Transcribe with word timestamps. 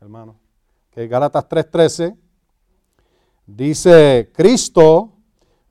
hermano. 0.00 0.36
Que 0.90 1.08
Gálatas 1.08 1.48
3:13 1.48 2.16
dice, 3.46 4.30
Cristo 4.32 5.12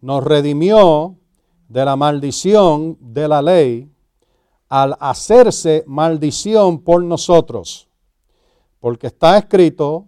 nos 0.02 0.24
redimió 0.24 1.16
de 1.70 1.86
la 1.86 1.96
maldición 1.96 2.98
de 3.00 3.28
la 3.28 3.42
ley 3.42 3.90
al 4.70 4.98
hacerse 5.00 5.84
maldición 5.88 6.80
por 6.80 7.04
nosotros. 7.04 7.88
Porque 8.80 9.08
está 9.08 9.38
escrito, 9.38 10.08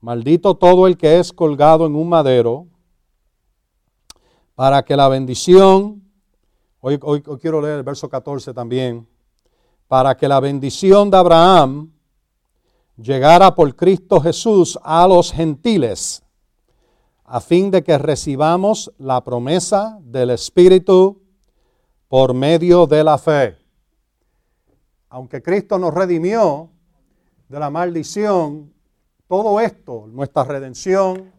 maldito 0.00 0.56
todo 0.56 0.86
el 0.86 0.96
que 0.96 1.18
es 1.18 1.32
colgado 1.32 1.86
en 1.86 1.94
un 1.94 2.08
madero, 2.08 2.66
para 4.54 4.84
que 4.84 4.96
la 4.96 5.08
bendición, 5.08 6.02
hoy, 6.80 6.98
hoy, 7.02 7.22
quiero 7.40 7.60
leer 7.60 7.78
el 7.78 7.82
verso 7.82 8.08
14 8.08 8.52
también, 8.52 9.06
para 9.86 10.16
que 10.16 10.28
la 10.28 10.40
bendición 10.40 11.10
de 11.10 11.16
Abraham 11.16 11.92
llegara 12.96 13.54
por 13.54 13.74
Cristo 13.76 14.20
Jesús 14.20 14.78
a 14.82 15.06
los 15.06 15.32
gentiles 15.32 16.22
a 17.26 17.40
fin 17.40 17.70
de 17.70 17.82
que 17.82 17.98
recibamos 17.98 18.92
la 18.98 19.22
promesa 19.24 19.98
del 20.00 20.30
Espíritu 20.30 21.20
por 22.08 22.34
medio 22.34 22.86
de 22.86 23.02
la 23.02 23.18
fe. 23.18 23.58
Aunque 25.08 25.42
Cristo 25.42 25.78
nos 25.78 25.92
redimió 25.92 26.70
de 27.48 27.58
la 27.58 27.68
maldición, 27.68 28.72
todo 29.26 29.58
esto, 29.58 30.06
nuestra 30.06 30.44
redención, 30.44 31.32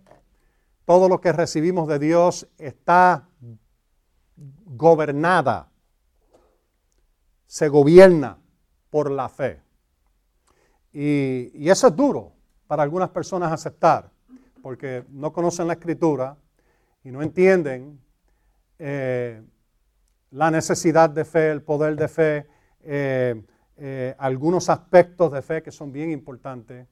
todo 0.84 1.08
lo 1.08 1.22
que 1.22 1.32
recibimos 1.32 1.88
de 1.88 2.00
Dios 2.00 2.48
está 2.58 3.30
gobernada, 4.66 5.70
se 7.46 7.70
gobierna 7.70 8.40
por 8.90 9.10
la 9.10 9.30
fe. 9.30 9.62
Y, 10.94 11.70
eso 11.70 11.88
es 11.88 11.96
duro 11.96 12.34
para 12.68 12.84
algunas 12.84 13.10
personas 13.10 13.52
aceptar 13.52 14.10
porque 14.62 15.06
no 15.10 15.32
conocen 15.32 15.68
la 15.68 15.74
escritura 15.74 16.38
y 17.04 17.12
no 17.12 17.22
entienden 17.22 18.00
eh, 18.80 19.42
la 20.32 20.52
necesidad 20.52 21.10
de 21.10 21.24
fe, 21.24 21.52
el 21.52 21.62
poder 21.62 21.96
de 21.96 22.08
fe, 22.08 22.48
eh, 22.82 23.42
eh, 23.78 24.16
algunos 24.18 24.70
aspectos 24.70 25.32
de 25.32 25.42
fe 25.42 25.64
que 25.64 25.72
son 25.72 25.92
bien 25.92 26.12
importantes. 26.12 26.88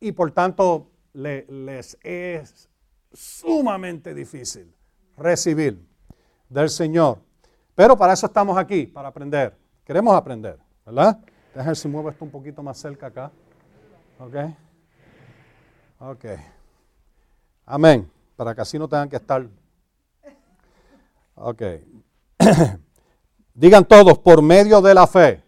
y 0.00 0.12
por 0.12 0.30
tanto 0.32 0.90
les 1.12 1.98
es 2.02 2.68
sumamente 3.12 4.14
difícil 4.14 4.72
recibir 5.16 5.86
del 6.48 6.68
Señor. 6.68 7.18
Pero 7.74 7.96
para 7.96 8.12
eso 8.12 8.26
estamos 8.26 8.58
aquí, 8.58 8.86
para 8.86 9.08
aprender. 9.08 9.56
Queremos 9.84 10.14
aprender, 10.14 10.58
¿verdad? 10.90 11.18
Déjenme 11.54 11.74
si 11.76 11.88
muevo 11.88 12.10
esto 12.10 12.24
un 12.24 12.30
poquito 12.30 12.62
más 12.62 12.76
cerca 12.76 13.06
acá. 13.06 13.30
¿Ok? 14.18 14.34
Ok. 16.00 16.24
Amén. 17.64 18.10
Para 18.34 18.54
que 18.54 18.60
así 18.60 18.78
no 18.78 18.88
tengan 18.88 19.08
que 19.08 19.16
estar. 19.16 19.46
Ok. 21.36 21.62
Digan 23.54 23.84
todos, 23.84 24.18
por 24.18 24.42
medio 24.42 24.80
de 24.80 24.94
la 24.94 25.06
fe. 25.06 25.44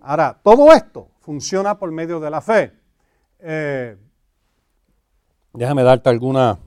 Ahora, 0.00 0.38
todo 0.42 0.72
esto 0.72 1.08
funciona 1.20 1.78
por 1.78 1.90
medio 1.92 2.18
de 2.18 2.30
la 2.30 2.40
fe. 2.40 2.72
Eh, 3.38 3.96
déjame 5.52 5.82
darte 5.82 6.08
alguna, 6.10 6.58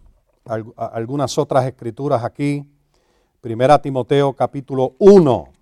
algunas 0.76 1.38
otras 1.38 1.66
escrituras 1.66 2.24
aquí. 2.24 2.66
Primera 3.42 3.82
Timoteo 3.82 4.34
capítulo 4.34 4.96
1. 5.00 5.57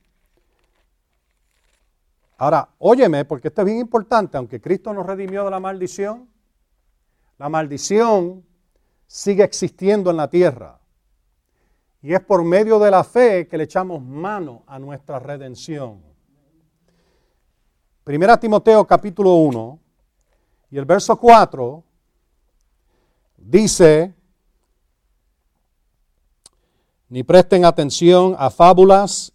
Ahora, 2.37 2.69
óyeme, 2.79 3.23
porque 3.23 3.47
esto 3.47 3.61
es 3.61 3.65
bien 3.65 3.79
importante, 3.79 4.37
aunque 4.37 4.59
Cristo 4.59 4.93
nos 4.93 5.05
redimió 5.05 5.45
de 5.45 5.51
la 5.51 5.59
maldición, 5.59 6.27
la 7.37 7.49
maldición 7.49 8.45
sigue 9.07 9.43
existiendo 9.43 10.09
en 10.09 10.17
la 10.17 10.29
tierra. 10.29 10.79
Y 12.01 12.13
es 12.13 12.19
por 12.21 12.43
medio 12.43 12.77
de 12.79 12.91
la 12.91 13.03
fe 13.03 13.47
que 13.47 13.57
le 13.57 13.63
echamos 13.63 14.01
mano 14.01 14.63
a 14.67 14.77
nuestra 14.79 15.17
redención. 15.19 16.03
Primera 18.03 18.37
Timoteo 18.37 18.85
capítulo 18.85 19.33
1 19.35 19.79
y 20.71 20.77
el 20.77 20.85
verso 20.85 21.17
4 21.17 21.83
dice, 23.37 24.13
ni 27.09 27.23
presten 27.23 27.65
atención 27.65 28.35
a 28.37 28.49
fábulas 28.49 29.31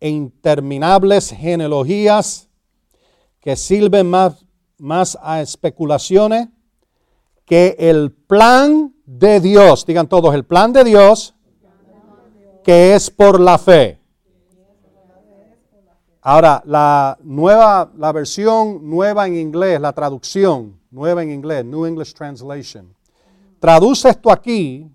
e 0.00 0.08
interminables 0.08 1.30
genealogías 1.30 2.48
que 3.40 3.56
sirven 3.56 4.08
más, 4.08 4.44
más 4.78 5.18
a 5.22 5.40
especulaciones 5.40 6.48
que 7.44 7.76
el 7.78 8.12
plan 8.12 8.94
de 9.06 9.40
Dios, 9.40 9.86
digan 9.86 10.08
todos, 10.08 10.34
el 10.34 10.44
plan 10.44 10.72
de 10.72 10.84
Dios, 10.84 11.34
que 12.62 12.94
es 12.94 13.10
por 13.10 13.40
la 13.40 13.56
fe. 13.56 13.98
Ahora, 16.20 16.62
la 16.66 17.16
nueva, 17.22 17.90
la 17.96 18.12
versión 18.12 18.88
nueva 18.88 19.26
en 19.26 19.36
inglés, 19.36 19.80
la 19.80 19.94
traducción 19.94 20.78
nueva 20.90 21.22
en 21.22 21.30
inglés, 21.30 21.64
New 21.64 21.86
English 21.86 22.12
Translation, 22.12 22.94
traduce 23.58 24.10
esto 24.10 24.30
aquí, 24.30 24.86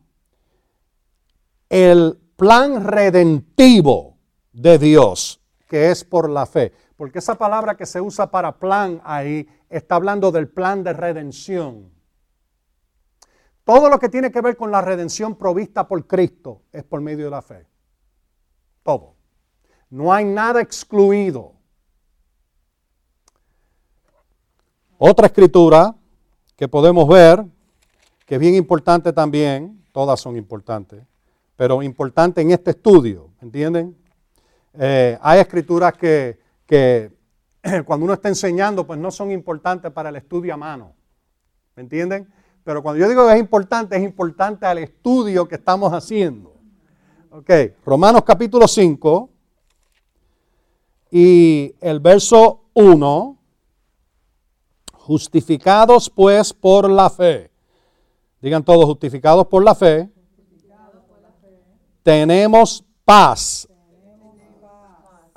el 1.69 2.19
plan 2.35 2.83
redentivo 2.83 4.12
de 4.53 4.77
Dios, 4.77 5.41
que 5.67 5.91
es 5.91 6.03
por 6.05 6.29
la 6.29 6.45
fe. 6.45 6.71
Porque 6.95 7.19
esa 7.19 7.35
palabra 7.35 7.75
que 7.75 7.85
se 7.85 7.99
usa 7.99 8.31
para 8.31 8.59
plan 8.59 9.01
ahí 9.03 9.47
está 9.69 9.95
hablando 9.95 10.31
del 10.31 10.47
plan 10.47 10.83
de 10.83 10.93
redención. 10.93 11.91
Todo 13.63 13.89
lo 13.89 13.97
que 13.99 14.09
tiene 14.09 14.31
que 14.31 14.41
ver 14.41 14.55
con 14.55 14.71
la 14.71 14.81
redención 14.81 15.35
provista 15.35 15.87
por 15.87 16.05
Cristo 16.05 16.61
es 16.71 16.83
por 16.83 17.01
medio 17.01 17.25
de 17.25 17.31
la 17.31 17.41
fe. 17.41 17.65
Todo. 18.83 19.15
No 19.89 20.13
hay 20.13 20.25
nada 20.25 20.61
excluido. 20.61 21.53
Otra 24.97 25.27
escritura 25.27 25.95
que 26.55 26.67
podemos 26.67 27.07
ver, 27.07 27.45
que 28.25 28.35
es 28.35 28.41
bien 28.41 28.55
importante 28.55 29.11
también, 29.11 29.83
todas 29.91 30.19
son 30.19 30.37
importantes, 30.37 31.03
pero 31.55 31.81
importante 31.81 32.41
en 32.41 32.51
este 32.51 32.71
estudio, 32.71 33.29
¿entienden? 33.41 33.97
Eh, 34.79 35.17
hay 35.22 35.39
escrituras 35.39 35.94
que, 35.94 36.39
que 36.66 37.11
cuando 37.85 38.06
uno 38.06 38.13
está 38.13 38.29
enseñando, 38.29 38.85
pues 38.85 39.00
no 39.00 39.11
son 39.11 39.31
importantes 39.31 39.91
para 39.91 40.09
el 40.09 40.16
estudio 40.16 40.53
a 40.53 40.57
mano, 40.57 40.94
¿me 41.75 41.84
entienden? 41.84 42.28
Pero 42.63 42.81
cuando 42.81 43.00
yo 43.00 43.09
digo 43.09 43.28
que 43.28 43.33
es 43.33 43.39
importante, 43.39 43.95
es 43.95 44.03
importante 44.03 44.66
al 44.66 44.78
estudio 44.78 45.47
que 45.47 45.56
estamos 45.56 45.91
haciendo. 45.91 46.53
Ok, 47.29 47.50
Romanos 47.85 48.23
capítulo 48.23 48.67
5 48.67 49.29
y 51.12 51.75
el 51.81 52.00
verso 52.00 52.66
1. 52.73 53.38
Justificados 54.94 56.09
pues 56.09 56.53
por 56.53 56.89
la 56.89 57.09
fe. 57.09 57.51
Digan 58.41 58.63
todos, 58.63 58.85
justificados 58.85 59.47
por 59.47 59.63
la 59.63 59.75
fe. 59.75 60.09
Tenemos 62.01 62.83
paz. 63.03 63.67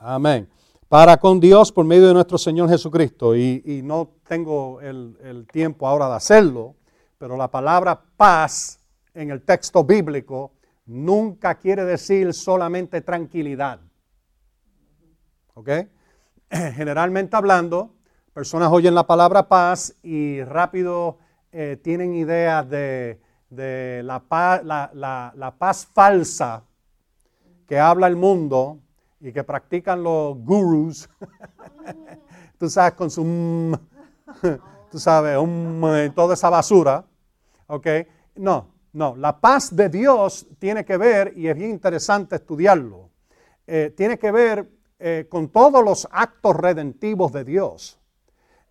Amén. 0.08 0.48
Para 0.88 1.16
con 1.16 1.40
Dios 1.40 1.72
por 1.72 1.84
medio 1.84 2.06
de 2.06 2.14
nuestro 2.14 2.38
Señor 2.38 2.68
Jesucristo. 2.68 3.34
Y, 3.34 3.80
no 3.82 4.10
tengo 4.28 4.80
el, 4.80 5.18
el 5.22 5.46
tiempo 5.46 5.86
ahora 5.86 6.08
de 6.08 6.14
hacerlo 6.14 6.76
pero 7.18 7.36
la 7.36 7.50
palabra 7.50 8.00
paz 8.16 8.80
en 9.14 9.30
el 9.30 9.42
texto 9.42 9.84
bíblico 9.84 10.52
nunca 10.84 11.54
quiere 11.56 11.84
decir 11.84 12.32
solamente 12.34 13.00
tranquilidad. 13.00 13.80
¿Ok? 15.54 15.70
Generalmente 16.50 17.36
hablando, 17.36 17.94
personas 18.34 18.70
oyen 18.70 18.94
la 18.94 19.06
palabra 19.06 19.48
paz 19.48 19.96
y 20.02 20.42
rápido 20.44 21.18
eh, 21.52 21.78
tienen 21.82 22.14
ideas 22.14 22.68
de, 22.68 23.18
la, 24.04 24.20
paz, 24.20 24.62
la, 24.62 25.54
paz 25.58 25.86
falsa 25.86 26.64
que 27.66 27.78
habla 27.78 28.06
el 28.06 28.16
mundo 28.16 28.80
y 29.20 29.32
que 29.32 29.44
practican 29.44 30.02
los 30.02 30.36
gurus. 30.38 31.08
Tú 32.58 32.70
sabes, 32.70 32.94
con 32.94 33.10
su 33.10 33.22
tú 34.90 34.98
sabes, 34.98 35.38
toda 36.14 36.34
esa 36.34 36.50
basura. 36.50 37.04
¿Ok? 37.66 37.86
No, 38.36 38.68
no. 38.92 39.16
La 39.16 39.38
paz 39.38 39.74
de 39.74 39.88
Dios 39.88 40.46
tiene 40.58 40.84
que 40.84 40.96
ver, 40.96 41.32
y 41.36 41.48
es 41.48 41.56
bien 41.56 41.70
interesante 41.70 42.36
estudiarlo, 42.36 43.10
eh, 43.66 43.92
tiene 43.96 44.18
que 44.18 44.30
ver 44.30 44.68
eh, 44.98 45.26
con 45.28 45.48
todos 45.48 45.84
los 45.84 46.08
actos 46.10 46.56
redentivos 46.56 47.32
de 47.32 47.44
Dios. 47.44 47.98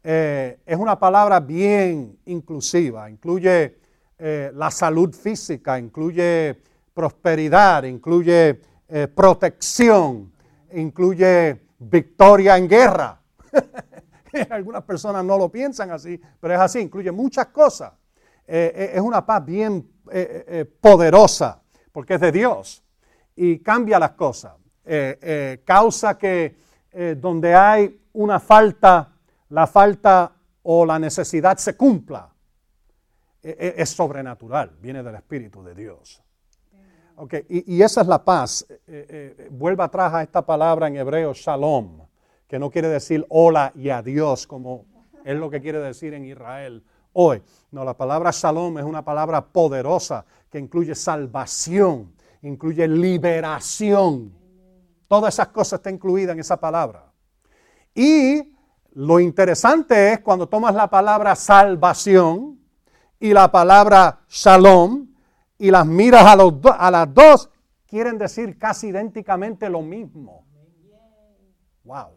Eh, 0.04 0.60
es 0.66 0.78
una 0.78 0.98
palabra 1.00 1.40
bien 1.40 2.18
inclusiva, 2.26 3.10
incluye 3.10 3.84
la 4.18 4.72
salud 4.72 5.14
física, 5.14 5.78
incluye 5.78 6.58
prosperidad, 6.94 7.84
incluye 7.84 8.62
protección, 9.14 10.32
incluye 10.76 11.68
victoria 11.80 12.58
en 12.58 12.68
guerra. 12.68 13.22
Algunas 14.50 14.84
personas 14.84 15.24
no 15.24 15.38
lo 15.38 15.50
piensan 15.50 15.92
así, 15.92 16.20
pero 16.40 16.54
es 16.54 16.60
así, 16.60 16.80
incluye 16.80 17.12
muchas 17.12 17.48
cosas. 17.48 17.94
Eh, 18.48 18.72
eh, 18.76 18.92
es 18.96 19.02
una 19.02 19.26
paz 19.26 19.44
bien 19.44 19.90
eh, 20.12 20.66
poderosa, 20.80 21.62
porque 21.92 22.16
es 22.16 22.22
de 22.22 22.32
Dios 22.32 22.84
y 23.36 23.60
cambia 23.60 24.00
las 24.00 24.12
cosas. 24.12 24.54
causa 25.66 26.18
que 26.18 26.56
donde 27.18 27.56
hay 27.56 28.00
una 28.14 28.40
falta, 28.40 29.14
la 29.50 29.66
falta 29.66 30.32
o 30.64 30.86
la 30.86 31.00
necesidad 31.00 31.58
se 31.58 31.76
cumpla. 31.76 32.30
es 33.42 33.90
sobrenatural, 33.90 34.78
viene 34.80 35.02
del 35.02 35.16
Espíritu 35.16 35.64
de 35.64 35.74
Dios. 35.74 36.25
Okay, 37.18 37.46
y, 37.48 37.82
esa 37.82 38.02
es 38.02 38.08
la 38.08 38.24
paz. 38.24 38.66
vuelva 39.50 39.86
atrás 39.86 40.14
a 40.14 40.24
esta 40.24 40.46
palabra 40.46 40.88
en 40.88 40.98
hebreo, 40.98 41.34
shalom 41.34 42.06
que 42.48 42.60
no 42.60 42.70
quiere 42.70 42.88
decir 42.88 43.26
hola 43.30 43.72
y 43.76 43.90
adiós, 43.90 44.48
como 44.48 44.86
es 45.24 45.36
lo 45.36 45.50
que 45.50 45.62
quiere 45.62 45.80
decir 45.80 46.14
en 46.14 46.26
Israel 46.26 46.84
hoy. 47.14 47.42
No, 47.72 47.84
la 47.84 47.96
palabra 47.96 48.32
shalom 48.32 48.78
es 48.78 48.84
una 48.86 49.04
palabra 49.04 49.46
poderosa 49.46 50.26
que 50.50 50.60
incluye 50.60 50.94
salvación, 50.96 52.14
incluye 52.44 52.88
liberación. 52.88 54.32
Todas 55.08 55.34
esas 55.34 55.48
cosas 55.50 55.80
están 55.80 55.96
incluidas 55.96 56.34
en 56.34 56.40
esa 56.40 56.60
palabra. 56.60 57.12
Y 57.94 58.56
lo 58.94 59.20
interesante 59.20 60.14
es 60.14 60.20
cuando 60.20 60.48
tomas 60.48 60.76
la 60.76 60.90
palabra 60.90 61.36
salvación 61.36 62.60
y 63.20 63.34
la 63.34 63.52
palabra 63.52 64.22
shalom 64.30 65.08
y 65.58 65.72
las 65.72 65.86
miras 65.86 66.26
a, 66.26 66.92
las 66.92 67.14
dos, 67.14 67.50
quieren 67.88 68.18
decir 68.18 68.58
casi 68.58 68.88
idénticamente 68.88 69.70
lo 69.70 69.82
mismo. 69.82 70.46
Wow. 71.84 72.10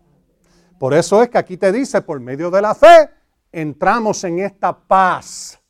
Por 0.79 0.95
eso 0.95 1.23
es 1.23 1.29
que 1.29 1.39
aquí 1.39 1.57
te 1.57 1.73
dice, 1.73 2.03
por 2.03 2.21
medio 2.21 2.51
de 2.51 2.63
la 2.63 2.75
fe, 2.75 3.11
entramos 3.53 4.23
en 4.25 4.41
esta 4.41 4.77
paz 4.77 5.61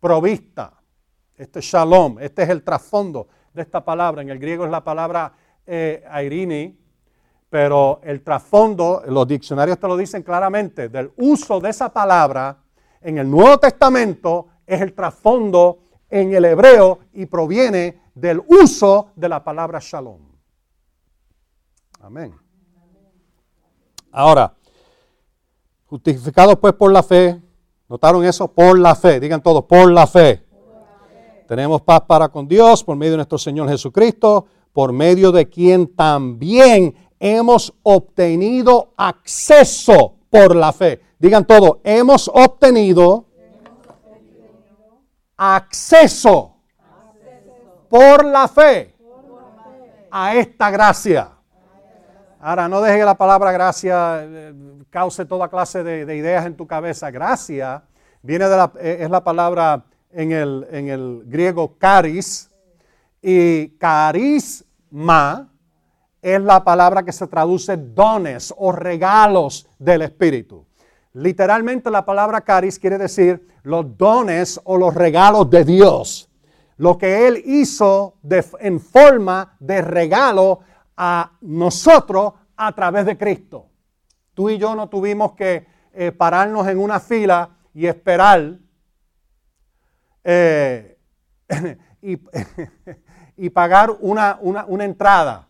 provista. 0.00 0.72
Este 1.36 1.60
shalom, 1.60 2.18
este 2.20 2.42
es 2.44 2.48
el 2.48 2.62
trasfondo 2.62 3.28
de 3.52 3.62
esta 3.62 3.84
palabra. 3.84 4.22
En 4.22 4.30
el 4.30 4.38
griego 4.38 4.64
es 4.64 4.70
la 4.70 4.84
palabra 4.84 5.32
eh, 5.66 6.04
airini, 6.08 6.78
pero 7.50 8.00
el 8.02 8.22
trasfondo, 8.22 9.02
los 9.06 9.26
diccionarios 9.26 9.78
te 9.78 9.88
lo 9.88 9.96
dicen 9.96 10.22
claramente, 10.22 10.88
del 10.88 11.12
uso 11.16 11.60
de 11.60 11.70
esa 11.70 11.92
palabra 11.92 12.58
en 13.00 13.18
el 13.18 13.30
Nuevo 13.30 13.58
Testamento 13.58 14.48
es 14.66 14.80
el 14.80 14.94
trasfondo 14.94 15.85
en 16.10 16.34
el 16.34 16.44
hebreo 16.44 17.00
y 17.12 17.26
proviene 17.26 18.00
del 18.14 18.42
uso 18.46 19.10
de 19.16 19.28
la 19.28 19.42
palabra 19.44 19.78
shalom. 19.80 20.20
Amén. 22.00 22.34
Ahora, 24.12 24.54
justificados 25.86 26.56
pues 26.58 26.72
por 26.72 26.92
la 26.92 27.02
fe, 27.02 27.40
¿notaron 27.88 28.24
eso? 28.24 28.48
Por 28.48 28.78
la 28.78 28.94
fe, 28.94 29.20
digan 29.20 29.42
todos, 29.42 29.64
por 29.64 29.90
la 29.90 30.06
fe. 30.06 30.42
Tenemos 31.46 31.82
paz 31.82 32.00
para 32.06 32.28
con 32.28 32.48
Dios 32.48 32.82
por 32.82 32.96
medio 32.96 33.12
de 33.12 33.18
nuestro 33.18 33.38
Señor 33.38 33.68
Jesucristo, 33.68 34.46
por 34.72 34.92
medio 34.92 35.32
de 35.32 35.48
quien 35.48 35.94
también 35.94 36.94
hemos 37.20 37.72
obtenido 37.82 38.92
acceso 38.96 40.14
por 40.30 40.56
la 40.56 40.72
fe. 40.72 41.00
Digan 41.18 41.46
todos, 41.46 41.78
hemos 41.84 42.28
obtenido 42.28 43.25
acceso 45.36 46.56
por 47.88 48.24
la 48.24 48.48
fe 48.48 48.94
a 50.10 50.34
esta 50.34 50.70
gracia. 50.70 51.30
Ahora, 52.40 52.68
no 52.68 52.80
deje 52.80 52.98
que 52.98 53.04
la 53.04 53.16
palabra 53.16 53.52
gracia 53.52 54.22
eh, 54.22 54.54
cause 54.90 55.24
toda 55.24 55.48
clase 55.48 55.82
de, 55.82 56.16
ideas 56.16 56.46
en 56.46 56.56
tu 56.56 56.66
cabeza. 56.66 57.10
Gracia 57.10 57.82
viene 58.22 58.48
de 58.48 58.56
la, 58.56 58.72
eh, 58.80 58.98
es 59.00 59.10
la 59.10 59.24
palabra 59.24 59.84
en 60.10 60.32
el, 60.32 60.66
en 60.70 60.88
el 60.88 61.22
griego 61.26 61.76
caris 61.78 62.50
y 63.20 63.68
carisma 63.78 65.50
es 66.22 66.40
la 66.40 66.64
palabra 66.64 67.04
que 67.04 67.12
se 67.12 67.26
traduce 67.26 67.76
dones 67.76 68.52
o 68.56 68.72
regalos 68.72 69.68
del 69.78 70.02
Espíritu. 70.02 70.66
Literalmente 71.16 71.90
la 71.90 72.04
palabra 72.04 72.42
caris 72.42 72.78
quiere 72.78 72.98
decir 72.98 73.48
los 73.62 73.96
dones 73.96 74.60
o 74.64 74.76
los 74.76 74.94
regalos 74.94 75.48
de 75.48 75.64
Dios. 75.64 76.28
Lo 76.76 76.98
que 76.98 77.26
Él 77.26 77.42
hizo 77.42 78.18
en 78.60 78.78
forma 78.78 79.56
de 79.58 79.80
regalo 79.80 80.60
a 80.94 81.32
nosotros 81.40 82.34
a 82.54 82.70
través 82.74 83.06
de 83.06 83.16
Cristo. 83.16 83.70
Tú 84.34 84.50
y 84.50 84.58
yo 84.58 84.74
no 84.74 84.90
tuvimos 84.90 85.32
que 85.32 85.66
eh, 85.94 86.12
pararnos 86.12 86.68
en 86.68 86.76
una 86.76 87.00
fila 87.00 87.48
y 87.72 87.86
esperar 87.86 88.58
eh, 90.22 90.98
y, 93.38 93.48
pagar 93.48 93.90
una, 94.00 94.38
una 94.42 94.84
entrada. 94.84 95.48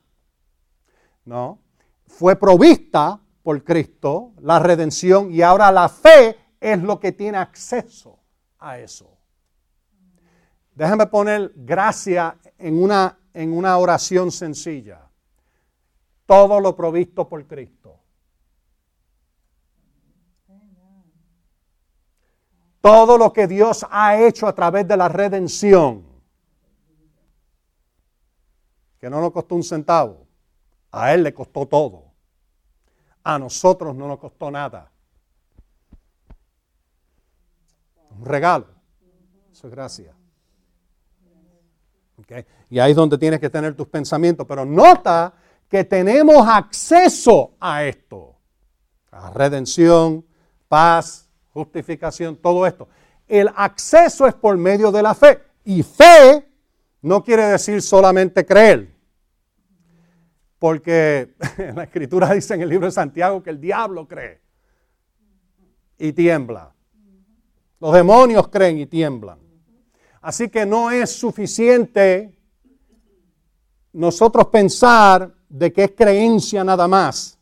No, 1.24 1.58
fue 2.06 2.36
provista 2.36 3.20
por 3.46 3.62
Cristo 3.62 4.32
la 4.40 4.58
redención 4.58 5.32
y 5.32 5.40
ahora 5.40 5.70
la 5.70 5.88
fe 5.88 6.36
es 6.58 6.82
lo 6.82 6.98
que 6.98 7.12
tiene 7.12 7.38
acceso 7.38 8.18
a 8.58 8.80
eso. 8.80 9.16
Déjame 10.74 11.06
poner 11.06 11.52
gracia 11.54 12.36
en 12.58 12.82
una, 12.82 13.16
en 13.32 13.52
una 13.52 13.78
oración 13.78 14.32
sencilla 14.32 15.06
todo 16.26 16.58
lo 16.58 16.74
provisto 16.74 17.28
por 17.28 17.46
Cristo. 17.46 18.00
Todo 22.80 23.16
lo 23.16 23.32
que 23.32 23.46
Dios 23.46 23.86
ha 23.88 24.20
hecho 24.20 24.48
a 24.48 24.54
través 24.56 24.88
de 24.88 24.96
la 24.96 25.08
redención, 25.08 26.04
que 28.98 29.08
no 29.08 29.20
nos 29.20 29.30
costó 29.30 29.54
un 29.54 29.62
centavo, 29.62 30.26
a 30.90 31.14
Él 31.14 31.22
le 31.22 31.32
costó 31.32 31.66
todo. 31.66 32.05
A 33.28 33.40
nosotros 33.40 33.96
no 33.96 34.06
nos 34.06 34.20
costó 34.20 34.52
nada. 34.52 34.88
Un 38.16 38.24
regalo. 38.24 38.68
Eso 39.50 39.66
es 39.66 39.72
gracia. 39.72 40.14
Y 42.70 42.78
ahí 42.78 42.92
es 42.92 42.96
donde 42.96 43.18
tienes 43.18 43.40
que 43.40 43.50
tener 43.50 43.74
tus 43.74 43.88
pensamientos. 43.88 44.46
Pero 44.46 44.64
nota 44.64 45.34
que 45.68 45.82
tenemos 45.82 46.46
acceso 46.46 47.54
a 47.58 47.82
esto. 47.82 48.36
A 49.10 49.30
redención, 49.30 50.24
paz, 50.68 51.28
justificación, 51.52 52.36
todo 52.36 52.64
esto. 52.64 52.86
El 53.26 53.50
acceso 53.56 54.28
es 54.28 54.34
por 54.34 54.56
medio 54.56 54.92
de 54.92 55.02
la 55.02 55.16
fe. 55.16 55.42
Y 55.64 55.82
fe 55.82 56.48
no 57.02 57.24
quiere 57.24 57.46
decir 57.46 57.82
solamente 57.82 58.46
creer. 58.46 58.95
Porque 60.58 61.34
la 61.74 61.84
escritura 61.84 62.32
dice 62.32 62.54
en 62.54 62.62
el 62.62 62.68
libro 62.68 62.86
de 62.86 62.92
Santiago 62.92 63.42
que 63.42 63.50
el 63.50 63.60
diablo 63.60 64.06
cree 64.06 64.40
y 65.98 66.12
tiembla. 66.12 66.72
Los 67.80 67.92
demonios 67.92 68.48
creen 68.48 68.78
y 68.78 68.86
tiemblan. 68.86 69.38
Así 70.20 70.48
que 70.48 70.66
no 70.66 70.90
es 70.90 71.10
suficiente 71.10 72.36
nosotros 73.92 74.48
pensar 74.48 75.32
de 75.48 75.72
que 75.72 75.84
es 75.84 75.92
creencia 75.92 76.64
nada 76.64 76.88
más. 76.88 77.38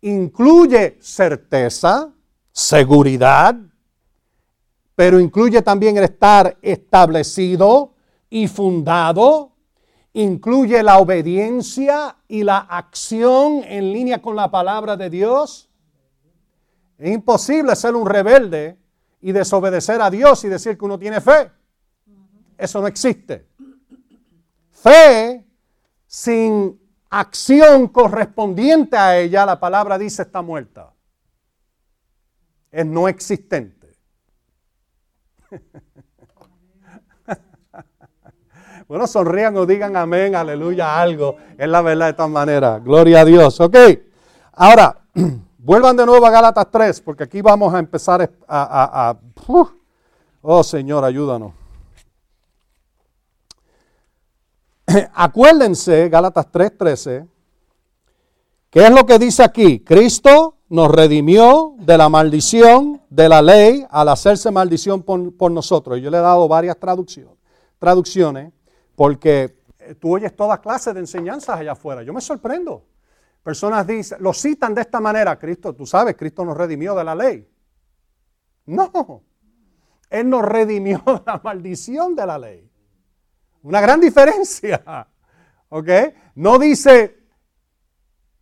Incluye 0.00 0.98
certeza, 1.00 2.12
seguridad, 2.50 3.56
pero 4.94 5.20
incluye 5.20 5.62
también 5.62 5.96
el 5.96 6.04
estar 6.04 6.58
establecido 6.60 7.94
y 8.28 8.48
fundado, 8.48 9.51
incluye 10.14 10.82
la 10.82 10.98
obediencia 10.98 12.16
y 12.28 12.44
la 12.44 12.58
acción 12.58 13.62
en 13.64 13.92
línea 13.92 14.20
con 14.20 14.36
la 14.36 14.50
palabra 14.50 14.96
de 14.96 15.10
Dios. 15.10 15.70
Es 16.98 17.12
imposible 17.12 17.74
ser 17.76 17.94
un 17.94 18.06
rebelde 18.06 18.78
y 19.20 19.32
desobedecer 19.32 20.00
a 20.02 20.10
Dios 20.10 20.44
y 20.44 20.48
decir 20.48 20.76
que 20.76 20.84
uno 20.84 20.98
tiene 20.98 21.20
fe. 21.20 21.50
Eso 22.58 22.80
no 22.80 22.86
existe. 22.86 23.46
Fe 24.70 25.44
sin 26.06 26.78
acción 27.08 27.88
correspondiente 27.88 28.96
a 28.96 29.18
ella, 29.18 29.46
la 29.46 29.58
palabra 29.58 29.98
dice 29.98 30.22
está 30.22 30.42
muerta. 30.42 30.92
Es 32.70 32.86
no 32.86 33.08
existente. 33.08 33.96
bueno, 38.92 39.06
sonrían 39.06 39.56
o 39.56 39.64
digan 39.64 39.96
amén, 39.96 40.34
aleluya, 40.34 41.00
algo. 41.00 41.36
Es 41.56 41.66
la 41.66 41.80
verdad 41.80 42.08
de 42.08 42.12
todas 42.12 42.30
maneras. 42.30 42.84
Gloria 42.84 43.22
a 43.22 43.24
Dios. 43.24 43.58
Ok. 43.58 43.74
Ahora, 44.52 44.98
vuelvan 45.56 45.96
de 45.96 46.04
nuevo 46.04 46.26
a 46.26 46.30
Gálatas 46.30 46.66
3, 46.70 47.00
porque 47.00 47.24
aquí 47.24 47.40
vamos 47.40 47.72
a 47.72 47.78
empezar 47.78 48.30
a... 48.46 49.16
oh 50.42 50.62
Señor, 50.62 51.06
ayúdanos. 51.06 51.54
Acuérdense, 55.14 56.10
Gálatas 56.10 56.52
3:13, 56.52 57.26
¿Qué 58.68 58.84
es 58.84 58.90
lo 58.90 59.06
que 59.06 59.18
dice 59.18 59.42
aquí? 59.42 59.80
Cristo 59.80 60.56
nos 60.68 60.90
redimió 60.90 61.76
de 61.78 61.96
la 61.96 62.10
maldición 62.10 63.00
de 63.08 63.30
la 63.30 63.40
ley 63.40 63.86
al 63.88 64.10
hacerse 64.10 64.50
maldición 64.50 65.02
por, 65.02 65.50
nosotros. 65.50 65.98
Yo 65.98 66.10
le 66.10 66.18
he 66.18 66.20
dado 66.20 66.46
varias 66.46 66.76
traducciones 66.78 68.52
porque 68.94 69.62
tú 70.00 70.14
oyes 70.14 70.34
todas 70.34 70.60
clases 70.60 70.94
de 70.94 71.00
enseñanzas 71.00 71.58
allá 71.58 71.72
afuera. 71.72 72.02
Yo 72.02 72.12
me 72.12 72.20
sorprendo. 72.20 72.86
Personas 73.42 73.86
dicen, 73.86 74.18
lo 74.20 74.32
citan 74.32 74.74
de 74.74 74.82
esta 74.82 75.00
manera, 75.00 75.36
Cristo, 75.38 75.74
tú 75.74 75.84
sabes, 75.84 76.16
Cristo 76.16 76.44
nos 76.44 76.56
redimió 76.56 76.94
de 76.94 77.04
la 77.04 77.14
ley. 77.14 77.48
No, 78.66 79.24
Él 80.08 80.30
nos 80.30 80.42
redimió 80.42 81.02
de 81.06 81.22
la 81.26 81.40
maldición 81.42 82.14
de 82.14 82.26
la 82.26 82.38
ley. 82.38 82.70
Una 83.62 83.80
gran 83.80 84.00
diferencia. 84.00 85.08
¿Ok? 85.70 85.88
No 86.36 86.58
dice, 86.58 87.26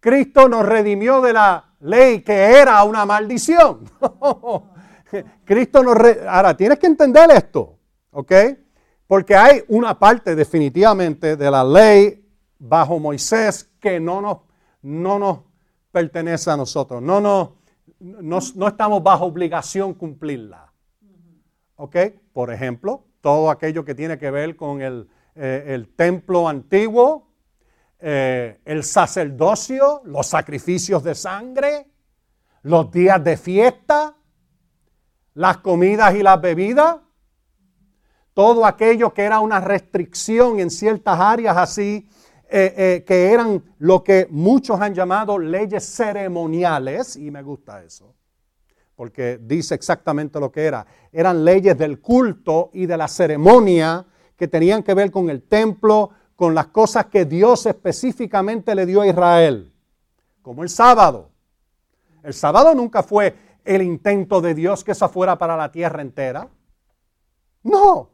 Cristo 0.00 0.48
nos 0.48 0.66
redimió 0.66 1.20
de 1.20 1.32
la 1.32 1.74
ley 1.80 2.22
que 2.22 2.60
era 2.60 2.82
una 2.84 3.06
maldición. 3.06 3.88
Cristo 5.44 5.82
nos... 5.82 5.96
Ahora, 6.28 6.56
tienes 6.56 6.78
que 6.78 6.86
entender 6.86 7.30
esto, 7.30 7.78
¿ok? 8.10 8.32
Porque 9.10 9.34
hay 9.34 9.64
una 9.66 9.98
parte 9.98 10.36
definitivamente 10.36 11.36
de 11.36 11.50
la 11.50 11.64
ley 11.64 12.24
bajo 12.60 13.00
Moisés 13.00 13.68
que 13.80 13.98
no 13.98 14.20
nos, 14.20 14.38
no 14.82 15.18
nos 15.18 15.40
pertenece 15.90 16.48
a 16.48 16.56
nosotros. 16.56 17.02
No, 17.02 17.20
no, 17.20 17.56
no, 17.98 18.68
estamos 18.68 19.02
bajo 19.02 19.24
obligación 19.24 19.94
cumplirla. 19.94 20.72
¿Ok? 21.74 21.96
Por 22.32 22.52
ejemplo, 22.52 23.04
todo 23.20 23.50
aquello 23.50 23.84
que 23.84 23.96
tiene 23.96 24.16
que 24.16 24.30
ver 24.30 24.54
con 24.54 24.80
el, 24.80 25.10
eh, 25.34 25.64
el 25.66 25.88
templo 25.88 26.48
antiguo, 26.48 27.32
eh, 27.98 28.60
el 28.64 28.84
sacerdocio, 28.84 30.02
los 30.04 30.28
sacrificios 30.28 31.02
de 31.02 31.16
sangre, 31.16 31.88
los 32.62 32.92
días 32.92 33.24
de 33.24 33.36
fiesta, 33.36 34.14
las 35.34 35.56
comidas 35.56 36.14
y 36.14 36.22
las 36.22 36.40
bebidas, 36.40 36.98
todo 38.40 38.64
aquello 38.64 39.12
que 39.12 39.20
era 39.20 39.38
una 39.40 39.60
restricción 39.60 40.60
en 40.60 40.70
ciertas 40.70 41.20
áreas 41.20 41.58
así, 41.58 42.08
eh, 42.48 42.74
eh, 42.74 43.04
que 43.06 43.32
eran 43.32 43.62
lo 43.76 44.02
que 44.02 44.28
muchos 44.30 44.80
han 44.80 44.94
llamado 44.94 45.38
leyes 45.38 45.84
ceremoniales, 45.84 47.16
y 47.16 47.30
me 47.30 47.42
gusta 47.42 47.84
eso, 47.84 48.14
porque 48.96 49.38
dice 49.42 49.74
exactamente 49.74 50.40
lo 50.40 50.50
que 50.50 50.64
era. 50.64 50.86
Eran 51.12 51.44
leyes 51.44 51.76
del 51.76 52.00
culto 52.00 52.70
y 52.72 52.86
de 52.86 52.96
la 52.96 53.08
ceremonia 53.08 54.06
que 54.38 54.48
tenían 54.48 54.82
que 54.82 54.94
ver 54.94 55.10
con 55.10 55.28
el 55.28 55.42
templo, 55.42 56.08
con 56.34 56.54
las 56.54 56.68
cosas 56.68 57.08
que 57.12 57.26
Dios 57.26 57.66
específicamente 57.66 58.74
le 58.74 58.86
dio 58.86 59.02
a 59.02 59.06
Israel, 59.06 59.70
como 60.40 60.62
el 60.62 60.70
sábado. 60.70 61.28
El 62.22 62.32
sábado 62.32 62.74
nunca 62.74 63.02
fue 63.02 63.34
el 63.66 63.82
intento 63.82 64.40
de 64.40 64.54
Dios 64.54 64.82
que 64.82 64.92
esa 64.92 65.10
fuera 65.10 65.36
para 65.36 65.58
la 65.58 65.70
tierra 65.70 66.00
entera. 66.00 66.48
No. 67.62 68.08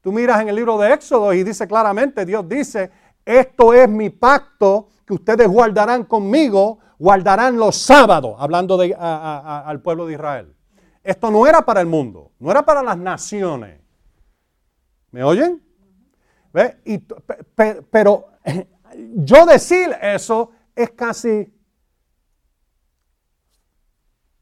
Tú 0.00 0.12
miras 0.12 0.40
en 0.40 0.48
el 0.48 0.56
libro 0.56 0.78
de 0.78 0.92
Éxodo 0.92 1.32
y 1.32 1.42
dice 1.42 1.66
claramente, 1.66 2.24
Dios 2.24 2.48
dice, 2.48 2.90
esto 3.24 3.74
es 3.74 3.88
mi 3.88 4.10
pacto 4.10 4.88
que 5.04 5.14
ustedes 5.14 5.48
guardarán 5.48 6.04
conmigo, 6.04 6.78
guardarán 6.98 7.56
los 7.56 7.76
sábados, 7.76 8.36
hablando 8.38 8.78
al 8.80 9.80
pueblo 9.80 10.06
de 10.06 10.14
Israel. 10.14 10.54
Esto 11.02 11.30
no 11.30 11.46
era 11.46 11.62
para 11.62 11.80
el 11.80 11.86
mundo, 11.86 12.32
no 12.38 12.50
era 12.50 12.64
para 12.64 12.82
las 12.82 12.98
naciones. 12.98 13.80
¿Me 15.10 15.22
oyen? 15.22 15.62
pero 17.90 18.28
yo 19.14 19.46
decir 19.46 19.94
eso 20.00 20.50
es 20.74 20.90
casi 20.90 21.52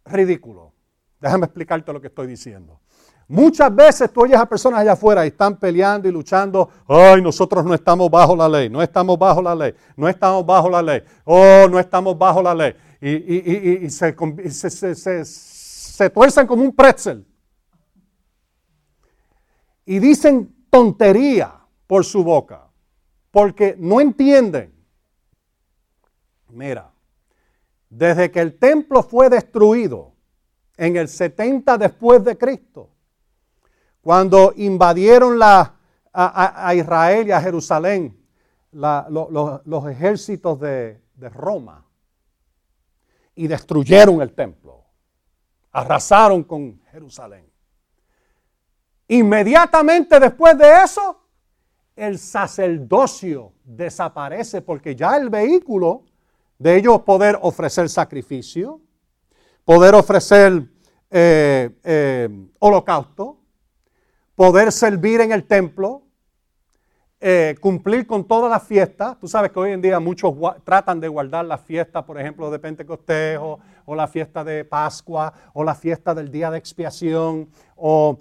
ridículo. 0.05 0.73
Déjame 1.21 1.47
explicarte 1.47 1.93
lo 1.93 2.01
que 2.01 2.07
estoy 2.09 2.27
diciendo. 2.27 2.81
Muchas 3.29 3.75
veces 3.75 4.13
tú 4.13 4.23
oyes 4.23 4.39
a 4.39 4.47
personas 4.47 4.81
allá 4.81 4.93
afuera 4.93 5.25
y 5.25 5.29
están 5.29 5.57
peleando 5.57 6.09
y 6.09 6.13
luchando. 6.13 6.71
Ay, 6.87 7.21
nosotros 7.21 7.65
no 7.65 7.75
estamos 7.75 8.09
bajo 8.09 8.37
la 8.37 8.49
ley, 8.49 8.71
no 8.71 8.81
estamos 8.81 9.19
bajo 9.19 9.43
la 9.43 9.55
ley, 9.55 9.75
no 9.97 10.09
estamos 10.09 10.47
bajo 10.47 10.71
la 10.71 10.81
ley. 10.81 11.03
Oh, 11.25 11.67
no 11.69 11.81
estamos 11.81 12.17
bajo 12.17 12.41
la 12.41 12.55
ley. 12.55 12.75
Y, 13.01 13.91
se, 13.91 14.15
se, 14.95 15.25
se 15.25 16.11
tuercen 16.11 16.47
como 16.47 16.63
un 16.63 16.75
pretzel. 16.75 17.27
Y 19.85 19.99
dicen 19.99 20.55
tontería 20.71 21.53
por 21.87 22.05
su 22.05 22.23
boca, 22.23 22.69
porque 23.33 23.75
no 23.79 24.01
entienden. 24.01 24.73
Mira, 26.49 26.93
desde 27.91 28.31
que 28.31 28.41
el 28.41 28.59
templo 28.59 29.03
fue 29.03 29.29
destruido 29.29 30.13
en 30.77 30.97
el 30.97 31.09
70 31.09 31.77
después 31.79 32.23
de 32.25 32.37
Cristo, 32.39 32.91
cuando 34.07 34.53
invadieron 34.55 35.41
a, 35.43 36.73
Israel 36.77 37.27
y 37.27 37.33
a 37.33 37.41
Jerusalén 37.41 38.17
los 38.71 39.91
ejércitos 39.91 40.61
de, 40.61 41.03
de 41.17 41.29
Roma 41.29 41.85
y 43.35 43.49
destruyeron 43.49 44.23
el 44.23 44.33
templo, 44.33 44.85
arrasaron 45.73 46.45
con 46.45 46.81
Jerusalén. 46.93 47.51
Inmediatamente 49.09 50.21
después 50.21 50.57
de 50.57 50.85
eso, 50.85 51.25
el 51.97 52.21
sacerdocio 52.21 53.55
desaparece 53.65 54.63
porque 54.63 54.95
ya 54.95 55.17
el 55.17 55.31
vehículo 55.31 56.05
de 56.61 56.77
ellos 56.77 57.01
poder 57.01 57.37
ofrecer 57.43 57.89
sacrificio, 57.89 58.81
poder 59.65 59.97
ofrecer 59.97 60.63
eh, 61.11 61.77
eh, 61.83 62.29
holocausto, 62.61 63.41
poder 64.37 64.71
servir 64.71 65.21
en 65.21 65.33
el 65.33 65.45
templo, 65.45 66.03
eh, 67.19 67.57
cumplir 67.61 68.07
con 68.07 68.29
todas 68.29 68.51
las 68.51 68.63
fiestas. 68.63 69.19
Tú 69.19 69.27
sabes 69.27 69.51
que 69.51 69.59
hoy 69.59 69.73
en 69.73 69.83
día 69.83 69.99
muchos 69.99 70.35
tratan 70.63 71.01
de 71.01 71.09
guardar 71.09 71.47
las 71.47 71.63
fiestas, 71.63 72.05
por 72.05 72.21
ejemplo, 72.21 72.51
de 72.51 72.59
Pentecostés 72.59 73.39
o, 73.41 73.59
la 73.95 74.07
fiesta 74.07 74.45
de 74.45 74.65
Pascua 74.65 75.33
o 75.55 75.65
la 75.65 75.75
fiesta 75.75 76.15
del 76.15 76.31
día 76.31 76.51
de 76.51 76.59
expiación 76.59 77.49
o 77.75 78.19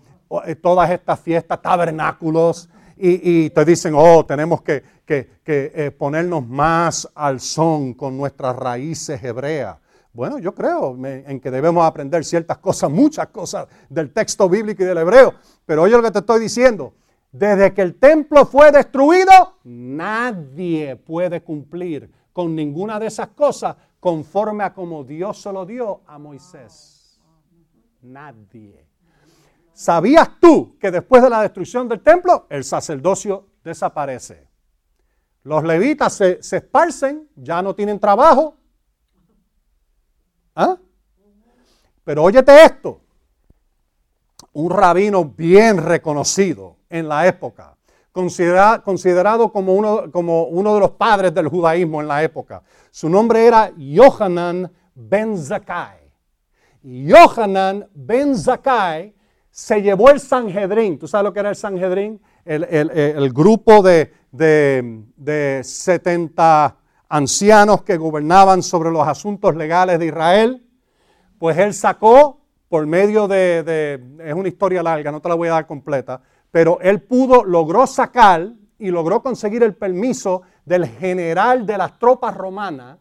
todas 0.61 0.89
estas 0.89 1.19
fiestas, 1.19 1.61
tabernáculos 1.61 2.69
y, 2.97 3.49
te 3.49 3.65
dicen, 3.65 3.93
oh, 3.95 4.25
tenemos 4.25 4.61
que, 4.61 4.83
eh, 5.07 5.91
ponernos 5.97 6.47
más 6.47 7.09
al 7.13 7.39
son 7.39 7.93
con 7.93 8.17
nuestras 8.17 8.55
raíces 8.55 9.21
hebreas. 9.23 9.77
Bueno, 10.15 10.39
yo 10.39 10.55
creo 10.55 10.97
en 11.05 11.41
que 11.41 11.51
debemos 11.51 11.85
aprender 11.85 12.23
ciertas 12.23 12.57
cosas, 12.59 12.89
muchas 12.89 13.27
cosas 13.27 13.67
del 13.89 14.13
texto 14.13 14.47
bíblico 14.47 14.81
y 14.81 14.85
del 14.85 14.97
hebreo. 14.97 15.33
Pero 15.65 15.83
oye 15.83 15.95
lo 15.95 16.01
que 16.01 16.11
te 16.11 16.19
estoy 16.19 16.39
diciendo. 16.39 16.93
Desde 17.33 17.73
que 17.73 17.81
el 17.81 17.95
templo 17.95 18.45
fue 18.45 18.71
destruido, 18.71 19.57
nadie 19.65 20.95
puede 20.95 21.43
cumplir 21.43 22.09
con 22.31 22.55
ninguna 22.55 22.97
de 22.97 23.07
esas 23.07 23.27
cosas 23.27 23.75
conforme 23.99 24.63
a 24.63 24.73
como 24.73 25.03
Dios 25.03 25.41
se 25.41 25.51
lo 25.51 25.65
dio 25.65 25.99
a 26.07 26.17
Moisés. 26.17 27.19
Nadie. 28.01 28.87
¿Sabías 29.73 30.29
tú 30.39 30.77
que 30.79 30.91
después 30.91 31.21
de 31.21 31.29
la 31.29 31.41
destrucción 31.41 31.89
del 31.89 31.99
templo, 31.99 32.45
el 32.49 32.63
sacerdocio 32.63 33.47
desaparece? 33.65 34.47
Los 35.43 35.65
levitas 35.65 36.13
se, 36.13 36.39
esparcen, 36.39 37.27
ya 37.35 37.61
no 37.61 37.75
tienen 37.75 37.99
trabajo. 37.99 38.55
¿Ah? 40.55 40.77
Pero 42.03 42.23
óyete 42.23 42.63
esto. 42.63 43.01
Un 44.53 44.71
rabino 44.71 45.25
bien 45.25 45.77
reconocido 45.77 46.77
en 46.89 47.09
la 47.09 47.27
época, 47.27 47.75
considerado 48.11 49.51
como 49.51 49.73
uno, 49.73 50.73
de 50.73 50.79
los 50.79 50.91
padres 50.91 51.33
del 51.33 51.49
judaísmo 51.49 51.99
en 51.99 52.07
la 52.07 52.23
época. 52.23 52.63
Su 52.89 53.09
nombre 53.09 53.45
era 53.45 53.73
Yohanan 53.75 54.71
ben 54.93 55.37
Zakkai. 55.37 55.99
Yohanan 56.81 57.89
ben 57.93 58.37
Zakkai 58.37 59.13
se 59.51 59.81
llevó 59.81 60.09
el 60.09 60.19
Sanhedrin. 60.21 60.97
¿Tú 60.97 61.07
sabes 61.07 61.25
lo 61.25 61.33
que 61.33 61.39
era 61.39 61.49
el 61.49 61.55
Sanhedrin? 61.55 62.21
El, 62.45 63.33
grupo 63.33 63.81
de, 63.81 64.13
de, 64.31 65.61
70 65.63 66.77
ancianos 67.09 67.83
que 67.83 67.97
gobernaban 67.97 68.63
sobre 68.63 68.91
los 68.91 69.07
asuntos 69.07 69.55
legales 69.55 69.99
de 69.99 70.07
Israel. 70.07 70.67
Pues 71.37 71.57
él 71.57 71.73
sacó 71.73 72.41
por 72.69 72.85
medio 72.87 73.27
de, 73.27 74.01
es 74.19 74.33
una 74.33 74.47
historia 74.47 74.83
larga, 74.83 75.11
no 75.11 75.21
te 75.21 75.29
la 75.29 75.35
voy 75.35 75.47
a 75.47 75.53
dar 75.53 75.67
completa, 75.67 76.21
pero 76.51 76.79
él 76.81 77.01
pudo, 77.01 77.43
logró 77.43 77.85
sacar 77.87 78.49
y 78.77 78.89
logró 78.89 79.21
conseguir 79.21 79.63
el 79.63 79.75
permiso 79.75 80.41
del 80.65 80.87
general 80.87 81.65
de 81.65 81.77
las 81.77 81.97
tropas 81.99 82.35
romanas 82.35 82.97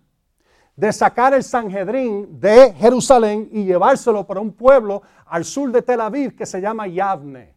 de 0.77 0.93
sacar 0.93 1.35
el 1.35 1.45
Sanhedrin 1.45 2.41
de 2.41 2.73
Jerusalén 2.75 3.49
y 3.53 3.65
llevárselo 3.65 4.27
para 4.27 4.41
un 4.41 4.53
pueblo 4.53 5.03
al 5.27 5.45
sur 5.45 5.71
de 5.71 5.83
Tel 5.83 6.01
Aviv 6.01 6.35
que 6.35 6.47
se 6.47 6.61
llama 6.61 6.89
Yavne. 6.89 7.55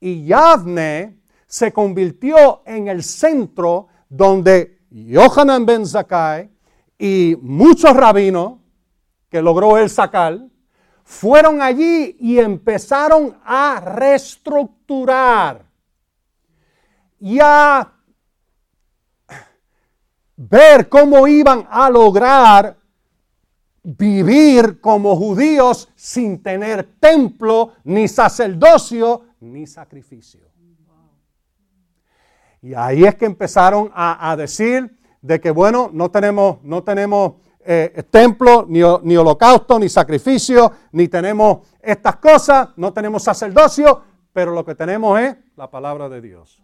Y 0.00 0.24
Yavne 0.26 1.20
se 1.46 1.72
convirtió 1.72 2.62
en 2.64 2.88
el 2.88 3.02
centro 3.02 3.88
donde 4.08 4.73
Yohanan 4.94 5.66
ben 5.66 5.84
Zakkai 5.84 6.48
y 6.96 7.36
muchos 7.42 7.96
rabinos 7.96 8.58
que 9.28 9.42
logró 9.42 9.76
él 9.76 9.90
sacar, 9.90 10.38
fueron 11.02 11.60
allí 11.60 12.16
y 12.20 12.38
empezaron 12.38 13.36
a 13.44 13.80
reestructurar 13.80 15.66
y 17.18 17.40
a 17.42 17.92
ver 20.36 20.88
cómo 20.88 21.26
iban 21.26 21.66
a 21.68 21.90
lograr 21.90 22.78
vivir 23.82 24.80
como 24.80 25.16
judíos 25.16 25.88
sin 25.96 26.40
tener 26.40 26.84
templo, 27.00 27.72
ni 27.82 28.06
sacerdocio, 28.06 29.22
ni 29.40 29.66
sacrificio. 29.66 30.53
Y 32.64 32.72
ahí 32.72 33.04
es 33.04 33.14
que 33.16 33.26
empezaron 33.26 33.90
a, 33.94 34.34
decir 34.38 34.96
de 35.20 35.38
que, 35.38 35.50
bueno, 35.50 35.90
no 35.92 36.10
tenemos, 36.10 36.62
no 36.62 36.82
tenemos 36.82 37.34
eh, 37.60 38.02
templo, 38.10 38.64
ni, 38.66 38.82
holocausto, 38.82 39.78
ni 39.78 39.90
sacrificio, 39.90 40.72
ni 40.92 41.08
tenemos 41.08 41.58
estas 41.82 42.16
cosas, 42.16 42.70
no 42.76 42.90
tenemos 42.90 43.22
sacerdocio, 43.22 44.00
pero 44.32 44.52
lo 44.52 44.64
que 44.64 44.74
tenemos 44.74 45.20
es 45.20 45.36
la 45.56 45.70
palabra 45.70 46.08
de 46.08 46.22
Dios. 46.22 46.62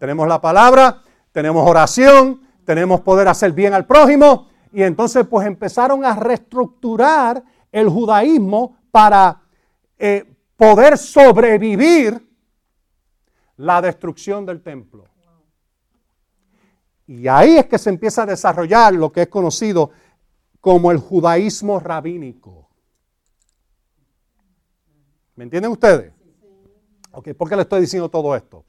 Tenemos 0.00 0.26
la 0.26 0.40
palabra, 0.40 1.00
tenemos 1.30 1.64
oración, 1.64 2.40
tenemos 2.64 3.00
poder 3.02 3.28
hacer 3.28 3.52
bien 3.52 3.72
al 3.72 3.86
prójimo, 3.86 4.48
y 4.72 4.82
entonces 4.82 5.24
pues 5.30 5.46
empezaron 5.46 6.04
a 6.04 6.16
reestructurar 6.16 7.40
el 7.70 7.88
judaísmo 7.88 8.78
para 8.90 9.42
eh, 9.96 10.24
poder 10.56 10.98
sobrevivir 10.98 12.20
la 13.58 13.80
destrucción 13.80 14.44
del 14.44 14.60
templo. 14.60 15.09
Y 17.10 17.26
ahí 17.26 17.56
es 17.56 17.66
que 17.66 17.76
se 17.76 17.90
empieza 17.90 18.22
a 18.22 18.26
desarrollar 18.26 18.94
lo 18.94 19.10
que 19.10 19.22
es 19.22 19.28
conocido 19.28 19.90
como 20.60 20.92
el 20.92 20.98
judaísmo 20.98 21.80
rabínico. 21.80 22.68
¿Me 25.34 25.42
entienden 25.42 25.72
ustedes? 25.72 26.12
Ok, 27.10 27.30
¿por 27.34 27.48
qué 27.48 27.56
le 27.56 27.62
estoy 27.62 27.80
diciendo 27.80 28.08
todo 28.08 28.36
esto? 28.36 28.64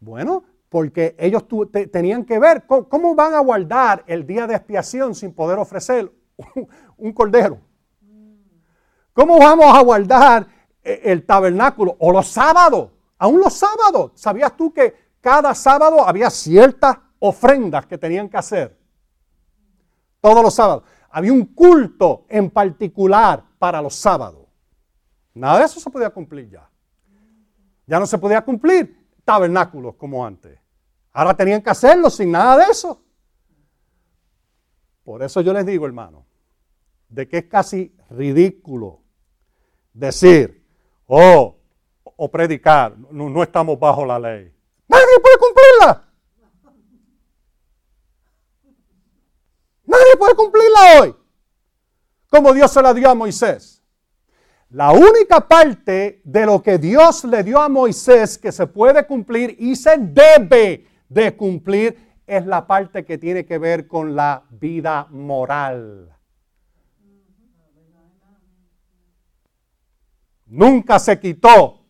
Bueno, 0.00 0.42
porque 0.68 1.14
ellos 1.20 1.44
tenían 1.92 2.24
que 2.24 2.40
ver 2.40 2.64
cómo, 2.66 3.14
van 3.14 3.34
a 3.34 3.38
guardar 3.38 4.02
el 4.08 4.26
día 4.26 4.48
de 4.48 4.56
expiación 4.56 5.14
sin 5.14 5.32
poder 5.32 5.60
ofrecer 5.60 6.10
un, 6.96 7.12
cordero. 7.12 7.60
¿Cómo 9.12 9.38
vamos 9.38 9.66
a 9.72 9.80
guardar 9.84 10.48
eh, 10.82 11.00
el 11.04 11.24
tabernáculo? 11.24 11.94
O 12.00 12.10
los 12.10 12.26
sábados, 12.26 12.90
aún 13.18 13.38
los 13.38 13.54
sábados. 13.54 14.10
¿Sabías 14.16 14.56
tú 14.56 14.72
que 14.72 14.92
cada 15.20 15.54
sábado 15.54 16.04
había 16.04 16.28
ciertas 16.28 17.03
ofrendas 17.26 17.86
que 17.86 17.96
tenían 17.96 18.28
que 18.28 18.36
hacer? 18.36 18.78
Todos 20.20 20.42
los 20.42 20.54
sábados. 20.54 20.84
Había 21.08 21.32
un 21.32 21.46
culto 21.46 22.26
en 22.28 22.50
particular 22.50 23.42
para 23.58 23.80
los 23.80 23.94
sábados. 23.94 24.46
Nada 25.32 25.60
de 25.60 25.64
eso 25.64 25.80
se 25.80 25.90
podía 25.90 26.10
cumplir 26.10 26.50
ya. 26.50 26.68
Ya 27.86 27.98
no 27.98 28.06
se 28.06 28.18
podía 28.18 28.42
cumplir 28.42 29.08
tabernáculos 29.24 29.94
como 29.96 30.24
antes. 30.26 30.58
Ahora 31.12 31.34
tenían 31.34 31.62
que 31.62 31.70
hacerlo 31.70 32.10
sin 32.10 32.30
nada 32.30 32.58
de 32.58 32.70
eso. 32.70 33.00
Por 35.02 35.22
eso 35.22 35.40
yo 35.40 35.52
les 35.52 35.64
digo, 35.64 35.86
hermano, 35.86 36.26
de 37.08 37.26
que 37.28 37.38
es 37.38 37.44
casi 37.44 37.94
ridículo 38.10 39.00
decir, 39.92 40.66
oh, 41.06 41.56
o 42.16 42.30
predicar, 42.30 42.96
no, 43.10 43.30
no 43.30 43.42
estamos 43.42 43.78
bajo 43.78 44.04
la 44.04 44.18
ley. 44.18 44.54
Nadie 44.88 45.20
puede 45.22 45.38
cumplirla. 45.38 46.03
Puede 50.16 50.34
cumplirla 50.34 51.00
hoy. 51.00 51.14
Como 52.30 52.52
Dios 52.52 52.72
se 52.72 52.82
la 52.82 52.92
dio 52.92 53.10
a 53.10 53.14
Moisés. 53.14 53.82
La 54.70 54.90
única 54.90 55.46
parte 55.46 56.20
de 56.24 56.46
lo 56.46 56.60
que 56.60 56.78
Dios 56.78 57.24
le 57.24 57.44
dio 57.44 57.60
a 57.60 57.68
Moisés 57.68 58.36
que 58.36 58.50
se 58.50 58.66
puede 58.66 59.06
cumplir 59.06 59.56
y 59.58 59.76
se 59.76 59.96
debe 59.98 60.88
de 61.08 61.36
cumplir 61.36 61.96
es 62.26 62.44
la 62.44 62.66
parte 62.66 63.04
que 63.04 63.18
tiene 63.18 63.44
que 63.44 63.58
ver 63.58 63.86
con 63.86 64.16
la 64.16 64.44
vida 64.50 65.06
moral. 65.10 66.12
Nunca 70.46 70.98
se 70.98 71.18
quitó, 71.18 71.84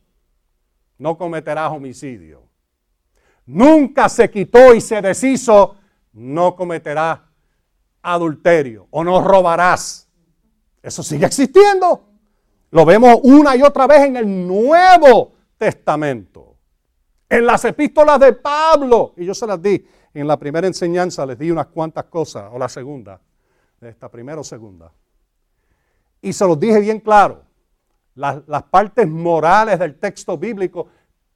no 0.99 1.17
cometerás 1.17 1.71
homicidio. 1.71 2.43
Nunca 3.47 4.09
se 4.09 4.31
quitó 4.31 4.75
y 4.75 4.81
se 4.81 5.03
deshizo, 5.03 5.77
no 6.13 6.57
cometerás 6.57 7.21
adulterio 8.05 8.87
o 8.91 9.03
no 9.03 9.21
robarás. 9.21 10.09
Eso 10.83 11.03
sigue 11.03 11.27
existiendo. 11.27 12.09
Lo 12.71 12.85
vemos 12.85 13.19
una 13.23 13.57
y 13.57 13.63
otra 13.63 13.87
vez 13.87 14.03
en 14.03 14.17
el 14.17 14.47
Nuevo 14.47 15.33
Testamento 15.59 16.55
en 17.29 17.47
las 17.47 17.65
epístolas 17.65 18.21
de 18.21 18.33
Pablo. 18.33 19.15
Y 19.17 19.25
yo 19.25 19.35
se 19.35 19.47
las 19.47 19.61
di 19.61 19.85
en 20.13 20.27
la 20.27 20.39
primera 20.39 20.67
enseñanza, 20.67 21.27
les 21.27 21.39
di 21.39 21.51
unas 21.51 21.67
cuantas 21.67 22.05
cosas, 22.05 22.49
o 22.53 22.59
la 22.59 22.69
segunda, 22.69 23.21
esta 23.81 24.09
primera 24.09 24.41
o 24.41 24.45
segunda. 24.45 24.93
Y 26.23 26.33
se 26.33 26.47
los 26.47 26.59
dije 26.59 26.81
bien 26.81 27.01
claro. 27.01 27.43
Las, 28.15 28.47
las 28.47 28.63
partes 28.65 29.09
morales 29.09 29.79
del 29.81 29.99
texto 29.99 30.39
bíblico 30.39 30.87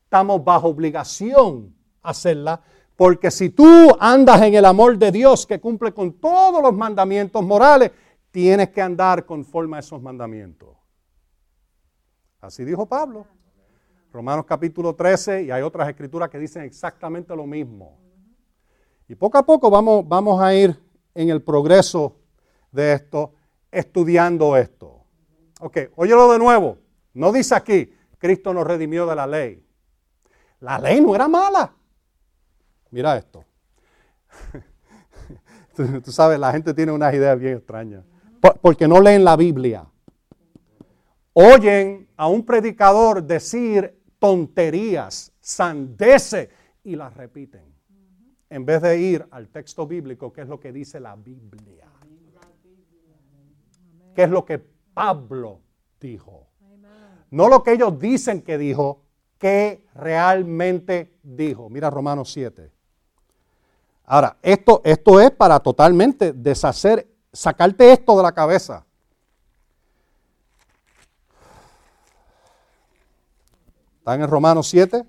estamos 0.05 0.45
bajo 0.45 0.69
obligación 0.69 1.75
hacerlas, 2.03 2.61
porque 2.99 3.31
si 3.31 3.51
tú 3.51 3.97
andas 4.01 4.43
en 4.43 4.55
el 4.57 4.65
amor 4.65 4.99
de 4.99 5.13
Dios 5.13 5.47
que 5.47 5.61
cumple 5.61 5.95
con 5.95 6.15
todos 6.15 6.61
los 6.61 6.75
mandamientos 6.75 7.45
morales, 7.45 7.93
tienes 8.33 8.71
que 8.71 8.83
andar 8.83 9.25
conforme 9.25 9.77
a 9.77 9.79
esos 9.79 10.03
mandamientos. 10.03 10.77
Así 12.41 12.65
dijo 12.65 12.87
Pablo. 12.87 13.25
Romanos 14.13 14.47
capítulo 14.47 14.97
13 14.97 15.45
y 15.45 15.53
hay 15.53 15.63
otras 15.63 15.89
escrituras 15.89 16.29
que 16.29 16.41
dicen 16.41 16.63
exactamente 16.65 17.37
lo 17.37 17.47
mismo. 17.47 18.01
Y 19.07 19.15
poco 19.15 19.39
a 19.39 19.47
poco 19.47 19.71
vamos, 19.71 20.03
vamos 20.09 20.43
a 20.43 20.53
ir 20.53 20.77
en 21.15 21.31
el 21.31 21.41
progreso 21.41 22.17
de 22.73 22.95
esto, 22.95 23.33
estudiando 23.71 24.57
esto. 24.57 25.05
Ok, 25.61 25.79
óyelo 25.95 26.33
de 26.33 26.41
nuevo. 26.41 26.79
No 27.15 27.31
dice 27.31 27.55
aquí, 27.55 27.95
Cristo 28.19 28.53
nos 28.53 28.67
redimió 28.67 29.07
de 29.07 29.15
la 29.15 29.29
ley. 29.29 29.65
La 30.59 30.81
ley 30.81 31.01
no 31.01 31.15
era 31.15 31.29
mala. 31.29 31.78
Mira 32.91 33.17
esto. 33.17 33.45
tú, 35.77 36.13
sabes, 36.13 36.39
la 36.39 36.53
gente 36.53 36.75
tiene 36.75 36.93
unas 36.93 37.13
ideas 37.15 37.39
bien 37.39 37.57
extrañas. 37.57 38.05
porque 38.61 38.89
no 38.89 39.01
leen 39.01 39.25
la 39.25 39.37
Biblia. 39.37 39.87
Oyen 41.33 42.09
a 42.17 42.29
un 42.29 42.45
predicador 42.45 43.23
decir 43.23 43.97
tonterías, 44.19 45.33
sandeces 45.41 46.49
y 46.83 46.97
las 46.97 47.15
repiten. 47.15 47.63
En 48.51 48.65
vez 48.65 48.83
de 48.83 48.99
ir 48.99 49.27
al 49.31 49.49
texto 49.49 49.87
bíblico, 49.87 50.33
que 50.33 50.41
es 50.41 50.49
lo 50.49 50.59
que 50.59 50.73
dice 50.73 50.99
la 50.99 51.15
Biblia. 51.15 51.87
¿Qué 54.15 54.25
es 54.25 54.31
lo 54.31 54.45
que 54.45 54.59
Pablo 54.59 55.61
dijo? 56.01 56.49
No 57.31 57.49
lo 57.49 57.63
que 57.63 57.73
ellos 57.73 57.99
dicen 57.99 58.43
que 58.43 58.59
dijo, 58.59 59.03
que 59.39 59.87
realmente 59.95 61.15
dijo. 61.23 61.69
Mira 61.71 61.91
Romanos 61.91 62.33
7. 62.33 62.73
Ahora, 64.11 64.39
esto, 64.41 64.81
esto 64.85 65.21
es 65.21 65.31
para 65.31 65.61
totalmente 65.61 66.33
deshacer, 66.33 67.07
sacarte 67.31 67.93
esto 67.93 68.17
de 68.17 68.23
la 68.23 68.33
cabeza. 68.33 68.87
¿Están 73.99 74.23
en 74.23 74.29
Romanos 74.31 74.67
7? 74.69 75.05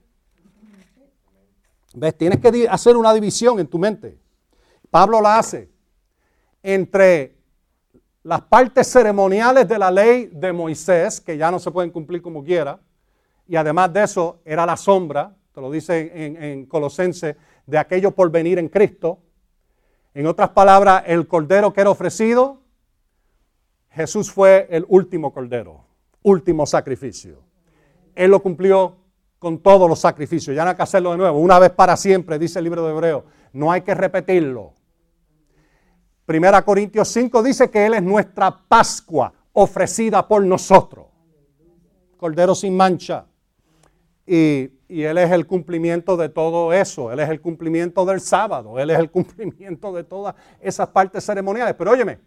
¿Ves? 1.93 2.17
Tienes 2.17 2.39
que 2.41 2.67
hacer 2.69 2.97
una 2.97 3.13
división 3.13 3.57
en 3.61 3.67
tu 3.67 3.79
mente. 3.79 4.19
Pablo 4.91 5.21
la 5.21 5.39
hace 5.39 5.71
entre 6.61 7.37
las 8.23 8.41
partes 8.41 8.85
ceremoniales 8.85 9.65
de 9.65 9.79
la 9.79 9.91
ley 9.91 10.29
de 10.33 10.51
Moisés, 10.51 11.21
que 11.21 11.37
ya 11.37 11.49
no 11.49 11.59
se 11.59 11.71
pueden 11.71 11.91
cumplir 11.91 12.21
como 12.21 12.43
quiera, 12.43 12.81
y 13.47 13.55
además 13.55 13.93
de 13.93 14.03
eso 14.03 14.41
era 14.43 14.65
la 14.65 14.75
sombra, 14.75 15.33
te 15.53 15.61
lo 15.61 15.71
dice 15.71 16.11
en, 16.13 16.43
en 16.43 16.65
Colosense, 16.65 17.37
de 17.69 17.77
aquello 17.77 18.11
por 18.11 18.31
venir 18.31 18.57
en 18.57 18.67
Cristo. 18.67 19.19
En 20.13 20.25
otras 20.25 20.49
palabras, 20.49 21.03
el 21.05 21.27
cordero 21.27 21.71
que 21.71 21.81
era 21.81 21.89
ofrecido, 21.89 22.61
Jesús 23.91 24.31
fue 24.31 24.67
el 24.71 24.85
último 24.89 25.31
cordero, 25.31 25.85
último 26.23 26.65
sacrificio. 26.65 27.43
Él 28.15 28.31
lo 28.31 28.41
cumplió 28.41 28.97
con 29.37 29.59
todos 29.59 29.87
los 29.87 29.99
sacrificios. 29.99 30.55
Ya 30.55 30.63
no 30.63 30.71
hay 30.71 30.75
que 30.75 30.83
hacerlo 30.83 31.11
de 31.11 31.17
nuevo. 31.17 31.39
Una 31.39 31.59
vez 31.59 31.69
para 31.69 31.95
siempre, 31.95 32.39
dice 32.39 32.59
el 32.59 32.65
libro 32.65 32.85
de 32.85 32.91
Hebreo. 32.91 33.25
No 33.53 33.71
hay 33.71 33.81
que 33.81 33.93
repetirlo. 33.93 34.73
Primera 36.25 36.63
Corintios 36.63 37.07
5 37.07 37.41
dice 37.41 37.69
que 37.69 37.85
Él 37.85 37.93
es 37.93 38.03
nuestra 38.03 38.51
Pascua 38.67 39.33
ofrecida 39.53 40.27
por 40.27 40.43
nosotros. 40.43 41.07
Cordero 42.17 42.53
sin 42.53 42.75
mancha. 42.75 43.25
Y, 44.31 44.71
Él 44.87 45.17
es 45.17 45.31
el 45.31 45.47
cumplimiento 45.47 46.15
de 46.15 46.29
todo 46.29 46.71
eso. 46.71 47.11
Él 47.11 47.19
es 47.19 47.29
el 47.29 47.41
cumplimiento 47.41 48.05
del 48.05 48.21
sábado. 48.21 48.77
Él 48.77 48.91
es 48.91 48.99
el 48.99 49.09
cumplimiento 49.11 49.91
de 49.91 50.03
todas 50.03 50.35
esas 50.61 50.87
partes 50.89 51.25
ceremoniales. 51.25 51.73
Pero 51.73 51.91
óyeme, 51.91 52.19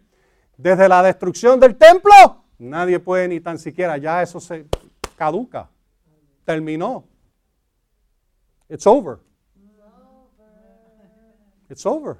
desde 0.57 0.89
la 0.89 1.01
destrucción 1.01 1.61
del 1.61 1.77
templo, 1.77 2.11
nadie 2.59 2.99
puede 2.99 3.29
ni 3.29 3.39
tan 3.39 3.57
siquiera, 3.57 3.97
ya 3.97 4.21
eso 4.21 4.41
se 4.41 4.65
caduca. 5.15 5.69
Terminó. 6.43 7.05
It's 8.67 8.85
over. 8.85 9.19
It's 11.69 11.85
over. 11.85 12.17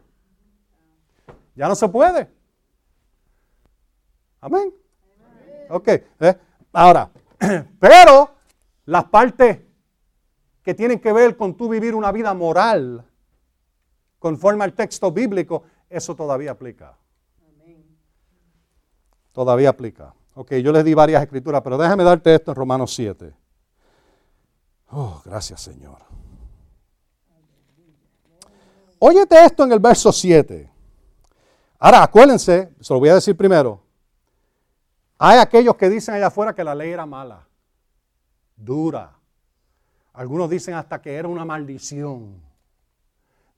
Ya 1.56 1.68
no 1.68 1.76
se 1.76 1.90
puede. 1.90 2.30
Amén. 4.40 4.74
Ok. 5.70 5.88
¿eh? 5.90 6.38
Ahora, 6.72 7.10
pero 7.80 8.30
las 8.86 9.04
partes 9.06 9.73
que 10.64 10.74
tienen 10.74 11.00
que 11.00 11.12
ver 11.12 11.36
con 11.36 11.56
tú 11.56 11.70
vivir 11.70 11.94
una 11.94 12.12
vida 12.12 12.34
moral, 12.34 13.06
conforme 14.18 14.64
al 14.64 14.74
texto 14.74 15.12
bíblico, 15.12 15.64
eso 15.90 16.16
todavía 16.16 16.52
aplica. 16.52 16.98
Todavía 19.34 19.70
aplica. 19.70 20.14
Ok, 20.36 20.54
yo 20.56 20.72
les 20.72 20.86
di 20.86 20.94
varias 20.94 21.22
escrituras, 21.22 21.62
pero 21.62 21.78
déjame 21.78 22.04
darte 22.04 22.34
esto 22.34 22.52
en 22.52 22.56
Romanos 22.56 22.94
7. 22.96 23.34
Oh, 24.92 25.22
gracias 25.26 25.62
Señor. 25.62 25.98
Óyete 29.00 29.44
esto 29.44 29.66
en 29.66 29.72
el 29.74 29.80
verso 29.80 30.12
7. 30.14 30.72
Ahora, 31.80 32.04
acuérdense, 32.04 32.74
se 32.80 32.94
lo 32.94 33.00
voy 33.00 33.10
a 33.10 33.16
decir 33.16 33.36
primero. 33.36 33.82
Hay 35.18 35.40
aquellos 35.40 35.76
que 35.76 35.90
dicen 35.90 36.16
allá 36.16 36.28
afuera 36.28 36.56
que 36.56 36.64
la 36.64 36.74
ley 36.74 36.92
era 36.92 37.06
mala, 37.06 37.46
dura. 38.56 39.18
Algunos 40.14 40.50
dicen 40.50 40.76
hasta 40.76 41.02
que 41.02 41.14
era 41.16 41.28
una 41.28 41.44
maldición. 41.44 42.42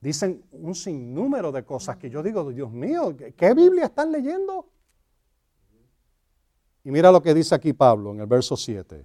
Dicen 0.00 0.42
un 0.52 0.74
sinnúmero 0.74 1.52
de 1.52 1.64
cosas 1.64 1.96
que 1.96 2.08
yo 2.08 2.22
digo, 2.22 2.50
Dios 2.50 2.70
mío, 2.70 3.14
¿qué 3.36 3.54
Biblia 3.54 3.86
están 3.86 4.10
leyendo? 4.10 4.66
Y 6.84 6.90
mira 6.90 7.10
lo 7.10 7.22
que 7.22 7.34
dice 7.34 7.54
aquí 7.54 7.72
Pablo 7.72 8.12
en 8.12 8.20
el 8.20 8.26
verso 8.26 8.56
7. 8.56 9.04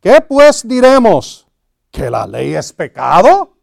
¿Qué 0.00 0.20
pues 0.26 0.66
diremos? 0.66 1.46
¿Que 1.90 2.10
la 2.10 2.26
ley 2.26 2.54
es 2.54 2.72
pecado? 2.72 3.56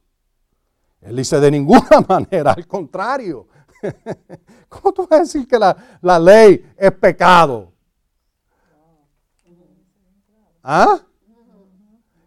Él 1.01 1.15
dice 1.15 1.39
de 1.39 1.51
ninguna 1.51 1.99
manera, 2.07 2.53
al 2.53 2.67
contrario. 2.67 3.47
¿Cómo 4.69 4.93
tú 4.93 5.07
vas 5.09 5.19
a 5.19 5.23
decir 5.23 5.47
que 5.47 5.59
la, 5.59 5.75
la 6.01 6.19
ley 6.19 6.73
es 6.77 6.91
pecado? 6.93 7.71
¿Ah? 10.61 11.01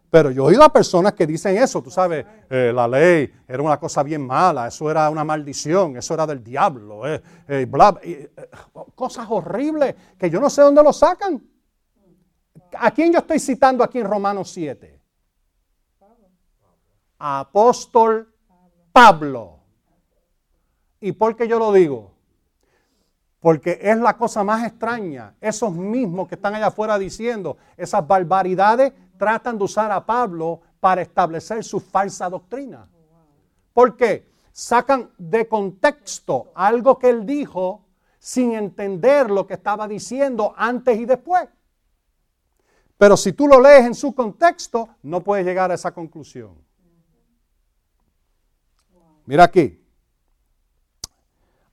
Pero 0.09 0.31
yo 0.31 0.43
he 0.43 0.47
oído 0.47 0.63
a 0.63 0.71
personas 0.71 1.13
que 1.13 1.27
dicen 1.27 1.57
eso, 1.57 1.81
tú 1.81 1.91
sabes, 1.91 2.25
eh, 2.49 2.71
la 2.73 2.87
ley 2.87 3.29
era 3.47 3.61
una 3.61 3.77
cosa 3.77 4.03
bien 4.03 4.25
mala, 4.25 4.67
eso 4.67 4.89
era 4.89 5.09
una 5.09 5.25
maldición, 5.25 5.97
eso 5.97 6.13
era 6.13 6.25
del 6.25 6.41
diablo, 6.43 7.05
eh, 7.05 7.21
eh, 7.47 8.31
cosas 8.95 9.27
horribles 9.29 9.95
que 10.17 10.29
yo 10.29 10.39
no 10.39 10.49
sé 10.49 10.61
dónde 10.61 10.81
lo 10.81 10.93
sacan. 10.93 11.41
¿A 12.79 12.91
quién 12.91 13.11
yo 13.11 13.19
estoy 13.19 13.39
citando 13.39 13.83
aquí 13.83 13.99
en 13.99 14.07
Romanos 14.07 14.49
7? 14.51 15.01
Apóstol 17.19 18.33
Pablo. 18.93 19.59
¿Y 21.01 21.11
por 21.11 21.35
qué 21.35 21.47
yo 21.47 21.59
lo 21.59 21.71
digo? 21.73 22.16
Porque 23.39 23.79
es 23.81 23.97
la 23.97 24.17
cosa 24.17 24.43
más 24.43 24.65
extraña. 24.65 25.35
Esos 25.39 25.73
mismos 25.73 26.27
que 26.27 26.35
están 26.35 26.55
allá 26.55 26.67
afuera 26.67 26.97
diciendo 26.97 27.57
esas 27.75 28.05
barbaridades 28.05 28.93
tratan 29.17 29.57
de 29.57 29.63
usar 29.63 29.91
a 29.91 30.05
Pablo 30.05 30.61
para 30.79 31.01
establecer 31.01 31.63
su 31.63 31.79
falsa 31.79 32.29
doctrina. 32.29 32.87
¿Por 33.73 33.95
qué? 33.95 34.31
Sacan 34.51 35.11
de 35.17 35.47
contexto 35.47 36.51
algo 36.55 36.97
que 36.97 37.09
él 37.09 37.25
dijo 37.25 37.85
sin 38.17 38.53
entender 38.53 39.29
lo 39.29 39.45
que 39.45 39.53
estaba 39.53 39.87
diciendo 39.87 40.53
antes 40.57 40.99
y 40.99 41.05
después. 41.05 41.47
Pero 42.97 43.15
si 43.15 43.33
tú 43.33 43.47
lo 43.47 43.61
lees 43.61 43.85
en 43.85 43.93
su 43.93 44.13
contexto, 44.15 44.89
no 45.03 45.23
puedes 45.23 45.45
llegar 45.45 45.69
a 45.69 45.75
esa 45.75 45.93
conclusión. 45.93 46.57
Mira 49.25 49.43
aquí. 49.43 49.83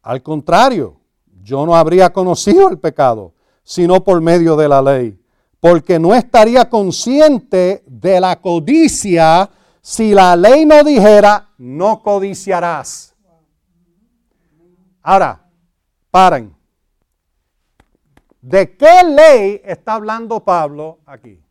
Al 0.03 0.23
contrario, 0.23 1.01
yo 1.45 1.67
no 1.67 1.77
habría 1.77 2.11
conocido 2.11 2.71
el 2.71 2.79
pecado, 2.79 3.35
sino 3.63 4.03
por 4.03 4.21
medio 4.21 4.57
de 4.57 4.67
la 4.67 4.81
ley, 4.81 5.21
porque 5.61 5.99
no 5.99 6.15
estaría 6.15 6.69
consciente 6.69 7.85
de 7.87 8.19
la 8.21 8.41
codicia 8.41 9.51
si 9.81 10.15
la 10.15 10.35
ley 10.35 10.65
no 10.65 10.83
dijera, 10.83 11.51
no 11.59 12.03
codiciarás. 12.03 13.15
Ahora, 15.03 15.47
paren. 16.11 16.57
¿De 18.41 18.77
qué 18.77 19.03
ley 19.05 19.61
está 19.65 19.95
hablando 19.95 20.43
Pablo 20.43 21.01
aquí? 21.05 21.43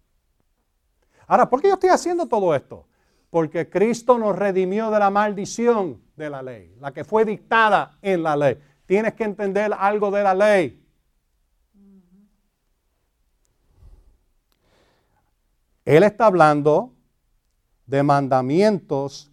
Ahora, 1.27 1.49
¿por 1.49 1.61
qué 1.61 1.67
yo 1.67 1.75
estoy 1.75 1.89
haciendo 1.89 2.27
todo 2.27 2.55
esto? 2.55 2.87
Porque 3.29 3.69
Cristo 3.69 4.17
nos 4.17 4.35
redimió 4.35 4.89
de 4.91 4.99
la 4.99 5.09
maldición 5.09 6.01
de 6.15 6.29
la 6.29 6.41
ley, 6.41 6.75
la 6.79 6.91
que 6.91 7.03
fue 7.03 7.25
dictada 7.25 7.97
en 8.01 8.21
la 8.23 8.35
ley 8.35 8.57
tienes 8.93 9.15
que 9.15 9.23
entender 9.23 9.73
algo 9.75 10.11
de 10.11 10.21
la 10.21 10.35
ley. 10.35 10.79
Él 15.83 16.03
está 16.03 16.27
hablando 16.27 16.93
de 17.87 18.03
mandamientos 18.03 19.31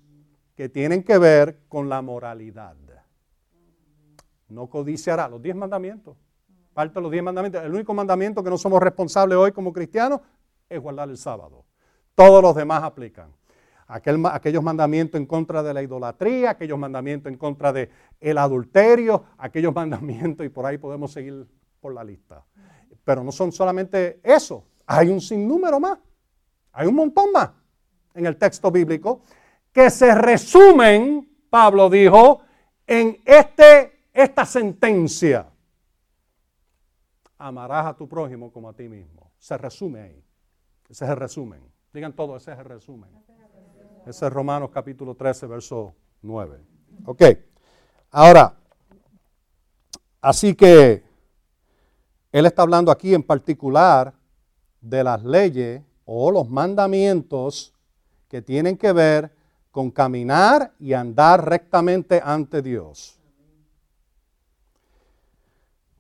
que 0.57 0.71
tienen 0.71 1.03
que 1.03 1.19
ver 1.19 1.61
con 1.69 1.91
la 1.91 2.01
moralidad. 2.01 2.75
No 4.49 4.67
codiciará 4.69 5.29
los 5.29 5.43
diez 5.43 5.55
mandamientos. 5.55 6.17
Parte 6.73 6.95
de 6.95 7.03
los 7.03 7.13
diez 7.13 7.23
mandamientos. 7.23 7.63
El 7.63 7.75
único 7.75 7.93
mandamiento 7.93 8.43
que 8.43 8.49
no 8.49 8.57
somos 8.57 8.83
responsables 8.83 9.37
hoy 9.37 9.53
como 9.53 9.75
cristianos 9.75 10.23
es 10.71 10.81
guardar 10.81 11.11
el 11.11 11.19
sábado. 11.19 11.67
Todos 12.15 12.43
los 12.43 12.57
demás 12.57 12.83
aplican 12.83 13.31
aquellos 13.91 14.63
mandamientos 14.63 15.21
en 15.21 15.27
contra 15.27 15.63
de 15.63 15.75
la 15.75 15.83
idolatría, 15.83 16.51
aquellos 16.51 16.79
mandamientos 16.79 17.33
en 17.33 17.39
contra 17.39 17.73
del 17.73 17.91
el 18.21 18.39
adulterio, 18.39 19.25
aquellos 19.39 19.75
mandamientos, 19.75 20.47
y 20.47 20.49
por 20.49 20.67
ahí 20.67 20.79
podemos 20.79 21.13
seguir 21.13 21.47
por 21.81 21.93
la 21.93 22.05
lista. 22.05 22.45
Pero 23.05 23.25
no 23.25 23.33
son 23.33 23.51
solamente 23.51 24.21
eso, 24.23 24.65
hay 24.87 25.09
un 25.09 25.21
sinnúmero 25.21 25.81
más, 25.81 25.99
hay 26.73 26.87
un 26.87 26.95
montón 26.95 27.33
más 27.33 27.51
en 28.15 28.27
el 28.27 28.37
texto 28.37 28.71
bíblico 28.71 29.23
que 29.73 29.91
se 29.91 30.15
resumen, 30.15 31.29
Pablo 31.49 31.89
dijo, 31.89 32.43
en 32.87 33.19
este, 33.25 34.07
esta 34.13 34.45
sentencia. 34.45 35.49
Amarás 37.39 37.87
a 37.87 37.97
tu 37.97 38.09
prójimo 38.09 38.53
como 38.53 38.69
a 38.69 38.75
ti 38.75 38.89
mismo. 38.89 39.33
Se 39.39 39.57
resume 39.57 40.01
ahí. 40.01 40.25
Ese 40.89 41.05
es 41.05 41.11
el 41.11 41.17
resumen. 41.17 41.63
Digan 41.93 42.15
todo, 42.15 42.37
ese 42.37 42.53
es 42.53 42.59
el 42.59 42.65
resumen. 42.65 43.11
Ese 44.07 44.27
es 44.27 44.33
Romanos 44.33 44.71
capítulo 44.73 45.15
13, 45.15 45.47
verso 45.47 45.95
9. 46.23 46.59
Ok. 47.05 47.23
Ahora, 48.11 48.55
así 50.21 50.55
que 50.55 51.05
él 52.33 52.47
está 52.47 52.63
hablando 52.63 52.91
aquí 52.91 53.15
en 53.15 53.23
particular 53.23 54.15
de 54.81 55.05
las 55.05 55.23
leyes 55.23 55.83
o 56.07 56.31
los 56.31 56.49
mandamientos 56.49 57.75
que 58.29 58.41
tienen 58.41 58.77
que 58.77 58.93
ver 58.93 59.33
con 59.71 59.91
caminar 59.91 60.73
y 60.81 60.95
andar 60.95 61.49
rectamente 61.49 62.21
ante 62.25 62.63
Dios. 62.63 63.19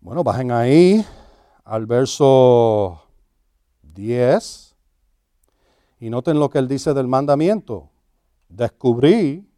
Bueno, 0.00 0.24
bajen 0.24 0.50
ahí 0.50 1.04
al 1.64 1.84
verso 1.84 3.02
10 3.82 4.74
y 6.00 6.08
noten 6.08 6.38
lo 6.40 6.48
que 6.48 6.58
él 6.58 6.66
dice 6.66 6.94
del 6.94 7.06
mandamiento. 7.06 7.89
Descubrí 8.50 9.48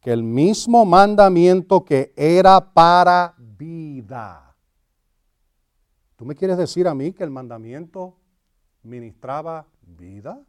que 0.00 0.12
el 0.12 0.22
mismo 0.22 0.84
mandamiento 0.84 1.84
que 1.84 2.12
era 2.14 2.72
para 2.72 3.34
vida. 3.36 4.54
¿Tú 6.14 6.24
me 6.24 6.34
quieres 6.34 6.56
decir 6.56 6.86
a 6.86 6.94
mí 6.94 7.12
que 7.12 7.24
el 7.24 7.30
mandamiento 7.30 8.16
ministraba 8.82 9.66
vida? 9.82 10.40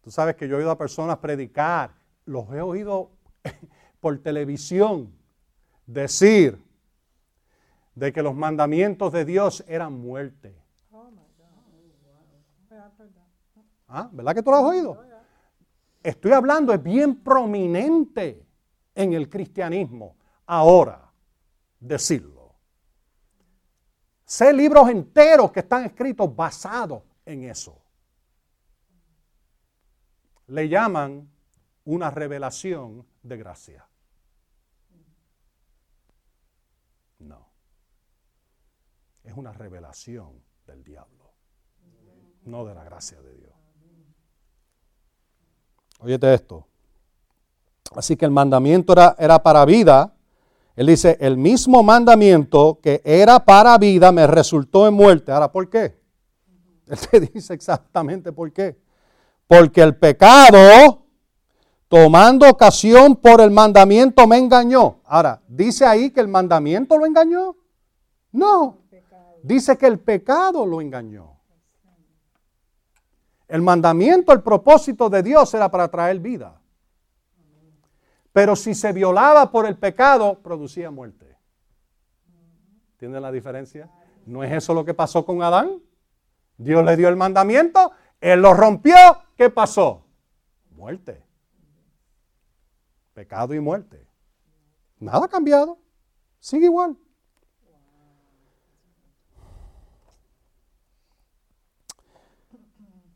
Tú 0.00 0.10
sabes 0.10 0.34
que 0.34 0.48
yo 0.48 0.56
he 0.56 0.58
oído 0.58 0.70
a 0.70 0.76
personas 0.76 1.18
predicar, 1.18 1.94
los 2.24 2.50
he 2.52 2.60
oído 2.60 3.10
por 4.00 4.18
televisión 4.18 5.12
decir 5.86 6.62
de 7.94 8.12
que 8.12 8.22
los 8.22 8.34
mandamientos 8.34 9.12
de 9.12 9.24
Dios 9.24 9.64
eran 9.68 9.92
muerte. 9.92 10.60
¿Ah? 13.86 14.08
¿Verdad 14.12 14.34
que 14.34 14.42
tú 14.42 14.50
lo 14.50 14.56
has 14.56 14.64
oído? 14.64 15.13
Estoy 16.04 16.32
hablando, 16.32 16.72
es 16.72 16.82
bien 16.82 17.16
prominente 17.16 18.46
en 18.94 19.14
el 19.14 19.28
cristianismo 19.28 20.16
ahora 20.46 21.10
decirlo. 21.80 22.54
Sé 24.24 24.52
libros 24.52 24.88
enteros 24.88 25.50
que 25.50 25.60
están 25.60 25.84
escritos 25.84 26.34
basados 26.36 27.02
en 27.24 27.44
eso. 27.44 27.80
le 30.48 30.68
llaman 30.68 31.30
una 31.84 32.10
revelación 32.10 33.06
de 33.22 33.36
gracia. 33.36 33.88
No. 37.20 37.48
Es 39.22 39.34
una 39.34 39.52
revelación 39.52 40.42
del 40.66 40.84
diablo, 40.84 41.32
no 42.44 42.64
de 42.64 42.74
la 42.74 42.84
gracia 42.84 43.20
de 43.22 43.34
Dios. 43.36 43.53
Óyete 46.04 46.34
esto. 46.34 46.66
Así 47.96 48.14
que 48.14 48.26
el 48.26 48.30
mandamiento 48.30 48.92
era, 48.92 49.16
era 49.18 49.42
para 49.42 49.64
vida. 49.64 50.12
Él 50.76 50.88
dice, 50.88 51.16
el 51.18 51.38
mismo 51.38 51.82
mandamiento 51.82 52.78
que 52.82 53.00
era 53.04 53.42
para 53.42 53.78
vida 53.78 54.12
me 54.12 54.26
resultó 54.26 54.86
en 54.86 54.92
muerte. 54.92 55.32
Ahora, 55.32 55.50
¿por 55.50 55.70
qué? 55.70 55.98
Él 56.86 56.98
te 57.10 57.20
dice 57.20 57.54
exactamente 57.54 58.32
por 58.32 58.52
qué. 58.52 58.78
Porque 59.46 59.80
el 59.80 59.96
pecado, 59.96 61.06
tomando 61.88 62.50
ocasión 62.50 63.16
por 63.16 63.40
el 63.40 63.50
mandamiento, 63.50 64.26
me 64.26 64.36
engañó. 64.36 64.96
Ahora, 65.06 65.40
¿dice 65.48 65.86
ahí 65.86 66.10
que 66.10 66.20
el 66.20 66.28
mandamiento 66.28 66.98
lo 66.98 67.06
engañó? 67.06 67.56
No. 68.30 68.78
Dice 69.42 69.78
que 69.78 69.86
el 69.86 69.98
pecado 70.00 70.66
lo 70.66 70.82
engañó. 70.82 71.33
El 73.48 73.62
mandamiento, 73.62 74.32
el 74.32 74.42
propósito 74.42 75.10
de 75.10 75.22
Dios 75.22 75.52
era 75.54 75.70
para 75.70 75.88
traer 75.88 76.18
vida. 76.20 76.60
Pero 78.32 78.56
si 78.56 78.74
se 78.74 78.92
violaba 78.92 79.50
por 79.50 79.66
el 79.66 79.76
pecado, 79.76 80.40
producía 80.42 80.90
muerte. 80.90 81.36
¿Entienden 82.92 83.22
la 83.22 83.30
diferencia? 83.30 83.90
¿No 84.26 84.42
es 84.42 84.52
eso 84.52 84.74
lo 84.74 84.84
que 84.84 84.94
pasó 84.94 85.24
con 85.24 85.42
Adán? 85.42 85.80
Dios 86.56 86.84
le 86.84 86.96
dio 86.96 87.08
el 87.08 87.16
mandamiento, 87.16 87.92
él 88.20 88.40
lo 88.40 88.54
rompió, 88.54 88.96
¿qué 89.36 89.50
pasó? 89.50 90.04
Muerte. 90.70 91.22
Pecado 93.12 93.54
y 93.54 93.60
muerte. 93.60 94.06
Nada 94.98 95.26
ha 95.26 95.28
cambiado. 95.28 95.78
Sigue 96.40 96.66
igual. 96.66 96.96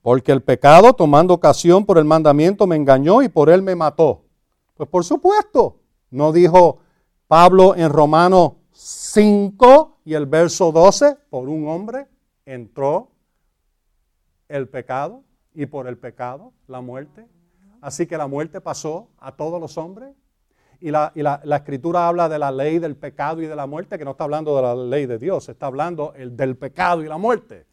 Porque 0.02 0.32
el 0.32 0.42
pecado, 0.42 0.92
tomando 0.92 1.34
ocasión 1.34 1.84
por 1.84 1.98
el 1.98 2.04
mandamiento, 2.04 2.66
me 2.66 2.76
engañó 2.76 3.22
y 3.22 3.28
por 3.28 3.50
él 3.50 3.62
me 3.62 3.74
mató. 3.74 4.22
Pues 4.74 4.88
por 4.88 5.04
supuesto, 5.04 5.80
no 6.10 6.32
dijo 6.32 6.78
Pablo 7.26 7.74
en 7.76 7.90
Romanos 7.90 8.52
5 8.72 9.98
y 10.04 10.14
el 10.14 10.26
verso 10.26 10.70
12, 10.72 11.18
por 11.28 11.48
un 11.48 11.68
hombre 11.68 12.06
entró 12.46 13.10
el 14.48 14.68
pecado 14.68 15.24
y 15.52 15.66
por 15.66 15.86
el 15.86 15.98
pecado 15.98 16.52
la 16.66 16.80
muerte. 16.80 17.26
Así 17.80 18.06
que 18.06 18.16
la 18.16 18.26
muerte 18.26 18.60
pasó 18.60 19.08
a 19.18 19.32
todos 19.32 19.60
los 19.60 19.76
hombres. 19.76 20.14
Y, 20.80 20.92
la, 20.92 21.12
escritura 21.56 22.06
habla 22.06 22.28
de 22.28 22.38
la 22.38 22.52
ley 22.52 22.78
del 22.78 22.96
pecado 22.96 23.42
y 23.42 23.46
de 23.46 23.56
la 23.56 23.66
muerte, 23.66 23.98
que 23.98 24.04
no 24.04 24.12
está 24.12 24.24
hablando 24.24 24.54
de 24.54 24.62
la 24.62 24.74
ley 24.76 25.06
de 25.06 25.18
Dios, 25.18 25.48
está 25.48 25.66
hablando 25.66 26.14
el, 26.14 26.36
del 26.36 26.56
pecado 26.56 27.02
y 27.02 27.08
la 27.08 27.18
muerte. 27.18 27.66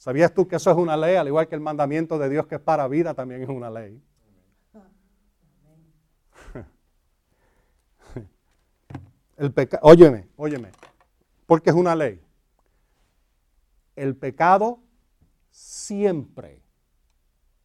¿Sabías 0.00 0.32
tú 0.32 0.48
que 0.48 0.56
eso 0.56 0.70
es 0.70 0.76
una 0.78 0.96
ley? 0.96 1.16
Al 1.16 1.26
igual 1.28 1.46
que 1.46 1.54
el 1.54 1.60
mandamiento 1.60 2.18
de 2.18 2.30
Dios 2.30 2.46
que 2.46 2.54
es 2.54 2.60
para 2.62 2.88
vida, 2.88 3.12
también 3.12 3.42
es 3.42 3.50
una 3.50 3.68
ley. 3.68 4.02
El 9.36 9.52
pecado, 9.52 9.82
óyeme, 9.86 10.26
óyeme, 10.36 10.70
porque 11.44 11.68
es 11.68 11.76
una 11.76 11.94
ley. 11.94 12.18
El 13.94 14.16
pecado 14.16 14.82
siempre, 15.50 16.62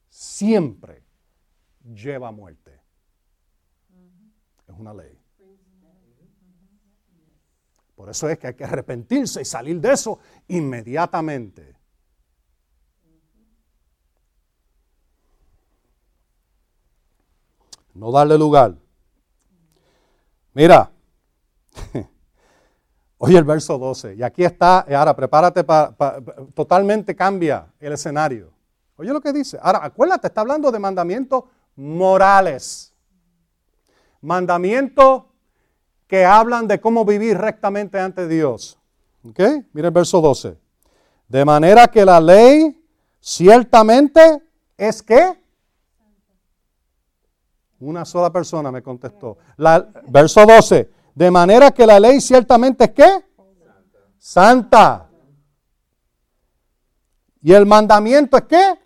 siempre 0.09 1.05
lleva 1.85 2.31
muerte. 2.31 2.81
Es 4.67 4.75
una 4.77 4.93
ley. 4.93 5.17
Por 7.95 8.09
eso 8.09 8.27
es 8.27 8.37
que 8.37 8.47
hay 8.47 8.55
que 8.55 8.65
arrepentirse 8.65 9.41
y 9.41 9.45
salir 9.45 9.79
de 9.79 9.93
eso 9.93 10.19
inmediatamente. 10.49 11.74
No 17.95 18.11
darle 18.11 18.37
lugar. 18.37 18.75
Mira, 20.53 20.91
Oye 23.17 23.37
el 23.37 23.43
verso 23.43 23.77
12. 23.77 24.15
Y 24.15 24.23
aquí 24.23 24.43
está, 24.43 24.79
ahora 24.79 25.15
prepárate 25.15 25.63
para, 25.63 25.95
totalmente 26.53 27.15
cambia 27.15 27.67
el 27.79 27.93
escenario. 27.93 28.51
Oye 28.97 29.11
lo 29.11 29.21
que 29.21 29.33
dice. 29.33 29.57
Ahora, 29.61 29.79
acuérdate, 29.83 30.27
está 30.27 30.41
hablando 30.41 30.71
de 30.71 30.79
mandamientos 30.79 31.43
morales. 31.75 32.93
Mandamientos 34.21 35.23
que 36.07 36.25
hablan 36.25 36.67
de 36.67 36.79
cómo 36.79 37.05
vivir 37.05 37.37
rectamente 37.37 37.99
ante 37.99 38.27
Dios. 38.27 38.77
Mira 39.23 39.87
el 39.87 39.93
verso 39.93 40.21
12. 40.21 40.57
De 41.27 41.45
manera 41.45 41.87
que 41.87 42.05
la 42.05 42.19
ley 42.19 42.79
ciertamente 43.19 44.43
es 44.77 45.01
que 45.01 45.39
una 47.79 48.05
sola 48.05 48.31
persona 48.31 48.71
me 48.71 48.81
contestó. 48.81 49.37
La, 49.57 49.87
verso 50.07 50.45
12. 50.45 50.89
De 51.13 51.31
manera 51.31 51.71
que 51.71 51.85
la 51.85 51.99
ley 51.99 52.19
ciertamente 52.21 52.85
es 52.85 52.91
qué? 52.91 53.25
Santa. 54.17 55.09
¿Y 57.41 57.53
el 57.53 57.65
mandamiento 57.65 58.37
es 58.37 58.43
qué? 58.43 58.79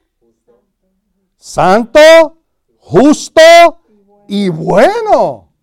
Santo, 1.38 2.44
justo 2.78 3.42
y 4.28 4.50
bueno. 4.50 5.54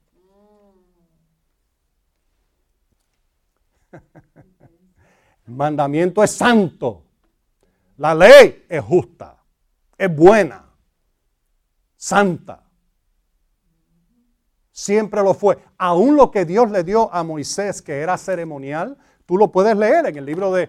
El 5.47 5.55
mandamiento 5.55 6.25
es 6.25 6.31
santo. 6.33 7.05
La 7.99 8.15
ley 8.15 8.67
es 8.69 8.83
justa, 8.83 9.43
es 9.97 10.15
buena, 10.15 10.71
santa. 11.97 12.66
Siempre 14.77 15.23
lo 15.23 15.33
fue. 15.33 15.57
Aún 15.79 16.17
lo 16.17 16.31
que 16.31 16.45
Dios 16.45 16.71
le 16.71 16.85
dio 16.85 17.11
a 17.11 17.25
Moisés, 17.25 17.81
que 17.81 17.99
era 17.99 18.19
ceremonial, 18.19 18.99
tú 19.25 19.39
lo 19.39 19.51
puedes 19.51 19.75
leer 19.75 20.05
en 20.05 20.19
el 20.19 20.27
libro 20.27 20.53
de, 20.53 20.69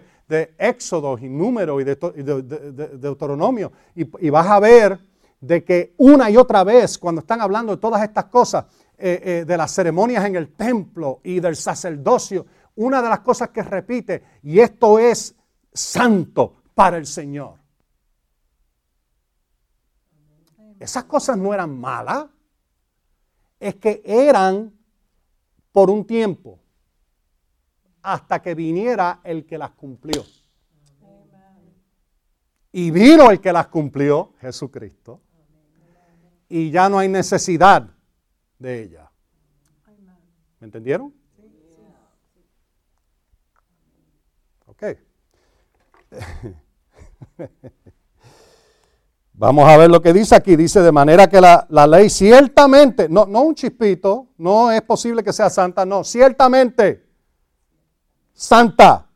Éxodo 0.56 1.18
y 1.18 1.28
Número 1.28 1.78
y 1.78 1.84
de, 1.84 1.94
Deuteronomio. 1.94 3.70
Y, 3.94 4.30
vas 4.30 4.46
a 4.46 4.60
ver 4.60 4.98
de 5.42 5.62
que 5.62 5.92
una 5.98 6.30
y 6.30 6.38
otra 6.38 6.64
vez, 6.64 6.96
cuando 6.96 7.20
están 7.20 7.42
hablando 7.42 7.76
de 7.76 7.82
todas 7.82 8.02
estas 8.02 8.24
cosas, 8.24 8.64
eh, 8.96 9.20
eh, 9.22 9.44
de 9.46 9.56
las 9.58 9.74
ceremonias 9.74 10.24
en 10.24 10.36
el 10.36 10.54
templo 10.54 11.20
y 11.22 11.38
del 11.40 11.54
sacerdocio, 11.54 12.46
una 12.76 13.02
de 13.02 13.10
las 13.10 13.20
cosas 13.20 13.50
que 13.50 13.62
repite, 13.62 14.22
y 14.42 14.58
esto 14.58 14.98
es 14.98 15.34
santo 15.70 16.62
para 16.74 16.96
el 16.96 17.04
Señor. 17.04 17.56
Esas 20.80 21.04
cosas 21.04 21.36
no 21.36 21.52
eran 21.52 21.78
malas 21.78 22.24
es 23.60 23.74
que 23.76 24.02
eran 24.04 24.72
por 25.72 25.90
un 25.90 26.06
tiempo, 26.06 26.58
hasta 28.02 28.40
que 28.40 28.54
viniera 28.54 29.20
el 29.24 29.44
que 29.46 29.58
las 29.58 29.70
cumplió. 29.72 30.24
Y 32.72 32.90
vino 32.90 33.30
el 33.30 33.40
que 33.40 33.52
las 33.52 33.68
cumplió, 33.68 34.34
Jesucristo, 34.40 35.20
y 36.48 36.70
ya 36.70 36.88
no 36.88 36.98
hay 36.98 37.08
necesidad 37.08 37.88
de 38.58 38.82
ella. 38.82 39.10
¿Me 40.60 40.66
entendieron? 40.66 41.14
Ok. 44.66 44.84
Vamos 49.40 49.68
a 49.68 49.76
ver 49.76 49.88
lo 49.88 50.02
que 50.02 50.12
dice 50.12 50.34
aquí. 50.34 50.56
Dice 50.56 50.82
de 50.82 50.90
manera 50.90 51.28
que 51.28 51.40
la, 51.40 51.86
ley 51.86 52.10
ciertamente, 52.10 53.08
no, 53.08 53.24
no 53.24 53.42
un 53.42 53.54
chispito, 53.54 54.26
no 54.36 54.72
es 54.72 54.82
posible 54.82 55.22
que 55.22 55.32
sea 55.32 55.48
santa, 55.48 55.86
no, 55.86 56.02
ciertamente 56.02 57.06
santa. 58.32 59.06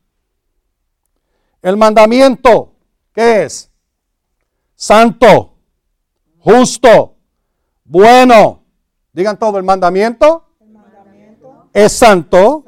El 1.61 1.77
mandamiento, 1.77 2.73
¿qué 3.13 3.43
es? 3.43 3.69
Santo, 4.77 5.59
justo, 6.39 7.17
bueno. 7.85 8.63
Digan 9.13 9.37
todo, 9.39 9.59
el 9.59 9.65
mandamiento, 9.65 10.45
es 11.73 11.93
santo, 11.93 12.65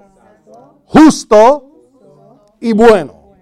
justo 0.87 1.71
y 2.59 2.73
bueno. 2.73 3.37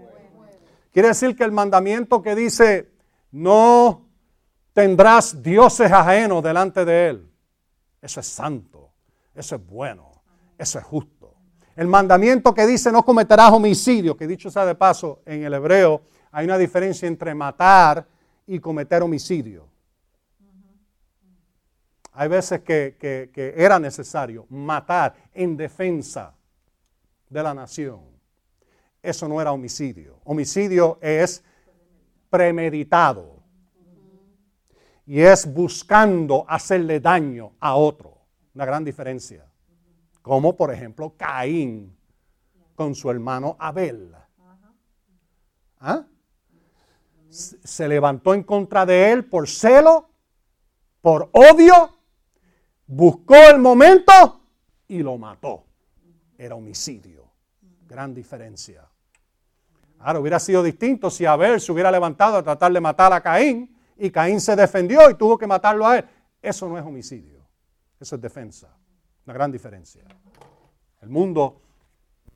Quiere 0.92 1.08
decir 1.08 1.34
que 1.34 1.44
el 1.44 1.52
mandamiento 1.52 2.20
que 2.20 2.34
dice 2.34 2.92
no 3.30 4.01
tendrás 4.72 5.42
dioses 5.42 5.90
ajenos 5.90 6.42
delante 6.42 6.84
de 6.84 7.08
Él. 7.08 7.30
Eso 8.00 8.20
es 8.20 8.26
santo, 8.26 8.90
eso 9.34 9.56
es 9.56 9.66
bueno, 9.66 10.10
eso 10.58 10.78
es 10.78 10.84
justo. 10.84 11.34
El 11.76 11.86
mandamiento 11.88 12.52
que 12.52 12.66
dice 12.66 12.92
no 12.92 13.04
cometerás 13.04 13.50
homicidio, 13.52 14.16
que 14.16 14.26
dicho 14.26 14.50
sea 14.50 14.66
de 14.66 14.74
paso, 14.74 15.20
en 15.24 15.44
el 15.44 15.54
hebreo 15.54 16.02
hay 16.30 16.44
una 16.46 16.58
diferencia 16.58 17.06
entre 17.08 17.34
matar 17.34 18.06
y 18.46 18.58
cometer 18.58 19.02
homicidio. 19.02 19.68
Hay 22.14 22.28
veces 22.28 22.60
que, 22.60 22.96
que- 22.98 23.54
era 23.56 23.78
necesario 23.78 24.44
matar 24.50 25.14
en 25.32 25.56
defensa 25.56 26.34
de 27.30 27.42
la 27.42 27.54
nación. 27.54 28.00
Eso 29.02 29.26
no 29.28 29.40
era 29.40 29.52
homicidio. 29.52 30.18
Homicidio 30.24 30.98
es 31.00 31.42
premeditado 32.28 33.31
y 35.06 35.20
es 35.20 35.52
buscando 35.52 36.44
hacerle 36.48 37.00
daño 37.00 37.52
a 37.60 37.74
otro. 37.74 38.18
Una 38.54 38.64
gran 38.64 38.84
diferencia. 38.84 39.46
Como 40.20 40.56
por 40.56 40.72
ejemplo 40.72 41.14
Caín 41.16 41.96
con 42.74 42.94
su 42.94 43.10
hermano 43.10 43.56
Abel. 43.58 44.14
¿Ah? 45.80 46.04
Se 47.28 47.58
se 47.64 47.88
levantó 47.88 48.34
en 48.34 48.42
contra 48.42 48.86
de 48.86 49.10
él 49.10 49.24
por 49.24 49.48
celo, 49.48 50.10
por 51.00 51.30
odio, 51.32 51.98
buscó 52.86 53.34
el 53.34 53.58
momento 53.58 54.42
y 54.86 55.02
lo 55.02 55.18
mató. 55.18 55.64
Era 56.36 56.54
homicidio. 56.54 57.30
Gran 57.88 58.14
diferencia. 58.14 58.88
Ahora 59.98 60.20
hubiera 60.20 60.38
sido 60.38 60.62
distinto 60.62 61.10
si 61.10 61.24
Abel 61.24 61.60
se 61.60 61.72
hubiera 61.72 61.90
levantado 61.90 62.36
a 62.36 62.42
tratar 62.42 62.72
de 62.72 62.80
matar 62.80 63.12
a 63.12 63.20
Caín 63.20 63.71
y 64.06 64.10
Caín 64.10 64.40
se 64.40 64.56
defendió 64.56 65.08
y 65.10 65.14
tuvo 65.14 65.38
que 65.38 65.46
matarlo 65.46 65.86
a 65.86 65.98
él. 65.98 66.04
Eso 66.40 66.68
no 66.68 66.76
es 66.76 66.84
homicidio. 66.84 67.40
Eso 68.00 68.16
es 68.16 68.20
defensa. 68.20 68.68
Una 69.24 69.34
gran 69.34 69.52
diferencia. 69.52 70.02
El 71.00 71.08
mundo 71.08 71.60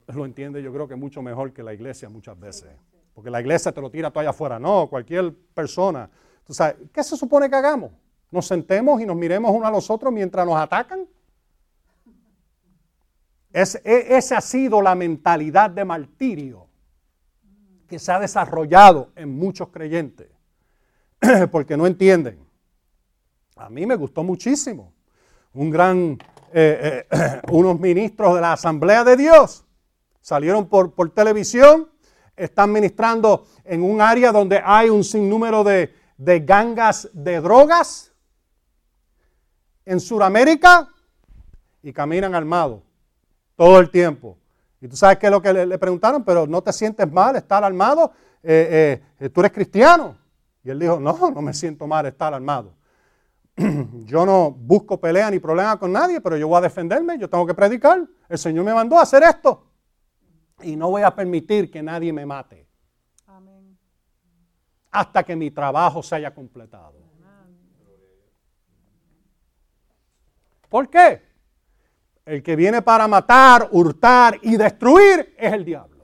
lo 0.07 0.25
entiende 0.25 0.63
yo 0.63 0.73
creo 0.73 0.87
que 0.87 0.95
mucho 0.95 1.23
mejor 1.23 1.53
que 1.53 1.63
la 1.65 1.75
iglesia 1.75 2.09
muchas 2.09 2.39
veces. 2.39 2.71
Porque 3.13 3.31
la 3.31 3.41
iglesia 3.41 3.73
te 3.73 3.81
lo 3.81 3.91
tira 3.91 4.11
todo 4.11 4.21
allá 4.21 4.31
afuera. 4.31 4.59
No, 4.61 4.89
cualquier 4.89 5.35
persona. 5.35 6.09
Tú 6.45 6.55
sabes, 6.55 6.77
¿qué 6.93 7.03
se 7.03 7.17
supone 7.17 7.51
que 7.51 7.57
hagamos? 7.57 7.91
¿Nos 8.31 8.47
sentemos 8.47 9.01
y 9.01 9.07
nos 9.07 9.17
miremos 9.17 9.51
uno 9.51 9.67
a 9.67 9.71
los 9.71 9.91
otros 9.91 10.13
mientras 10.13 10.47
nos 10.47 10.57
atacan? 10.57 11.07
Es- 13.53 13.81
esa 13.85 14.39
ha 14.39 14.41
sido 14.41 14.83
la 14.83 14.95
mentalidad 14.95 15.71
de 15.71 15.85
martirio 15.85 16.69
que 17.89 17.99
se 17.99 18.13
ha 18.13 18.21
desarrollado 18.21 19.11
en 19.17 19.37
muchos 19.37 19.69
creyentes. 19.71 20.29
Porque 21.51 21.77
no 21.77 21.87
entienden. 21.87 22.47
A 23.57 23.71
mí 23.71 23.87
me 23.87 23.97
gustó 23.97 24.23
muchísimo. 24.23 24.93
Un 25.55 25.71
gran, 25.71 26.19
eh, 26.53 27.07
eh, 27.11 27.41
unos 27.51 27.81
ministros 27.81 28.35
de 28.35 28.41
la 28.41 28.53
Asamblea 28.53 29.05
de 29.05 29.17
Dios 29.17 29.65
salieron 30.21 30.69
por, 30.69 30.93
por 30.93 31.11
televisión, 31.11 31.89
están 32.37 32.73
ministrando 32.73 33.47
en 33.65 33.83
un 33.83 34.01
área 34.01 34.33
donde 34.33 34.61
hay 34.63 34.91
un 34.91 35.05
sinnúmero 35.05 35.63
de, 35.63 35.95
de 36.19 36.41
gangas 36.41 37.09
de 37.13 37.41
drogas 37.41 38.13
en 39.85 40.01
Sudamérica 40.01 40.89
y 41.83 41.93
caminan 41.93 42.35
armados 42.35 42.83
todo 43.55 43.79
el 43.79 43.89
tiempo. 43.89 44.37
Y 44.81 44.89
tú 44.89 44.97
sabes 44.97 45.19
qué 45.19 45.27
es 45.27 45.33
lo 45.33 45.41
que 45.41 45.53
le, 45.53 45.79
preguntaron, 45.79 46.25
pero 46.25 46.47
no 46.47 46.61
te 46.61 46.73
sientes 46.73 47.11
mal 47.11 47.37
estar 47.37 47.63
armado, 47.63 48.13
eh, 48.43 49.01
tú 49.33 49.41
eres 49.41 49.53
cristiano. 49.53 50.19
Y 50.67 50.71
él 50.71 50.81
dijo, 50.81 50.99
no, 50.99 51.31
no 51.31 51.43
me 51.43 51.55
siento 51.55 51.87
mal 51.87 52.07
estar 52.07 52.35
armado. 52.35 52.75
yo 54.05 54.27
no 54.27 54.51
busco 54.51 55.01
pelea 55.01 55.31
ni 55.31 55.39
problema 55.39 55.79
con 55.79 55.93
nadie, 55.93 56.21
pero 56.21 56.37
yo 56.37 56.49
voy 56.49 56.59
a 56.59 56.63
defenderme, 56.63 57.17
yo 57.21 57.31
tengo 57.31 57.47
que 57.47 57.55
predicar. 57.55 58.05
El 58.29 58.37
Señor 58.37 58.65
me 58.65 58.75
mandó 58.75 58.99
a 58.99 59.03
hacer 59.03 59.23
esto. 59.23 59.65
Y 60.63 60.75
no 60.75 60.91
voy 60.91 61.03
a 61.03 61.15
permitir 61.15 61.71
que 61.71 61.85
nadie 61.85 62.13
me 62.13 62.27
mate 62.27 62.67
Amén. 63.29 63.79
hasta 64.91 65.23
que 65.23 65.37
mi 65.37 65.53
trabajo 65.53 66.03
se 66.03 66.17
haya 66.17 66.35
completado. 66.35 66.95
¿Por 70.69 70.91
qué? 70.91 71.23
El 72.25 72.43
que 72.43 72.57
viene 72.57 72.83
para 72.83 73.07
matar, 73.07 73.69
hurtar 73.71 74.41
y 74.43 74.57
destruir 74.57 75.33
es 75.39 75.53
el 75.53 75.65
diablo. 75.65 75.96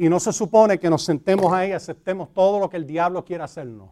Y 0.00 0.08
no 0.08 0.18
se 0.18 0.32
supone 0.32 0.78
que 0.78 0.88
nos 0.88 1.04
sentemos 1.04 1.52
ahí 1.52 1.68
y 1.68 1.72
aceptemos 1.72 2.32
todo 2.32 2.58
lo 2.58 2.70
que 2.70 2.78
el 2.78 2.86
diablo 2.86 3.22
quiere 3.22 3.44
hacernos. 3.44 3.90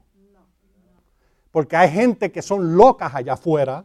Porque 1.51 1.77
hay 1.77 1.91
gente 1.91 2.33
que 2.33 2.41
son 2.41 2.79
locas 2.79 3.15
allá 3.15 3.35
afuera. 3.35 3.85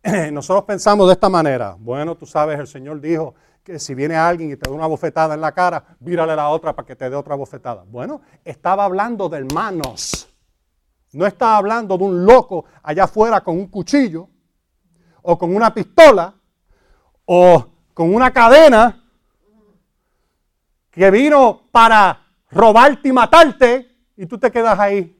Nosotros 0.30 0.64
pensamos 0.64 1.08
de 1.08 1.14
esta 1.14 1.28
manera. 1.28 1.74
Bueno, 1.76 2.16
tú 2.16 2.24
sabes, 2.24 2.56
el 2.56 2.68
Señor 2.68 3.00
dijo 3.00 3.34
que 3.64 3.80
si 3.80 3.96
viene 3.96 4.14
alguien 4.14 4.52
y 4.52 4.56
te 4.56 4.70
da 4.70 4.76
una 4.76 4.86
bofetada 4.86 5.34
en 5.34 5.40
la 5.40 5.50
cara, 5.50 5.96
vírale 5.98 6.36
la 6.36 6.50
otra 6.50 6.72
para 6.72 6.86
que 6.86 6.94
te 6.94 7.10
dé 7.10 7.16
otra 7.16 7.34
bofetada. 7.34 7.82
Bueno, 7.84 8.20
estaba 8.44 8.84
hablando 8.84 9.28
de 9.28 9.38
hermanos. 9.38 10.28
No 11.10 11.26
estaba 11.26 11.56
hablando 11.56 11.98
de 11.98 12.04
un 12.04 12.24
loco 12.24 12.66
allá 12.80 13.02
afuera 13.02 13.40
con 13.40 13.58
un 13.58 13.66
cuchillo 13.66 14.28
o 15.22 15.36
con 15.36 15.52
una 15.52 15.74
pistola 15.74 16.32
o 17.24 17.66
con 17.92 18.14
una 18.14 18.32
cadena 18.32 19.00
que 20.90 21.10
vino 21.10 21.68
para 21.70 22.26
robarte 22.50 23.08
y 23.08 23.12
matarte 23.12 23.90
y 24.16 24.26
tú 24.26 24.38
te 24.38 24.50
quedas 24.50 24.78
ahí. 24.78 25.16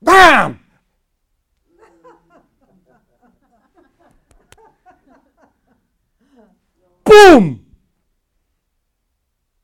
¡Bam! 0.00 0.58
¡Pum! 7.04 7.58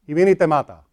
Y 0.06 0.14
viene 0.14 0.32
y 0.32 0.36
te 0.36 0.46
mata. 0.46 0.84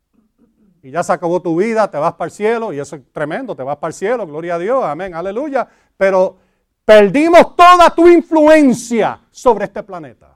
Y 0.82 0.92
ya 0.92 1.04
se 1.04 1.14
acabó 1.14 1.42
tu 1.42 1.56
vida, 1.56 1.90
te 1.90 1.98
vas 1.98 2.14
para 2.14 2.28
el 2.28 2.32
cielo, 2.32 2.72
y 2.72 2.80
eso 2.80 2.96
es 2.96 3.02
tremendo, 3.12 3.56
te 3.56 3.64
vas 3.64 3.78
para 3.78 3.90
el 3.90 3.94
cielo, 3.94 4.28
gloria 4.28 4.56
a 4.56 4.60
Dios, 4.60 4.84
amén, 4.84 5.16
aleluya. 5.16 5.68
Pero 5.98 6.38
perdimos 6.84 7.56
toda 7.56 7.90
tu 7.90 8.08
influencia 8.08 9.20
sobre 9.32 9.66
este 9.66 9.82
planeta. 9.84 10.35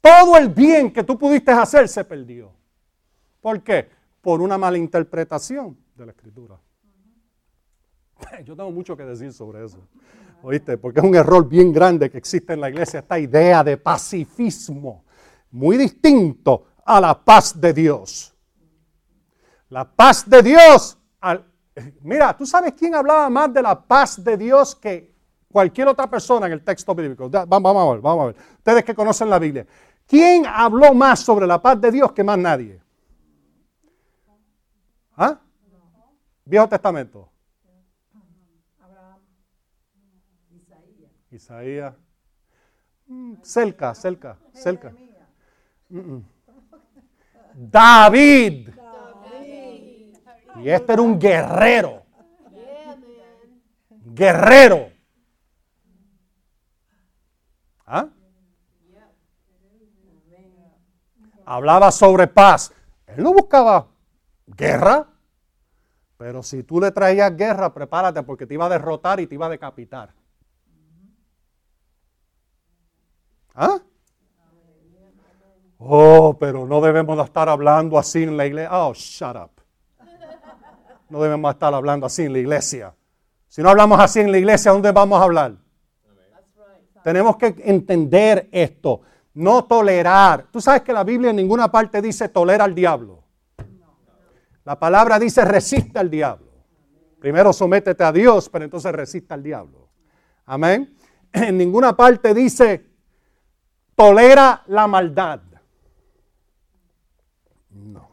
Todo 0.00 0.36
el 0.36 0.48
bien 0.48 0.92
que 0.92 1.02
tú 1.02 1.18
pudiste 1.18 1.50
hacer 1.50 1.88
se 1.88 2.04
perdió. 2.04 2.52
¿Por 3.40 3.62
qué? 3.62 3.88
Por 4.20 4.40
una 4.40 4.58
mala 4.58 4.78
interpretación 4.78 5.76
de 5.94 6.06
la 6.06 6.12
escritura. 6.12 6.58
Yo 8.44 8.56
tengo 8.56 8.70
mucho 8.70 8.96
que 8.96 9.04
decir 9.04 9.32
sobre 9.32 9.64
eso. 9.64 9.78
¿Oíste? 10.42 10.78
Porque 10.78 11.00
es 11.00 11.06
un 11.06 11.14
error 11.14 11.48
bien 11.48 11.72
grande 11.72 12.10
que 12.10 12.18
existe 12.18 12.52
en 12.52 12.60
la 12.60 12.70
iglesia, 12.70 13.00
esta 13.00 13.18
idea 13.18 13.64
de 13.64 13.76
pacifismo, 13.76 15.04
muy 15.50 15.76
distinto 15.76 16.66
a 16.84 17.00
la 17.00 17.24
paz 17.24 17.60
de 17.60 17.72
Dios. 17.72 18.34
La 19.68 19.84
paz 19.84 20.28
de 20.28 20.42
Dios. 20.42 20.96
mira, 22.02 22.36
¿tú 22.36 22.46
sabes 22.46 22.72
quién 22.74 22.94
hablaba 22.94 23.28
más 23.28 23.52
de 23.52 23.62
la 23.62 23.80
paz 23.80 24.22
de 24.22 24.36
Dios 24.36 24.76
que 24.76 25.12
cualquier 25.50 25.88
otra 25.88 26.08
persona 26.08 26.46
en 26.46 26.52
el 26.52 26.62
texto 26.62 26.94
bíblico? 26.94 27.28
Vamos 27.28 27.76
a 27.76 27.92
ver, 27.92 28.00
vamos 28.00 28.22
a 28.22 28.26
ver. 28.26 28.36
Ustedes 28.58 28.84
que 28.84 28.94
conocen 28.94 29.28
la 29.28 29.38
Biblia. 29.38 29.66
¿Quién 30.08 30.46
habló 30.46 30.94
más 30.94 31.20
sobre 31.20 31.46
la 31.46 31.60
paz 31.60 31.78
de 31.78 31.92
Dios 31.92 32.12
que 32.12 32.24
más 32.24 32.38
nadie? 32.38 32.80
¿Ah? 35.14 35.38
Viejo 36.46 36.66
Testamento. 36.66 37.30
Isaías. 41.30 41.94
Mm, 43.06 43.34
cerca, 43.42 43.94
cerca, 43.94 44.38
cerca. 44.54 44.94
David. 47.52 48.70
Y 50.62 50.70
este 50.70 50.92
era 50.94 51.02
un 51.02 51.18
guerrero. 51.18 52.02
Guerrero. 54.06 54.90
¿Ah? 57.84 58.08
Hablaba 61.50 61.90
sobre 61.90 62.26
paz. 62.26 62.70
Él 63.06 63.22
no 63.22 63.32
buscaba 63.32 63.86
guerra. 64.46 65.06
Pero 66.18 66.42
si 66.42 66.62
tú 66.62 66.78
le 66.78 66.90
traías 66.90 67.34
guerra, 67.34 67.72
prepárate 67.72 68.22
porque 68.22 68.46
te 68.46 68.52
iba 68.52 68.66
a 68.66 68.68
derrotar 68.68 69.18
y 69.18 69.26
te 69.26 69.34
iba 69.34 69.46
a 69.46 69.48
decapitar. 69.48 70.12
¿Ah? 73.54 73.78
Oh, 75.78 76.36
pero 76.38 76.66
no 76.66 76.82
debemos 76.82 77.16
de 77.16 77.22
estar 77.22 77.48
hablando 77.48 77.98
así 77.98 78.24
en 78.24 78.36
la 78.36 78.44
iglesia. 78.44 78.70
Oh, 78.76 78.92
shut 78.92 79.36
up. 79.36 79.50
No 81.08 81.22
debemos 81.22 81.50
estar 81.50 81.72
hablando 81.72 82.04
así 82.04 82.24
en 82.24 82.34
la 82.34 82.40
iglesia. 82.40 82.94
Si 83.46 83.62
no 83.62 83.70
hablamos 83.70 83.98
así 84.00 84.20
en 84.20 84.32
la 84.32 84.36
iglesia, 84.36 84.72
¿dónde 84.72 84.92
vamos 84.92 85.18
a 85.18 85.24
hablar? 85.24 85.54
Tenemos 87.02 87.38
que 87.38 87.54
entender 87.64 88.50
esto. 88.52 89.00
No 89.38 89.66
tolerar. 89.66 90.48
Tú 90.50 90.60
sabes 90.60 90.82
que 90.82 90.92
la 90.92 91.04
Biblia 91.04 91.30
en 91.30 91.36
ninguna 91.36 91.70
parte 91.70 92.02
dice 92.02 92.28
tolera 92.28 92.64
al 92.64 92.74
diablo. 92.74 93.22
La 94.64 94.76
palabra 94.76 95.16
dice 95.16 95.44
resiste 95.44 95.96
al 95.96 96.10
diablo. 96.10 96.50
Primero 97.20 97.52
sométete 97.52 98.02
a 98.02 98.10
Dios, 98.10 98.48
pero 98.48 98.64
entonces 98.64 98.90
resiste 98.90 99.32
al 99.32 99.44
diablo. 99.44 99.90
Amén. 100.44 100.92
En 101.32 101.56
ninguna 101.56 101.96
parte 101.96 102.34
dice 102.34 102.84
tolera 103.94 104.64
la 104.66 104.88
maldad. 104.88 105.40
No. 107.70 108.08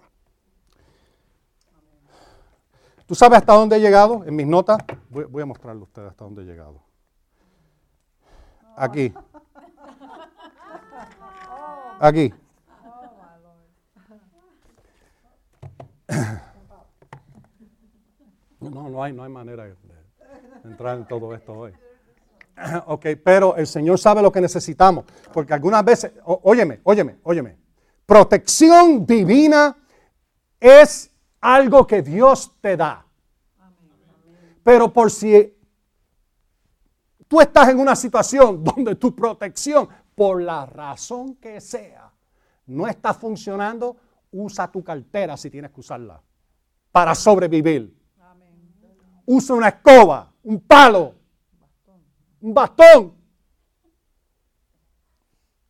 ¿Tú 3.08 3.16
sabes 3.16 3.40
hasta 3.40 3.54
dónde 3.54 3.78
he 3.78 3.80
llegado? 3.80 4.24
En 4.26 4.36
mis 4.36 4.46
notas, 4.46 4.78
voy, 5.10 5.24
voy 5.24 5.42
a 5.42 5.48
mostrarle 5.48 5.82
a 5.82 5.86
ustedes 5.86 6.10
hasta 6.12 6.24
dónde 6.24 6.44
he 6.44 6.46
llegado. 6.46 6.84
Aquí. 8.78 9.12
Aquí. 12.00 12.34
No, 18.62 18.90
no 18.90 19.04
hay, 19.04 19.14
no 19.14 19.24
hay 19.24 19.30
manera 19.30 19.66
de 19.66 19.76
entrar 20.64 20.98
en 20.98 21.06
todo 21.06 21.36
esto 21.36 21.54
hoy. 21.54 21.74
Ok, 22.88 23.06
pero 23.24 23.56
el 23.56 23.68
Señor 23.68 24.00
sabe 24.00 24.22
lo 24.22 24.32
que 24.32 24.42
necesitamos. 24.42 25.06
Porque 25.32 25.54
algunas 25.54 25.86
veces, 25.86 26.14
óyeme, 26.24 26.80
óyeme, 26.84 27.18
óyeme. 27.24 27.58
Protección 28.06 29.06
divina 29.06 29.78
es 30.60 31.12
algo 31.42 31.86
que 31.86 32.02
Dios 32.02 32.56
te 32.60 32.76
da. 32.76 33.06
Pero 34.64 34.92
por 34.92 35.12
si 35.12 35.56
tú 37.28 37.42
estás 37.42 37.70
en 37.70 37.80
una 37.80 37.96
situación 37.96 38.64
donde 38.76 38.96
tu 38.96 39.16
protección, 39.16 39.88
por 40.16 40.42
la 40.42 40.66
razón 40.66 41.36
que 41.36 41.62
sea, 41.62 42.12
no 42.68 42.88
está 42.88 43.14
funcionando, 43.14 43.98
usa 44.32 44.72
tu 44.72 44.84
cartera 44.84 45.38
si 45.38 45.50
tienes 45.50 45.72
que 45.72 45.82
usarla 45.82 46.22
para 46.92 47.14
sobrevivir. 47.14 47.94
Usa 49.26 49.56
una 49.56 49.68
escoba, 49.70 50.32
un 50.44 50.62
palo, 50.62 51.14
un 52.40 52.54
bastón. 52.54 53.14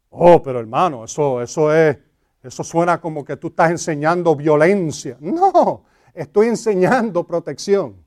Oh, 0.09 0.41
pero 0.41 0.59
hermano, 0.59 1.03
eso, 1.03 1.41
eso 1.41 1.73
es, 1.73 1.97
eso 2.43 2.63
suena 2.63 3.01
como 3.01 3.25
que 3.25 3.37
tú 3.37 3.47
estás 3.47 3.71
enseñando 3.71 4.35
violencia. 4.35 5.17
No, 5.19 5.85
estoy 6.13 6.47
enseñando 6.47 7.25
protección. 7.25 8.05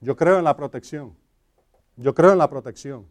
Yo 0.00 0.16
creo 0.16 0.38
en 0.38 0.44
la 0.44 0.56
protección. 0.56 1.16
Yo 1.96 2.14
creo 2.14 2.32
en 2.32 2.38
la 2.38 2.48
protección. 2.48 3.06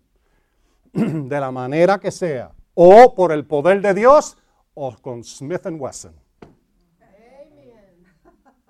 De 0.94 1.40
la 1.40 1.52
manera 1.52 2.00
que 2.00 2.12
sea. 2.12 2.52
O 2.74 3.14
por 3.16 3.32
el 3.32 3.46
poder 3.46 3.82
de 3.82 3.94
Dios 3.94 4.38
o 4.74 4.96
con 5.02 5.24
Smith 5.24 5.66
Wesson. 5.66 6.14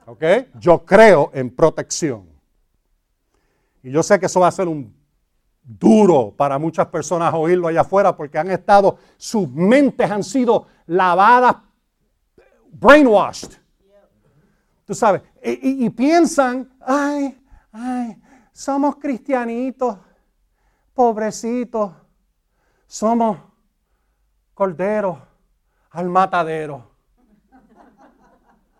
¿Ok? 0.07 0.23
Yo 0.59 0.83
creo 0.85 1.29
en 1.33 1.55
protección. 1.55 2.27
Y 3.83 3.91
yo 3.91 4.01
sé 4.01 4.19
que 4.19 4.25
eso 4.25 4.39
va 4.39 4.47
a 4.47 4.51
ser 4.51 4.67
un 4.67 4.93
duro 5.63 6.33
para 6.35 6.57
muchas 6.57 6.87
personas 6.87 7.31
oírlo 7.33 7.67
allá 7.67 7.81
afuera 7.81 8.15
porque 8.15 8.39
han 8.39 8.49
estado, 8.49 8.97
sus 9.17 9.47
mentes 9.51 10.09
han 10.09 10.23
sido 10.23 10.65
lavadas, 10.87 11.57
brainwashed. 12.71 13.51
Tú 14.83 14.95
sabes, 14.95 15.21
y, 15.43 15.51
y- 15.69 15.85
y 15.85 15.89
piensan, 15.91 16.67
ay, 16.81 17.39
ay, 17.71 18.17
somos 18.51 18.95
cristianitos, 18.95 19.99
pobrecitos, 20.95 21.91
somos 22.89 23.37
corderos 24.55 25.19
al 25.91 26.09
matadero. 26.09 26.89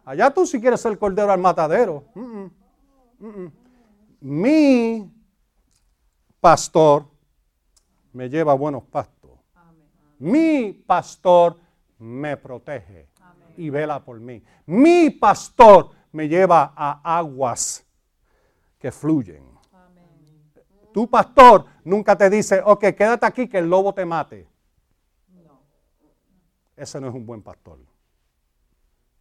Allá 0.04 0.32
tú 0.32 0.48
si 0.48 0.60
quieres 0.60 0.82
ser 0.82 0.98
cordero 0.98 1.32
al 1.32 1.40
matadero. 1.40 2.06
Mi 4.20 5.14
pastor 6.42 7.06
me 8.12 8.28
lleva 8.28 8.54
a 8.54 8.56
buenos 8.56 8.84
pastos. 8.86 9.30
Mi 10.18 10.74
pastor 10.74 11.60
me 12.00 12.36
protege 12.36 13.10
y 13.58 13.70
vela 13.70 14.04
por 14.04 14.20
mí. 14.20 14.44
Mi 14.66 15.12
pastor 15.12 15.92
me 16.12 16.28
lleva 16.28 16.74
a 16.76 17.18
aguas 17.20 17.86
que 18.80 18.92
fluyen. 18.92 19.49
Tu 20.94 21.08
pastor 21.10 21.66
nunca 21.84 22.18
te 22.18 22.30
dice, 22.30 22.62
ok, 22.66 22.80
quédate 22.96 23.26
aquí 23.26 23.48
que 23.48 23.60
el 23.60 23.70
lobo 23.70 23.94
te 23.94 24.06
mate. 24.06 24.48
Ese 26.76 27.00
no 27.02 27.10
es 27.10 27.14
un 27.14 27.26
buen 27.26 27.42
pastor. 27.42 27.78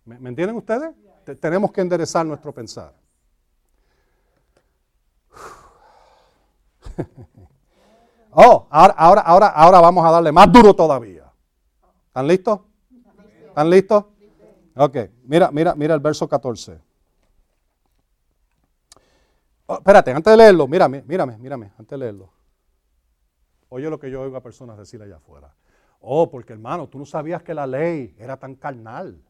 ¿Me, 0.04 0.18
me 0.18 0.28
entienden 0.30 0.56
ustedes? 0.56 0.94
Te- 1.24 1.34
tenemos 1.36 1.72
que 1.72 1.80
enderezar 1.80 2.24
nuestro 2.24 2.52
pensar. 2.52 2.94
Oh, 8.30 8.68
ahora, 8.70 8.94
ahora, 8.98 9.20
ahora, 9.22 9.46
ahora 9.48 9.80
vamos 9.80 10.04
a 10.06 10.10
darle 10.10 10.30
más 10.30 10.52
duro 10.52 10.74
todavía. 10.74 11.24
¿Están 12.08 12.26
listos? 12.28 12.60
¿Están 13.48 13.70
listos? 13.70 14.04
Ok, 14.76 14.96
mira, 15.24 15.50
mira, 15.50 15.74
mira 15.74 15.94
el 15.94 16.00
verso 16.00 16.28
14. 16.28 16.78
Oh, 19.70 19.74
espérate, 19.74 20.12
antes 20.12 20.30
de 20.32 20.36
leerlo, 20.38 20.66
mírame, 20.66 21.02
mírame, 21.02 21.36
mírame, 21.36 21.72
antes 21.78 21.90
de 21.90 21.98
leerlo. 21.98 22.32
Oye 23.68 23.90
lo 23.90 24.00
que 24.00 24.10
yo 24.10 24.22
oigo 24.22 24.34
a 24.34 24.42
personas 24.42 24.78
decir 24.78 25.02
allá 25.02 25.16
afuera. 25.16 25.54
Oh, 26.00 26.30
porque 26.30 26.54
hermano, 26.54 26.88
tú 26.88 26.98
no 26.98 27.04
sabías 27.04 27.42
que 27.42 27.52
la 27.52 27.66
ley 27.66 28.16
era 28.18 28.38
tan 28.38 28.54
carnal, 28.54 29.22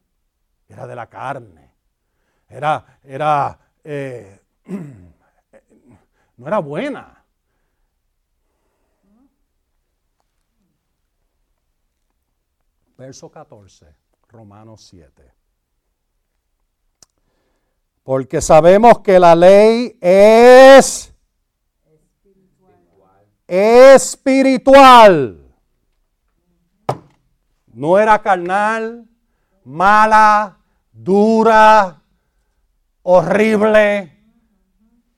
era 0.69 0.87
de 0.87 0.95
la 0.95 1.07
carne, 1.07 1.73
era, 2.47 2.99
era, 3.03 3.59
eh, 3.83 4.39
no 6.37 6.47
era 6.47 6.59
buena. 6.59 7.25
Verso 12.97 13.29
14, 13.29 13.93
Romanos 14.29 14.85
7. 14.85 15.38
Porque 18.09 18.41
sabemos 18.41 19.01
que 19.01 19.19
la 19.19 19.35
ley 19.35 19.95
es 20.01 21.13
espiritual. 23.45 25.45
No 27.67 27.99
era 27.99 28.19
carnal, 28.19 29.07
mala, 29.63 30.57
dura, 30.91 32.01
horrible, 33.03 34.17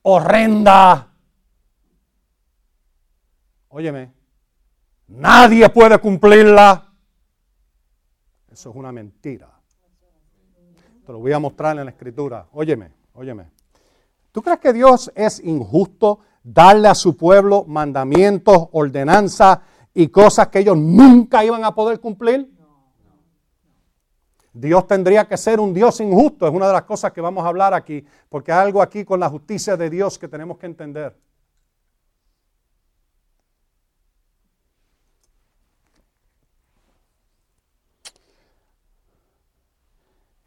horrenda. 0.01 1.13
Óyeme, 3.69 4.11
nadie 5.07 5.69
puede 5.69 5.97
cumplirla. 5.97 6.91
Eso 8.51 8.69
es 8.69 8.75
una 8.75 8.91
mentira. 8.91 9.50
Te 11.11 11.15
lo 11.15 11.19
voy 11.19 11.33
a 11.33 11.39
mostrar 11.39 11.77
en 11.77 11.83
la 11.83 11.91
escritura. 11.91 12.47
Óyeme, 12.53 12.89
óyeme. 13.15 13.49
¿Tú 14.31 14.41
crees 14.41 14.59
que 14.59 14.71
Dios 14.71 15.11
es 15.13 15.41
injusto 15.43 16.19
darle 16.41 16.87
a 16.87 16.95
su 16.95 17.17
pueblo 17.17 17.65
mandamientos, 17.67 18.69
ordenanzas 18.71 19.59
y 19.93 20.07
cosas 20.07 20.47
que 20.47 20.59
ellos 20.59 20.77
nunca 20.77 21.43
iban 21.43 21.65
a 21.65 21.75
poder 21.75 21.99
cumplir? 21.99 22.49
Dios 24.53 24.87
tendría 24.87 25.27
que 25.27 25.35
ser 25.35 25.59
un 25.59 25.73
Dios 25.73 25.99
injusto. 25.99 26.47
Es 26.47 26.53
una 26.53 26.67
de 26.67 26.73
las 26.73 26.83
cosas 26.83 27.11
que 27.11 27.19
vamos 27.19 27.43
a 27.43 27.49
hablar 27.49 27.73
aquí, 27.73 28.05
porque 28.29 28.53
hay 28.53 28.59
algo 28.59 28.81
aquí 28.81 29.03
con 29.03 29.19
la 29.19 29.27
justicia 29.27 29.75
de 29.75 29.89
Dios 29.89 30.17
que 30.17 30.29
tenemos 30.29 30.57
que 30.59 30.67
entender. 30.67 31.13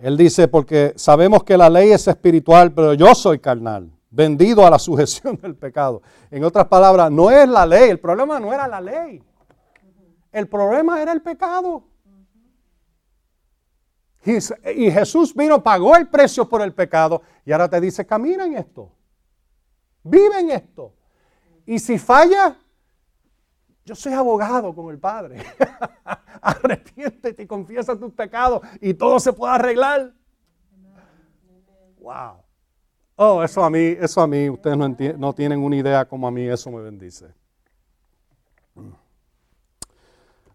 Él 0.05 0.19
dice, 0.19 0.49
porque 0.49 0.93
sabemos 0.97 1.45
que 1.45 1.57
la 1.57 1.71
ley 1.71 1.91
es 1.91 2.07
espiritual, 2.07 2.75
pero 2.75 2.93
yo 2.93 3.15
soy 3.15 3.39
carnal, 3.39 3.91
vendido 4.11 4.67
a 4.67 4.69
la 4.69 4.79
sujeción 4.79 5.39
del 5.41 5.57
pecado. 5.57 6.03
En 6.31 6.45
otras 6.45 6.67
palabras, 6.67 7.11
no 7.11 7.31
es 7.31 7.49
la 7.49 7.65
ley, 7.65 7.89
el 7.89 7.99
problema 7.99 8.39
no 8.39 8.53
era 8.53 8.69
la 8.69 8.83
ley. 8.83 9.23
El 10.31 10.47
problema 10.47 11.01
era 11.01 11.11
el 11.11 11.23
pecado. 11.23 11.85
Y 14.27 14.91
Jesús 14.91 15.35
vino, 15.35 15.63
pagó 15.63 15.97
el 15.97 16.07
precio 16.09 16.47
por 16.47 16.61
el 16.61 16.75
pecado 16.75 17.23
y 17.47 17.53
ahora 17.53 17.71
te 17.71 17.81
dice, 17.81 18.05
camina 18.05 18.45
en 18.45 18.59
esto, 18.59 18.93
vive 20.03 20.39
en 20.39 20.51
esto. 20.51 20.93
Y 21.65 21.79
si 21.79 21.99
falla, 21.99 22.59
yo 23.85 23.95
soy 23.95 24.13
abogado 24.13 24.75
con 24.75 24.91
el 24.91 24.99
Padre. 24.99 25.45
Arrepiéntete 26.41 27.43
y 27.43 27.47
confiesa 27.47 27.99
tus 27.99 28.13
pecados 28.13 28.63
y 28.81 28.95
todo 28.95 29.21
se 29.21 29.33
puede 29.33 29.55
arreglar. 29.55 30.13
Wow. 32.01 32.45
Oh, 33.17 33.43
eso 33.43 33.63
a 33.63 33.71
mí, 33.71 33.97
eso 34.01 34.21
a 34.21 34.27
mí, 34.27 34.51
ustedes 34.51 34.77
no, 35.19 35.33
tienen 35.33 35.63
una 35.63 35.77
idea 35.77 36.05
como 36.05 36.27
a 36.27 36.31
mí 36.31 36.43
eso 36.49 36.71
me 36.71 36.83
bendice. 36.83 37.27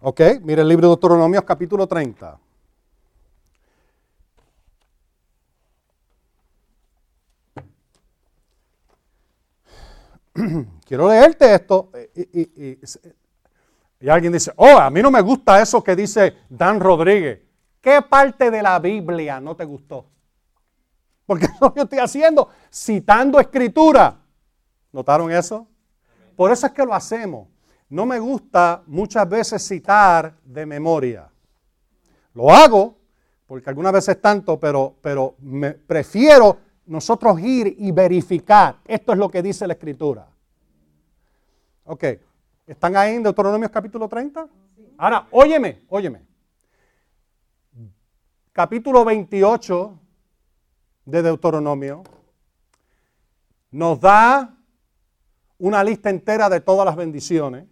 Ok, 0.01 0.21
mire 0.41 0.61
el 0.61 0.67
libro 0.67 0.87
de 0.87 0.89
Deuteronomios 0.89 1.43
capítulo 1.43 1.87
30. 1.87 2.39
Quiero 10.85 11.09
leerte 11.09 11.53
esto. 11.53 11.91
Y, 12.15 12.21
y- 12.41 12.51
y- 12.71 12.79
y 14.01 14.07
alguien 14.09 14.31
dice, 14.31 14.53
oh, 14.55 14.77
a 14.77 14.89
mí 14.89 15.01
no 15.01 15.11
me 15.11 15.19
gusta 15.21 15.61
eso 15.61 15.83
que 15.83 15.95
dice 15.95 16.33
Dan 16.49 16.79
Rodríguez. 16.79 17.41
¿Qué 17.81 18.01
parte 18.01 18.49
de 18.49 18.61
la 18.61 18.79
Biblia 18.79 19.41
no 19.41 19.55
te 19.55 19.65
gustó? 19.65 20.05
Porque 21.25 21.45
es 21.53 21.59
lo 21.61 21.73
que 21.73 21.81
estoy 21.81 21.99
haciendo, 21.99 22.49
citando 22.71 23.39
escritura. 23.39 24.17
¿Notaron 24.91 25.31
eso? 25.31 25.67
Por 26.35 26.51
eso 26.51 26.65
es 26.67 26.71
que 26.71 26.85
lo 26.85 26.93
hacemos. 26.93 27.47
No 27.89 28.05
me 28.05 28.19
gusta 28.19 28.83
muchas 28.87 29.27
veces 29.27 29.67
citar 29.67 30.35
de 30.45 30.65
memoria. 30.65 31.27
Lo 32.33 32.49
hago, 32.51 32.97
porque 33.45 33.69
algunas 33.69 33.91
veces 33.91 34.21
tanto, 34.21 34.59
pero, 34.59 34.95
pero 35.01 35.35
me 35.39 35.71
prefiero 35.71 36.57
nosotros 36.89 37.39
ir 37.39 37.75
y 37.77 37.91
verificar. 37.91 38.79
Esto 38.85 39.13
es 39.13 39.19
lo 39.19 39.29
que 39.29 39.43
dice 39.43 39.67
la 39.67 39.73
escritura. 39.73 40.27
Ok, 41.85 42.03
¿están 42.65 42.95
ahí 42.97 43.15
en 43.15 43.23
Deuteronomio 43.23 43.69
capítulo 43.71 44.07
30? 44.07 44.47
Ahora, 44.97 45.27
óyeme, 45.31 45.83
óyeme. 45.87 46.25
Capítulo 48.51 49.05
28 49.05 49.99
de 51.05 51.21
Deuteronomio 51.21 52.03
nos 53.71 53.99
da 53.99 54.57
una 55.59 55.83
lista 55.83 56.09
entera 56.09 56.49
de 56.49 56.59
todas 56.59 56.85
las 56.85 56.95
bendiciones 56.95 57.67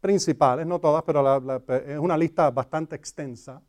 principales, 0.00 0.66
no 0.66 0.80
todas, 0.80 1.04
pero 1.04 1.62
es 1.68 1.98
una 1.98 2.18
lista 2.18 2.50
bastante 2.50 2.96
extensa. 2.96 3.62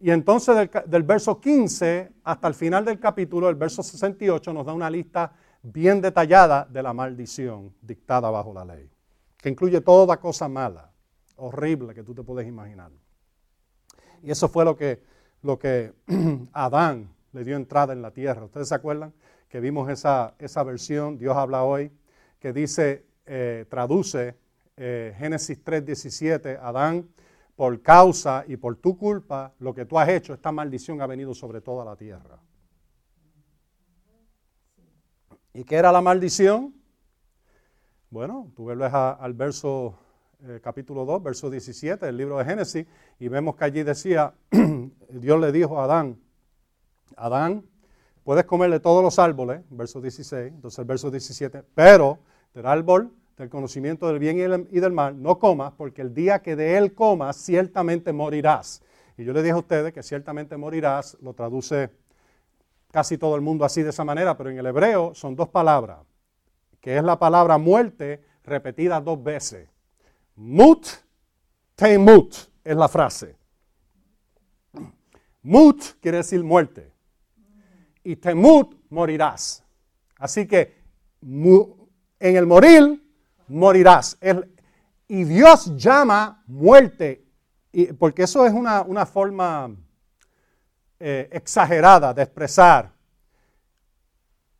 Y 0.00 0.10
entonces 0.10 0.68
del, 0.86 1.02
verso 1.02 1.40
15 1.40 2.12
hasta 2.24 2.48
el 2.48 2.54
final 2.54 2.84
del 2.84 2.98
capítulo, 2.98 3.48
el 3.48 3.54
verso 3.54 3.82
68, 3.82 4.52
nos 4.52 4.66
da 4.66 4.72
una 4.72 4.90
lista 4.90 5.32
bien 5.62 6.00
detallada 6.00 6.66
de 6.70 6.82
la 6.82 6.92
maldición 6.92 7.74
dictada 7.80 8.30
bajo 8.30 8.52
la 8.52 8.64
ley, 8.64 8.90
que 9.38 9.48
incluye 9.48 9.80
toda 9.80 10.18
cosa 10.18 10.48
mala, 10.48 10.90
horrible 11.36 11.94
que 11.94 12.02
tú 12.02 12.14
te 12.14 12.22
puedes 12.22 12.46
imaginar. 12.46 12.90
Y 14.22 14.30
eso 14.30 14.48
fue 14.48 14.64
lo 14.64 14.76
que, 14.76 15.02
lo 15.42 15.58
que 15.58 15.92
Adán 16.52 17.08
le 17.32 17.44
dio 17.44 17.56
entrada 17.56 17.92
en 17.92 18.02
la 18.02 18.10
tierra. 18.10 18.44
¿Ustedes 18.44 18.68
se 18.68 18.74
acuerdan 18.74 19.12
que 19.48 19.60
vimos 19.60 19.88
esa, 19.88 20.34
esa 20.38 20.62
versión, 20.62 21.18
Dios 21.18 21.36
habla 21.36 21.62
hoy, 21.64 21.90
que 22.38 22.52
dice, 22.52 23.06
eh, 23.24 23.64
traduce 23.68 24.36
eh, 24.76 25.14
Génesis 25.18 25.64
3:17, 25.64 26.58
Adán, 26.60 27.08
por 27.56 27.80
causa 27.80 28.44
y 28.46 28.58
por 28.58 28.76
tu 28.76 28.96
culpa, 28.98 29.54
lo 29.58 29.74
que 29.74 29.86
tú 29.86 29.98
has 29.98 30.08
hecho, 30.10 30.34
esta 30.34 30.52
maldición 30.52 31.00
ha 31.00 31.06
venido 31.06 31.34
sobre 31.34 31.62
toda 31.62 31.84
la 31.84 31.96
tierra. 31.96 32.38
¿Y 35.54 35.64
qué 35.64 35.76
era 35.76 35.90
la 35.90 36.02
maldición? 36.02 36.74
Bueno, 38.10 38.52
tú 38.54 38.64
vuelves 38.64 38.92
al 38.92 39.32
verso 39.32 39.98
eh, 40.44 40.60
capítulo 40.62 41.06
2, 41.06 41.22
verso 41.22 41.48
17 41.48 42.04
del 42.04 42.16
libro 42.18 42.36
de 42.36 42.44
Génesis, 42.44 42.86
y 43.18 43.28
vemos 43.28 43.56
que 43.56 43.64
allí 43.64 43.82
decía, 43.82 44.34
Dios 45.08 45.40
le 45.40 45.50
dijo 45.50 45.80
a 45.80 45.84
Adán, 45.84 46.20
Adán, 47.16 47.64
puedes 48.22 48.44
comerle 48.44 48.80
todos 48.80 49.02
los 49.02 49.18
árboles, 49.18 49.62
verso 49.70 50.02
16, 50.02 50.52
entonces 50.52 50.78
el 50.78 50.84
verso 50.84 51.10
17, 51.10 51.64
pero 51.74 52.18
del 52.52 52.66
árbol 52.66 53.10
del 53.36 53.50
conocimiento 53.50 54.08
del 54.08 54.18
bien 54.18 54.38
y 54.70 54.80
del 54.80 54.92
mal, 54.92 55.20
no 55.20 55.38
comas, 55.38 55.72
porque 55.76 56.02
el 56.02 56.14
día 56.14 56.40
que 56.40 56.56
de 56.56 56.78
él 56.78 56.94
comas, 56.94 57.36
ciertamente 57.36 58.12
morirás. 58.12 58.82
Y 59.18 59.24
yo 59.24 59.32
le 59.32 59.42
dije 59.42 59.52
a 59.52 59.58
ustedes 59.58 59.92
que 59.92 60.02
ciertamente 60.02 60.56
morirás, 60.56 61.16
lo 61.20 61.34
traduce 61.34 61.90
casi 62.90 63.18
todo 63.18 63.36
el 63.36 63.42
mundo 63.42 63.64
así 63.64 63.82
de 63.82 63.90
esa 63.90 64.04
manera, 64.04 64.36
pero 64.36 64.50
en 64.50 64.58
el 64.58 64.66
hebreo 64.66 65.14
son 65.14 65.36
dos 65.36 65.48
palabras, 65.48 65.98
que 66.80 66.96
es 66.96 67.04
la 67.04 67.18
palabra 67.18 67.58
muerte 67.58 68.24
repetida 68.42 69.00
dos 69.00 69.22
veces. 69.22 69.68
Mut, 70.36 70.86
temut 71.74 72.34
es 72.64 72.76
la 72.76 72.88
frase. 72.88 73.36
Mut 75.42 75.82
quiere 76.00 76.18
decir 76.18 76.42
muerte. 76.42 76.92
Y 78.02 78.16
temut 78.16 78.76
morirás. 78.88 79.62
Así 80.18 80.46
que 80.46 80.74
en 81.20 82.36
el 82.36 82.46
morir 82.46 83.05
morirás. 83.48 84.18
y 85.08 85.24
Dios 85.24 85.76
llama 85.76 86.42
muerte, 86.46 87.24
porque 87.98 88.24
eso 88.24 88.46
es 88.46 88.52
una, 88.52 89.06
forma 89.06 89.74
eh, 90.98 91.28
exagerada 91.32 92.12
de 92.14 92.22
expresar 92.22 92.92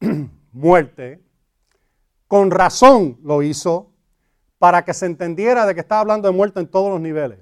muerte. 0.53 1.22
Con 2.28 2.51
razón 2.51 3.18
lo 3.22 3.43
hizo 3.43 3.93
para 4.59 4.84
que 4.84 4.93
se 4.93 5.07
entendiera 5.07 5.64
de 5.64 5.74
que 5.74 5.80
estaba 5.80 6.01
hablando 6.01 6.28
de 6.28 6.37
muerte 6.37 6.59
en 6.59 6.66
todos 6.66 6.91
los 6.91 7.01
niveles, 7.01 7.39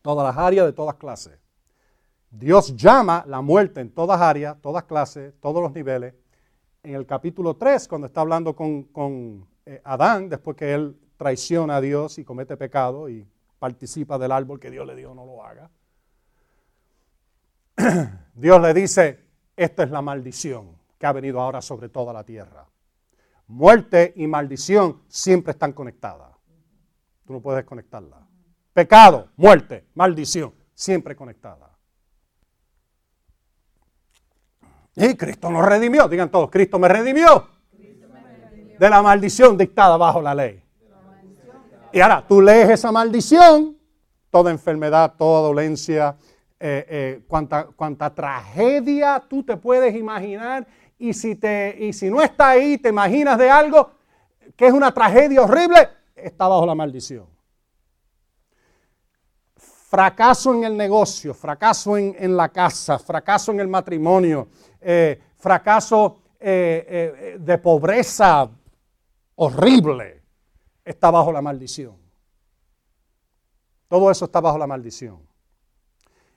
todas 0.00 0.26
las 0.26 0.42
áreas 0.42 0.66
de 0.66 0.72
todas 0.72 0.94
clases. 0.94 1.38
Dios 2.30 2.74
llama 2.76 3.24
la 3.26 3.40
muerte 3.42 3.80
en 3.80 3.92
todas 3.92 4.20
áreas, 4.20 4.56
todas 4.62 4.84
clases, 4.84 5.34
todos 5.40 5.62
los 5.62 5.72
niveles. 5.72 6.14
En 6.82 6.94
el 6.94 7.04
capítulo 7.04 7.56
3, 7.56 7.86
cuando 7.88 8.06
está 8.06 8.22
hablando 8.22 8.56
con 8.56 9.46
eh, 9.70 9.80
Adán, 9.84 10.28
después 10.28 10.56
que 10.56 10.74
él 10.74 10.98
traiciona 11.16 11.76
a 11.76 11.80
Dios 11.80 12.18
y 12.18 12.24
comete 12.24 12.56
pecado 12.56 13.08
y 13.08 13.24
participa 13.60 14.18
del 14.18 14.32
árbol 14.32 14.58
que 14.58 14.68
Dios 14.68 14.84
le 14.84 14.96
dio, 14.96 15.14
no 15.14 15.24
lo 15.24 15.44
haga. 15.44 15.70
Dios 18.34 18.60
le 18.60 18.74
dice, 18.74 19.20
esta 19.56 19.84
es 19.84 19.90
la 19.92 20.02
maldición 20.02 20.76
que 20.98 21.06
ha 21.06 21.12
venido 21.12 21.40
ahora 21.40 21.62
sobre 21.62 21.88
toda 21.88 22.12
la 22.12 22.24
tierra. 22.24 22.66
Muerte 23.46 24.12
y 24.16 24.26
maldición 24.26 25.02
siempre 25.06 25.52
están 25.52 25.72
conectadas. 25.72 26.34
Tú 27.24 27.34
no 27.34 27.40
puedes 27.40 27.58
desconectarla. 27.58 28.26
Pecado, 28.72 29.28
muerte, 29.36 29.86
maldición, 29.94 30.52
siempre 30.74 31.14
conectada. 31.14 31.70
Y 34.96 35.14
Cristo 35.14 35.48
nos 35.48 35.64
redimió. 35.64 36.08
Digan 36.08 36.28
todos, 36.28 36.50
Cristo 36.50 36.80
me 36.80 36.88
redimió 36.88 37.59
de 38.80 38.88
la 38.88 39.02
maldición 39.02 39.58
dictada 39.58 39.98
bajo 39.98 40.22
la 40.22 40.34
ley. 40.34 40.64
Y 41.92 42.00
ahora, 42.00 42.24
tú 42.26 42.40
lees 42.40 42.70
esa 42.70 42.90
maldición, 42.90 43.76
toda 44.30 44.50
enfermedad, 44.50 45.12
toda 45.18 45.42
dolencia, 45.48 46.16
eh, 46.58 47.20
eh, 47.28 48.10
tragedia 48.14 49.22
tú 49.28 49.42
te 49.42 49.58
puedes 49.58 49.94
imaginar, 49.94 50.66
y 50.98 51.12
si, 51.12 51.34
te, 51.34 51.76
y 51.78 51.92
si 51.92 52.08
no 52.08 52.22
está 52.22 52.50
ahí, 52.50 52.78
te 52.78 52.88
imaginas 52.88 53.36
de 53.36 53.50
algo 53.50 53.90
que 54.56 54.68
es 54.68 54.72
una 54.72 54.94
tragedia 54.94 55.42
horrible, 55.42 55.86
está 56.16 56.48
bajo 56.48 56.64
la 56.64 56.74
maldición. 56.74 57.26
Fracaso 59.56 60.54
en 60.54 60.64
el 60.64 60.74
negocio, 60.74 61.34
fracaso 61.34 61.98
en, 61.98 62.34
la 62.34 62.48
casa, 62.48 62.98
fracaso 62.98 63.52
en 63.52 63.60
el 63.60 63.68
matrimonio, 63.68 64.48
eh, 64.80 65.20
fracaso 65.36 66.16
de 66.40 67.60
pobreza, 67.62 68.48
horrible 69.42 70.22
está 70.84 71.10
bajo 71.10 71.32
la 71.32 71.40
maldición. 71.40 71.96
Todo 73.88 74.10
eso 74.10 74.26
está 74.26 74.40
bajo 74.40 74.58
la 74.58 74.66
maldición. 74.66 75.18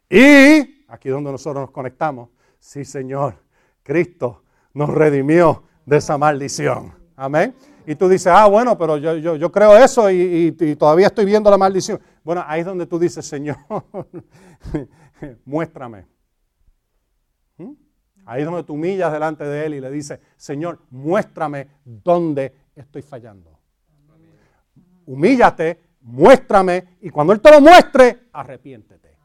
Y 0.10 0.86
aquí 0.88 1.10
donde 1.10 1.32
nosotros 1.32 1.64
nos 1.64 1.72
conectamos, 1.72 2.30
sí 2.60 2.86
Señor, 2.86 3.36
Cristo 3.84 4.44
nos 4.74 4.90
redimió 4.90 5.64
de 5.86 5.98
esa 5.98 6.18
maldición. 6.18 6.94
Amén. 7.18 7.54
Y 7.86 7.96
tú 7.96 8.08
dices, 8.08 8.28
ah, 8.28 8.48
bueno, 8.48 8.78
pero 8.78 8.96
yo, 8.98 9.18
yo, 9.18 9.52
creo 9.52 9.76
eso 9.76 10.10
y, 10.10 10.54
todavía 10.80 11.08
estoy 11.08 11.26
viendo 11.26 11.52
la 11.52 11.58
maldición. 11.58 12.00
Bueno, 12.24 12.42
ahí 12.48 12.62
es 12.62 12.66
donde 12.66 12.86
tú 12.86 12.98
dices, 12.98 13.26
Señor, 13.26 13.58
muéstrame. 15.46 16.08
¿Mm? 17.58 17.74
Ahí 18.26 18.42
es 18.42 18.46
donde 18.46 18.64
tú 18.64 18.76
humillas 18.76 19.12
delante 19.12 19.44
de 19.44 19.66
Él 19.66 19.74
y 19.74 19.82
le 19.82 19.92
dices, 19.92 20.22
Señor, 20.38 20.80
muéstrame 20.90 21.68
dónde 21.84 22.63
estoy 22.76 23.02
fallando. 23.02 23.60
Humíllate, 25.06 25.82
muéstrame 26.02 26.98
y 27.02 27.10
cuando 27.10 27.34
Él 27.34 27.42
te 27.42 27.52
lo 27.52 27.62
muestre, 27.62 28.30
arrepiéntete. 28.32 29.18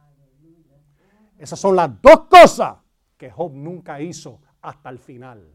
Esas 1.38 1.59
son 1.59 1.76
las 1.76 2.03
dos 2.03 2.24
cosas 2.24 2.76
que 3.16 3.30
Job 3.30 3.53
nunca 3.53 4.01
hizo 4.01 4.40
hasta 4.61 4.90
el 4.90 4.99
final. 4.99 5.46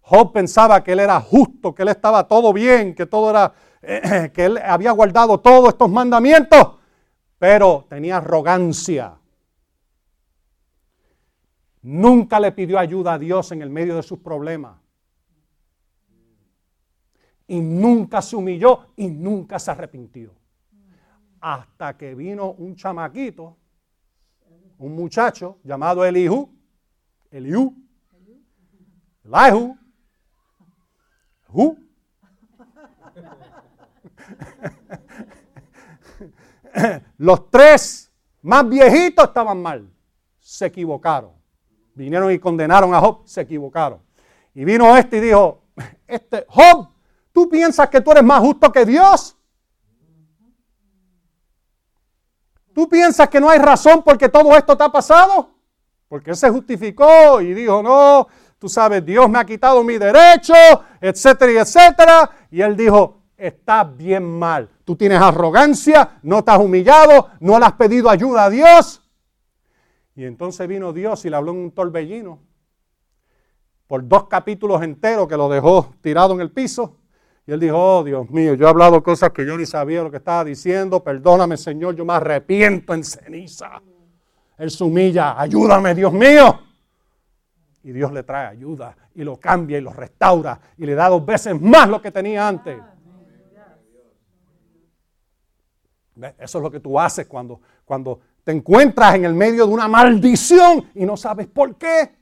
Job 0.00 0.32
pensaba 0.32 0.84
que 0.84 0.92
él 0.92 1.00
era 1.00 1.20
justo, 1.20 1.74
que 1.74 1.82
él 1.82 1.88
estaba 1.88 2.28
todo 2.28 2.52
bien, 2.52 2.94
que 2.94 3.06
todo 3.06 3.30
era, 3.30 3.52
que 4.32 4.44
él 4.44 4.58
había 4.58 4.92
guardado 4.92 5.40
todos 5.40 5.70
estos 5.70 5.90
mandamientos, 5.90 6.76
pero 7.38 7.86
tenía 7.88 8.18
arrogancia. 8.18 9.18
Nunca 11.86 12.40
le 12.40 12.50
pidió 12.50 12.80
ayuda 12.80 13.12
a 13.12 13.18
Dios 13.18 13.52
en 13.52 13.62
el 13.62 13.70
medio 13.70 13.94
de 13.94 14.02
sus 14.02 14.18
problemas. 14.18 14.76
Y 17.46 17.60
nunca 17.60 18.20
se 18.20 18.34
humilló 18.34 18.88
y 18.96 19.06
nunca 19.06 19.60
se 19.60 19.70
arrepintió. 19.70 20.34
Hasta 21.40 21.96
que 21.96 22.16
vino 22.16 22.50
un 22.50 22.74
chamaquito, 22.74 23.56
un 24.78 24.96
muchacho 24.96 25.60
llamado 25.62 26.04
Elihu, 26.04 26.52
Elihu, 27.30 27.72
Elihu, 29.22 29.78
Elihu. 31.48 31.78
Los 37.18 37.48
tres 37.48 38.12
más 38.42 38.68
viejitos 38.68 39.28
estaban 39.28 39.62
mal. 39.62 39.88
Se 40.40 40.66
equivocaron. 40.66 41.35
Vinieron 41.96 42.30
y 42.30 42.38
condenaron 42.38 42.94
a 42.94 43.00
Job, 43.00 43.22
se 43.24 43.40
equivocaron. 43.40 44.00
Y 44.54 44.64
vino 44.64 44.96
este 44.96 45.16
y 45.16 45.20
dijo, 45.20 45.62
este, 46.06 46.44
Job, 46.48 46.88
¿tú 47.32 47.48
piensas 47.48 47.88
que 47.88 48.02
tú 48.02 48.12
eres 48.12 48.22
más 48.22 48.40
justo 48.40 48.70
que 48.70 48.84
Dios? 48.84 49.36
¿Tú 52.74 52.86
piensas 52.86 53.28
que 53.30 53.40
no 53.40 53.48
hay 53.48 53.58
razón 53.58 54.02
porque 54.04 54.28
todo 54.28 54.54
esto 54.54 54.76
te 54.76 54.84
ha 54.84 54.90
pasado? 54.90 55.48
Porque 56.06 56.30
él 56.30 56.36
se 56.36 56.50
justificó 56.50 57.40
y 57.40 57.54
dijo, 57.54 57.82
no, 57.82 58.28
tú 58.58 58.68
sabes, 58.68 59.04
Dios 59.04 59.30
me 59.30 59.38
ha 59.38 59.44
quitado 59.46 59.82
mi 59.82 59.96
derecho, 59.96 60.52
etcétera 61.00 61.52
y 61.52 61.56
etcétera. 61.56 62.30
Y 62.50 62.60
él 62.60 62.76
dijo, 62.76 63.22
estás 63.38 63.96
bien 63.96 64.38
mal. 64.38 64.68
Tú 64.84 64.94
tienes 64.94 65.20
arrogancia, 65.20 66.18
no 66.22 66.44
te 66.44 66.50
has 66.50 66.58
humillado, 66.58 67.30
no 67.40 67.58
le 67.58 67.64
has 67.64 67.72
pedido 67.72 68.10
ayuda 68.10 68.44
a 68.44 68.50
Dios. 68.50 69.02
Y 70.16 70.24
entonces 70.24 70.66
vino 70.66 70.94
Dios 70.94 71.24
y 71.26 71.30
le 71.30 71.36
habló 71.36 71.52
en 71.52 71.58
un 71.58 71.70
torbellino 71.70 72.40
por 73.86 74.08
dos 74.08 74.26
capítulos 74.28 74.82
enteros 74.82 75.28
que 75.28 75.36
lo 75.36 75.48
dejó 75.48 75.94
tirado 76.00 76.34
en 76.34 76.40
el 76.40 76.50
piso. 76.50 76.96
Y 77.46 77.52
él 77.52 77.60
dijo, 77.60 77.76
oh 77.78 78.02
Dios 78.02 78.28
mío, 78.30 78.54
yo 78.54 78.66
he 78.66 78.68
hablado 78.68 79.02
cosas 79.02 79.30
que 79.30 79.46
yo 79.46 79.56
ni 79.56 79.66
sabía 79.66 80.02
lo 80.02 80.10
que 80.10 80.16
estaba 80.16 80.42
diciendo, 80.42 81.04
perdóname 81.04 81.58
Señor, 81.58 81.94
yo 81.94 82.04
me 82.04 82.14
arrepiento 82.14 82.94
en 82.94 83.04
ceniza. 83.04 83.82
Él 84.58 84.70
se 84.70 84.82
humilla, 84.82 85.38
ayúdame 85.38 85.94
Dios 85.94 86.12
mío. 86.12 86.60
Y 87.84 87.92
Dios 87.92 88.10
le 88.10 88.22
trae 88.22 88.48
ayuda 88.48 88.96
y 89.14 89.22
lo 89.22 89.36
cambia 89.36 89.78
y 89.78 89.82
lo 89.82 89.92
restaura 89.92 90.58
y 90.78 90.86
le 90.86 90.94
da 90.94 91.10
dos 91.10 91.24
veces 91.24 91.60
más 91.60 91.88
lo 91.88 92.00
que 92.00 92.10
tenía 92.10 92.48
antes. 92.48 92.80
Eso 96.38 96.58
es 96.58 96.62
lo 96.62 96.70
que 96.70 96.80
tú 96.80 96.98
haces 96.98 97.26
cuando, 97.26 97.60
cuando 97.84 98.20
te 98.46 98.52
encuentras 98.52 99.16
en 99.16 99.24
el 99.24 99.34
medio 99.34 99.66
de 99.66 99.72
una 99.72 99.88
maldición 99.88 100.88
y 100.94 101.04
no 101.04 101.16
sabes 101.16 101.48
por 101.48 101.74
qué. 101.74 102.14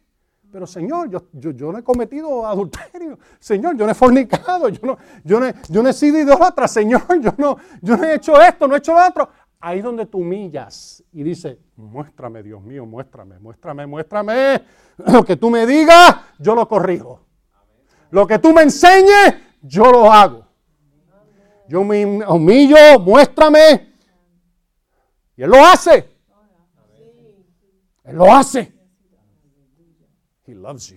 Pero 0.51 0.66
Señor, 0.66 1.11
yo, 1.11 1.20
yo, 1.35 1.70
no 1.70 1.77
he 1.77 1.85
cometido 1.85 2.47
adulterio. 2.47 3.18
Señor, 3.39 3.77
yo 3.77 3.85
no 3.85 3.93
he 3.93 3.95
fornicado. 3.95 4.70
Yo 4.70 4.81
no, 4.87 4.97
yo 5.22 5.39
no, 5.39 5.47
yo 5.68 5.83
no 5.83 5.89
he 5.91 5.93
sido 5.93 6.18
idólatra. 6.18 6.66
Señor, 6.66 7.03
yo 7.20 7.35
no, 7.37 7.59
yo 7.83 7.99
no 7.99 8.05
he 8.05 8.14
hecho 8.14 8.41
esto, 8.41 8.66
no 8.66 8.75
he 8.75 8.79
hecho 8.79 8.95
lo 8.95 9.07
otro. 9.07 9.29
Ahí 9.61 9.81
es 9.81 9.85
donde 9.85 10.07
tú 10.07 10.20
humillas 10.20 11.05
y 11.12 11.22
dices, 11.22 11.59
muéstrame, 11.77 12.43
Dios 12.43 12.62
mío, 12.62 12.87
muéstrame, 12.87 13.39
muéstrame, 13.39 13.87
muéstrame. 13.87 14.62
Lo 14.97 15.27
que 15.27 15.37
tú 15.37 15.51
me 15.51 15.66
digas, 15.66 16.16
yo 16.39 16.55
lo 16.55 16.66
corrijo. 16.66 17.20
Lo 18.09 18.27
que 18.27 18.39
tú 18.39 18.55
me 18.55 18.62
enseñes, 18.62 19.35
yo 19.61 19.93
lo 19.93 20.11
hago. 20.11 20.47
Yo 21.68 21.85
me 21.85 22.07
humillo, 22.27 22.99
muéstrame. 22.99 23.93
Y 25.37 25.43
Él 25.43 25.51
lo 25.51 25.62
hace. 25.62 26.13
Él 28.05 28.16
lo 28.16 28.32
hace. 28.32 28.72
He 30.46 30.55
loves. 30.55 30.94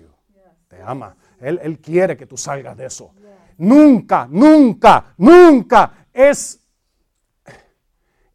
Te 0.68 0.82
ama. 0.82 1.16
Él, 1.40 1.60
él 1.64 1.80
quiere 1.80 2.18
que 2.18 2.26
tú 2.26 2.38
salgas 2.38 2.76
de 2.76 2.86
eso. 2.86 3.14
Nunca, 3.58 4.28
nunca, 4.30 5.14
nunca 5.18 6.08
es 6.14 6.60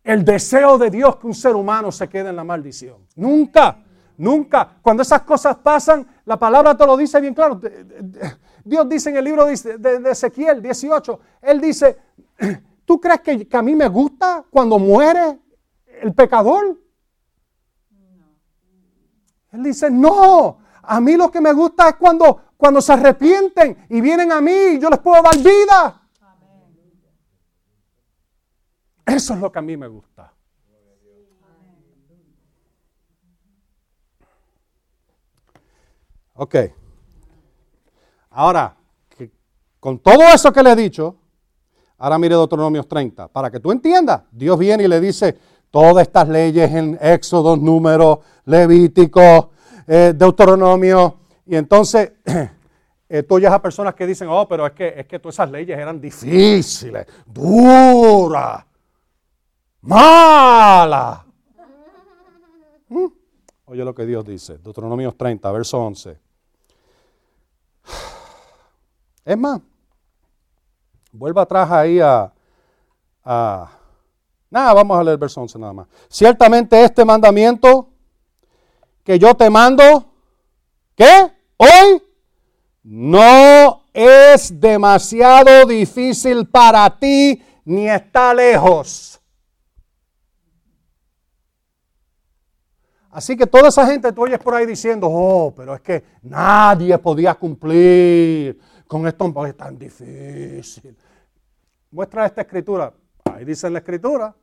el 0.02 0.24
deseo 0.24 0.78
de 0.78 0.90
Dios 0.90 1.16
que 1.16 1.26
un 1.26 1.34
ser 1.34 1.54
humano 1.54 1.92
se 1.92 2.08
quede 2.08 2.30
en 2.30 2.36
la 2.36 2.44
maldición. 2.44 3.06
Nunca, 3.16 3.84
nunca. 4.16 4.78
Cuando 4.80 5.02
esas 5.02 5.22
cosas 5.22 5.56
pasan, 5.56 6.06
la 6.24 6.38
palabra 6.38 6.76
te 6.76 6.86
lo 6.86 6.96
dice 6.96 7.20
bien 7.20 7.34
claro. 7.34 7.60
Dios 8.64 8.88
dice 8.88 9.10
en 9.10 9.16
el 9.16 9.24
libro 9.24 9.46
de, 9.46 10.10
Ezequiel 10.10 10.62
18, 10.62 11.20
Él 11.42 11.60
dice, 11.60 11.98
¿tú 12.84 13.00
crees 13.00 13.20
que, 13.20 13.46
que, 13.46 13.56
a 13.56 13.62
mí 13.62 13.76
me 13.76 13.88
gusta 13.88 14.44
cuando 14.50 14.78
muere 14.78 15.38
el 16.00 16.14
pecador? 16.14 16.81
Él 19.52 19.62
dice, 19.62 19.90
no, 19.90 20.58
a 20.82 21.00
mí 21.00 21.14
lo 21.16 21.30
que 21.30 21.40
me 21.40 21.52
gusta 21.52 21.90
es 21.90 21.96
cuando, 21.96 22.40
cuando 22.56 22.80
se 22.80 22.94
arrepienten 22.94 23.86
y 23.90 24.00
vienen 24.00 24.32
a 24.32 24.40
mí 24.40 24.50
y 24.50 24.78
yo 24.78 24.88
les 24.88 24.98
puedo 24.98 25.22
dar 25.22 25.36
vida. 25.38 26.02
Eso 29.04 29.34
es 29.34 29.40
lo 29.40 29.52
que 29.52 29.58
a 29.58 29.62
mí 29.62 29.76
me 29.76 29.88
gusta. 29.88 30.32
Ok. 36.34 36.56
Ahora, 38.30 38.74
con 39.78 39.98
todo 39.98 40.22
eso 40.32 40.50
que 40.50 40.62
le 40.62 40.72
he 40.72 40.76
dicho, 40.76 41.16
ahora 41.98 42.18
mire 42.18 42.36
Deuteronomios 42.36 42.88
30, 42.88 43.28
para 43.28 43.50
que 43.50 43.60
tú 43.60 43.70
entiendas, 43.70 44.22
Dios 44.30 44.58
viene 44.58 44.84
y 44.84 44.88
le 44.88 44.98
dice 44.98 45.38
todas 45.72 46.06
estas 46.06 46.28
leyes 46.28 46.70
en 46.70 46.96
Éxodo, 47.00 47.56
Números, 47.56 48.18
Levítico, 48.44 49.50
eh, 49.88 50.12
Deuteronomio, 50.14 51.16
y 51.46 51.56
entonces 51.56 52.12
eh, 53.08 53.22
tú 53.24 53.36
oyes 53.36 53.50
a 53.50 53.60
personas 53.60 53.94
que 53.94 54.06
dicen, 54.06 54.28
oh, 54.30 54.46
pero 54.46 54.66
es 54.66 54.72
que, 54.74 54.94
es 54.96 55.06
que 55.06 55.18
todas 55.18 55.34
esas 55.36 55.50
leyes 55.50 55.76
eran 55.76 55.98
difíciles, 55.98 57.06
duras, 57.26 58.64
malas. 59.80 61.20
¿Mm? 62.88 63.06
Oye 63.64 63.84
lo 63.84 63.94
que 63.94 64.04
Dios 64.04 64.26
dice, 64.26 64.58
Deuteronomio 64.58 65.12
30, 65.12 65.50
verso 65.50 65.78
11. 65.78 66.18
Es 69.24 69.38
más, 69.38 69.60
vuelva 71.12 71.42
atrás 71.42 71.70
ahí 71.70 72.00
a, 72.00 72.32
a... 73.24 73.81
Nada, 74.52 74.74
vamos 74.74 74.98
a 74.98 75.02
leer 75.02 75.14
el 75.14 75.18
verso 75.18 75.40
11 75.40 75.58
nada 75.58 75.72
más. 75.72 75.88
Ciertamente 76.10 76.84
este 76.84 77.06
mandamiento 77.06 77.88
que 79.02 79.18
yo 79.18 79.34
te 79.34 79.48
mando, 79.48 80.12
¿qué? 80.94 81.32
Hoy 81.56 82.02
no 82.82 83.84
es 83.94 84.60
demasiado 84.60 85.64
difícil 85.64 86.46
para 86.46 86.98
ti 86.98 87.42
ni 87.64 87.88
está 87.88 88.34
lejos. 88.34 89.18
Así 93.10 93.34
que 93.38 93.46
toda 93.46 93.68
esa 93.68 93.86
gente 93.86 94.12
tú 94.12 94.24
oyes 94.24 94.38
por 94.38 94.54
ahí 94.54 94.66
diciendo, 94.66 95.08
oh, 95.10 95.54
pero 95.56 95.74
es 95.74 95.80
que 95.80 96.04
nadie 96.20 96.98
podía 96.98 97.34
cumplir 97.36 98.60
con 98.86 99.06
esto 99.06 99.32
es 99.46 99.56
tan 99.56 99.78
difícil. 99.78 100.94
Muestra 101.90 102.26
esta 102.26 102.42
escritura. 102.42 102.92
Ahí 103.34 103.44
dice 103.44 103.66
en 103.66 103.72
la 103.72 103.78
escritura 103.78 104.36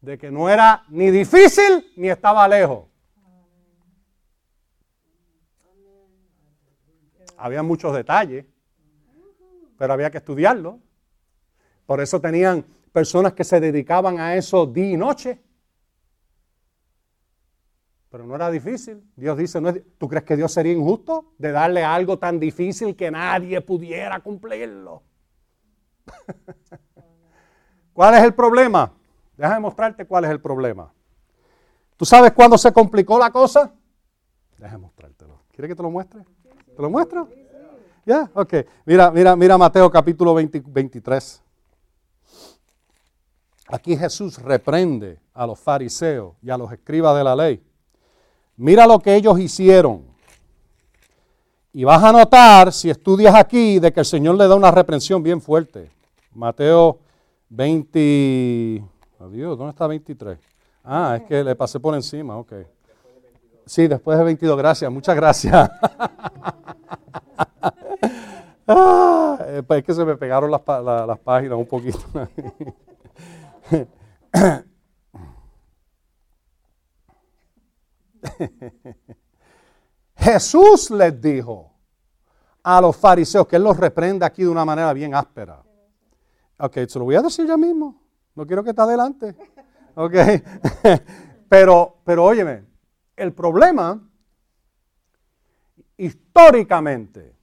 de 0.00 0.16
que 0.18 0.30
no 0.30 0.48
era 0.48 0.84
ni 0.88 1.10
difícil 1.10 1.92
ni 1.96 2.08
estaba 2.08 2.48
lejos. 2.48 2.86
Había 7.36 7.62
muchos 7.62 7.94
detalles, 7.94 8.46
pero 9.76 9.92
había 9.92 10.10
que 10.10 10.18
estudiarlo. 10.18 10.80
Por 11.84 12.00
eso 12.00 12.20
tenían 12.20 12.64
personas 12.90 13.34
que 13.34 13.44
se 13.44 13.60
dedicaban 13.60 14.18
a 14.18 14.34
eso 14.34 14.64
día 14.66 14.92
y 14.92 14.96
noche. 14.96 15.42
Pero 18.08 18.24
no 18.24 18.34
era 18.36 18.50
difícil. 18.50 19.02
Dios 19.16 19.36
dice, 19.36 19.60
¿tú 19.98 20.08
crees 20.08 20.24
que 20.24 20.36
Dios 20.36 20.52
sería 20.52 20.72
injusto 20.72 21.34
de 21.36 21.52
darle 21.52 21.84
algo 21.84 22.18
tan 22.18 22.40
difícil 22.40 22.96
que 22.96 23.10
nadie 23.10 23.60
pudiera 23.60 24.20
cumplirlo? 24.20 25.02
¿Cuál 27.94 28.14
es 28.14 28.24
el 28.24 28.34
problema? 28.34 28.92
Déjame 29.36 29.60
mostrarte 29.60 30.04
cuál 30.04 30.24
es 30.24 30.30
el 30.30 30.40
problema. 30.40 30.92
¿Tú 31.96 32.04
sabes 32.04 32.32
cuándo 32.32 32.58
se 32.58 32.72
complicó 32.72 33.18
la 33.18 33.30
cosa? 33.30 33.72
Déjame 34.58 34.82
mostrártelo. 34.82 35.38
¿Quieres 35.52 35.70
que 35.70 35.76
te 35.76 35.82
lo 35.82 35.90
muestre? 35.90 36.24
¿Te 36.76 36.82
lo 36.82 36.90
muestro? 36.90 37.28
¿Ya? 38.04 38.28
Ok. 38.34 38.54
Mira, 38.84 39.10
mira, 39.12 39.36
mira 39.36 39.56
Mateo 39.56 39.88
capítulo 39.90 40.34
23. 40.34 41.42
Aquí 43.68 43.96
Jesús 43.96 44.38
reprende 44.42 45.20
a 45.32 45.46
los 45.46 45.58
fariseos 45.58 46.34
y 46.42 46.50
a 46.50 46.58
los 46.58 46.70
escribas 46.72 47.16
de 47.16 47.24
la 47.24 47.36
ley. 47.36 47.62
Mira 48.56 48.86
lo 48.86 48.98
que 48.98 49.14
ellos 49.14 49.38
hicieron. 49.38 50.04
Y 51.72 51.84
vas 51.84 52.02
a 52.02 52.12
notar, 52.12 52.72
si 52.72 52.90
estudias 52.90 53.34
aquí, 53.34 53.78
de 53.78 53.92
que 53.92 54.00
el 54.00 54.06
Señor 54.06 54.34
le 54.36 54.46
da 54.46 54.54
una 54.54 54.70
reprensión 54.70 55.22
bien 55.22 55.40
fuerte. 55.40 55.90
Mateo 56.32 56.98
20... 57.54 58.84
Adiós, 59.20 59.56
¿dónde 59.56 59.70
está 59.70 59.86
23? 59.86 60.38
Ah, 60.82 61.18
es 61.20 61.26
que 61.28 61.44
le 61.44 61.54
pasé 61.54 61.78
por 61.78 61.94
encima, 61.94 62.36
ok. 62.36 62.52
Sí, 63.64 63.86
después 63.86 64.18
de 64.18 64.24
22, 64.24 64.58
gracias, 64.58 64.90
muchas 64.90 65.14
gracias. 65.16 65.70
ah, 68.66 69.38
pues 69.66 69.78
es 69.78 69.86
que 69.86 69.94
se 69.94 70.04
me 70.04 70.16
pegaron 70.16 70.50
las, 70.50 70.60
las 70.66 71.18
páginas 71.20 71.56
un 71.56 71.66
poquito. 71.66 72.00
Jesús 80.16 80.90
les 80.90 81.20
dijo 81.20 81.70
a 82.62 82.80
los 82.80 82.96
fariseos 82.96 83.46
que 83.46 83.56
Él 83.56 83.62
los 83.62 83.76
reprenda 83.76 84.26
aquí 84.26 84.42
de 84.42 84.48
una 84.48 84.64
manera 84.64 84.92
bien 84.92 85.14
áspera. 85.14 85.63
Ok, 86.58 86.78
se 86.86 86.98
lo 86.98 87.04
voy 87.04 87.16
a 87.16 87.22
decir 87.22 87.46
ya 87.46 87.56
mismo. 87.56 88.00
No 88.34 88.46
quiero 88.46 88.62
que 88.62 88.70
esté 88.70 88.82
adelante. 88.82 89.34
Ok. 89.94 90.14
Pero, 91.48 91.98
pero 92.04 92.24
óyeme, 92.24 92.64
el 93.14 93.32
problema 93.32 94.00
históricamente, 95.96 97.36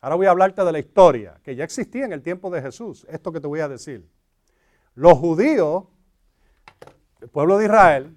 ahora 0.00 0.16
voy 0.16 0.26
a 0.26 0.30
hablarte 0.30 0.64
de 0.64 0.72
la 0.72 0.80
historia, 0.80 1.38
que 1.44 1.54
ya 1.54 1.62
existía 1.62 2.06
en 2.06 2.12
el 2.12 2.22
tiempo 2.22 2.50
de 2.50 2.60
Jesús, 2.60 3.06
esto 3.08 3.30
que 3.30 3.40
te 3.40 3.46
voy 3.46 3.60
a 3.60 3.68
decir. 3.68 4.10
Los 4.94 5.16
judíos, 5.18 5.84
el 7.20 7.28
pueblo 7.28 7.58
de 7.58 7.66
Israel, 7.66 8.16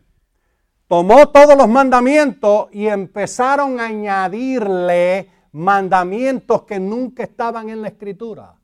tomó 0.88 1.30
todos 1.30 1.56
los 1.56 1.68
mandamientos 1.68 2.70
y 2.72 2.88
empezaron 2.88 3.80
a 3.80 3.86
añadirle 3.86 5.30
mandamientos 5.52 6.64
que 6.64 6.80
nunca 6.80 7.22
estaban 7.22 7.70
en 7.70 7.84
la 7.84 7.90
escritura. 7.90 8.59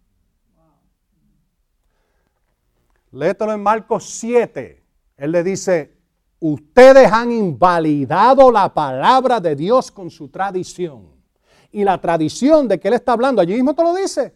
Léetelo 3.15 3.53
en 3.53 3.63
Marcos 3.63 4.09
7. 4.09 4.83
Él 5.15 5.31
le 5.31 5.41
dice, 5.41 5.93
ustedes 6.39 7.09
han 7.09 7.31
invalidado 7.31 8.51
la 8.51 8.73
palabra 8.73 9.39
de 9.39 9.55
Dios 9.55 9.89
con 9.89 10.09
su 10.09 10.27
tradición. 10.27 11.07
Y 11.71 11.85
la 11.85 11.99
tradición 11.99 12.67
de 12.67 12.77
que 12.77 12.89
Él 12.89 12.95
está 12.95 13.13
hablando, 13.13 13.41
allí 13.41 13.53
mismo 13.53 13.73
te 13.73 13.83
lo 13.83 13.95
dice. 13.95 14.35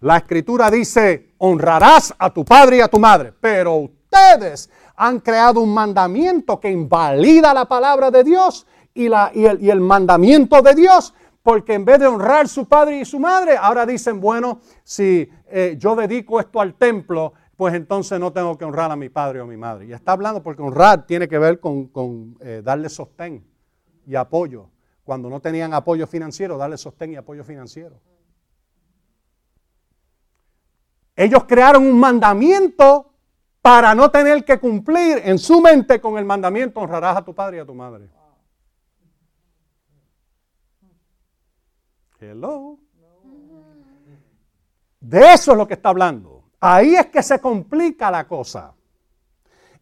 La 0.00 0.16
escritura 0.16 0.70
dice, 0.70 1.34
honrarás 1.36 2.14
a 2.18 2.32
tu 2.32 2.46
padre 2.46 2.78
y 2.78 2.80
a 2.80 2.88
tu 2.88 2.98
madre. 2.98 3.34
Pero 3.38 3.76
ustedes 3.76 4.70
han 4.96 5.20
creado 5.20 5.60
un 5.60 5.74
mandamiento 5.74 6.58
que 6.58 6.70
invalida 6.70 7.52
la 7.52 7.66
palabra 7.66 8.10
de 8.10 8.24
Dios 8.24 8.66
y, 8.94 9.06
el, 9.06 9.80
mandamiento 9.80 10.62
de 10.62 10.74
Dios 10.74 11.12
porque 11.42 11.74
en 11.74 11.84
vez 11.84 11.98
de 11.98 12.06
honrar 12.06 12.48
su 12.48 12.66
padre 12.66 13.00
y 13.00 13.04
su 13.04 13.20
madre, 13.20 13.54
ahora 13.60 13.84
dicen, 13.84 14.18
bueno, 14.18 14.60
si 14.82 15.28
eh, 15.46 15.76
yo 15.78 15.94
dedico 15.94 16.40
esto 16.40 16.58
al 16.58 16.72
templo, 16.72 17.34
pues 17.56 17.74
entonces 17.74 18.18
no 18.18 18.32
tengo 18.32 18.56
que 18.58 18.64
honrar 18.64 18.90
a 18.90 18.96
mi 18.96 19.08
padre 19.08 19.40
o 19.40 19.44
a 19.44 19.46
mi 19.46 19.56
madre. 19.56 19.86
Y 19.86 19.92
está 19.92 20.12
hablando 20.12 20.42
porque 20.42 20.62
honrar 20.62 21.06
tiene 21.06 21.28
que 21.28 21.38
ver 21.38 21.60
con, 21.60 22.36
eh, 22.40 22.62
darle 22.64 22.88
sostén 22.88 23.44
y 24.06 24.14
apoyo. 24.14 24.70
Cuando 25.04 25.28
no 25.28 25.40
tenían 25.40 25.74
apoyo 25.74 26.06
financiero, 26.06 26.56
darle 26.56 26.78
sostén 26.78 27.12
y 27.12 27.16
apoyo 27.16 27.44
financiero. 27.44 28.00
Ellos 31.16 31.44
crearon 31.44 31.86
un 31.86 31.98
mandamiento 31.98 33.12
para 33.62 33.94
no 33.94 34.10
tener 34.10 34.44
que 34.44 34.58
cumplir 34.58 35.22
en 35.24 35.38
su 35.38 35.60
mente 35.60 36.00
con 36.00 36.18
el 36.18 36.24
mandamiento, 36.24 36.80
honrarás 36.80 37.18
a 37.18 37.24
tu 37.24 37.34
padre 37.34 37.58
y 37.58 37.60
a 37.60 37.64
tu 37.64 37.74
madre. 37.74 38.10
Hello. 42.20 42.78
De 45.00 45.34
eso 45.34 45.52
es 45.52 45.58
lo 45.58 45.68
que 45.68 45.74
está 45.74 45.90
hablando. 45.90 46.33
Ahí 46.66 46.96
es 46.96 47.08
que 47.08 47.22
se 47.22 47.38
complica 47.40 48.10
la 48.10 48.26
cosa. 48.26 48.72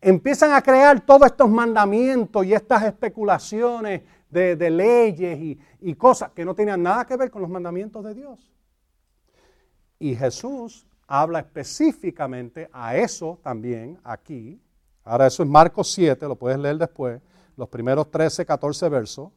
Empiezan 0.00 0.52
a 0.52 0.60
crear 0.60 1.00
todos 1.00 1.26
estos 1.26 1.48
mandamientos 1.48 2.44
y 2.44 2.54
estas 2.54 2.82
especulaciones 2.82 4.02
de, 4.28 4.68
leyes 4.68 5.38
y, 5.38 5.60
y 5.80 5.94
cosas 5.94 6.32
que 6.32 6.44
no 6.44 6.56
tenían 6.56 6.82
nada 6.82 7.06
que 7.06 7.16
ver 7.16 7.30
con 7.30 7.40
los 7.40 7.48
mandamientos 7.48 8.02
de 8.02 8.14
Dios. 8.14 8.50
Y 10.00 10.16
Jesús 10.16 10.84
habla 11.06 11.38
específicamente 11.38 12.68
a 12.72 12.96
eso 12.96 13.38
también 13.44 14.00
aquí. 14.02 14.60
Ahora 15.04 15.28
eso 15.28 15.44
es 15.44 15.48
Marcos 15.48 15.88
7, 15.92 16.26
lo 16.26 16.34
puedes 16.34 16.58
leer 16.58 16.78
después, 16.78 17.22
los 17.56 17.68
primeros 17.68 18.10
13, 18.10 18.44
14 18.44 18.88
versos. 18.88 19.30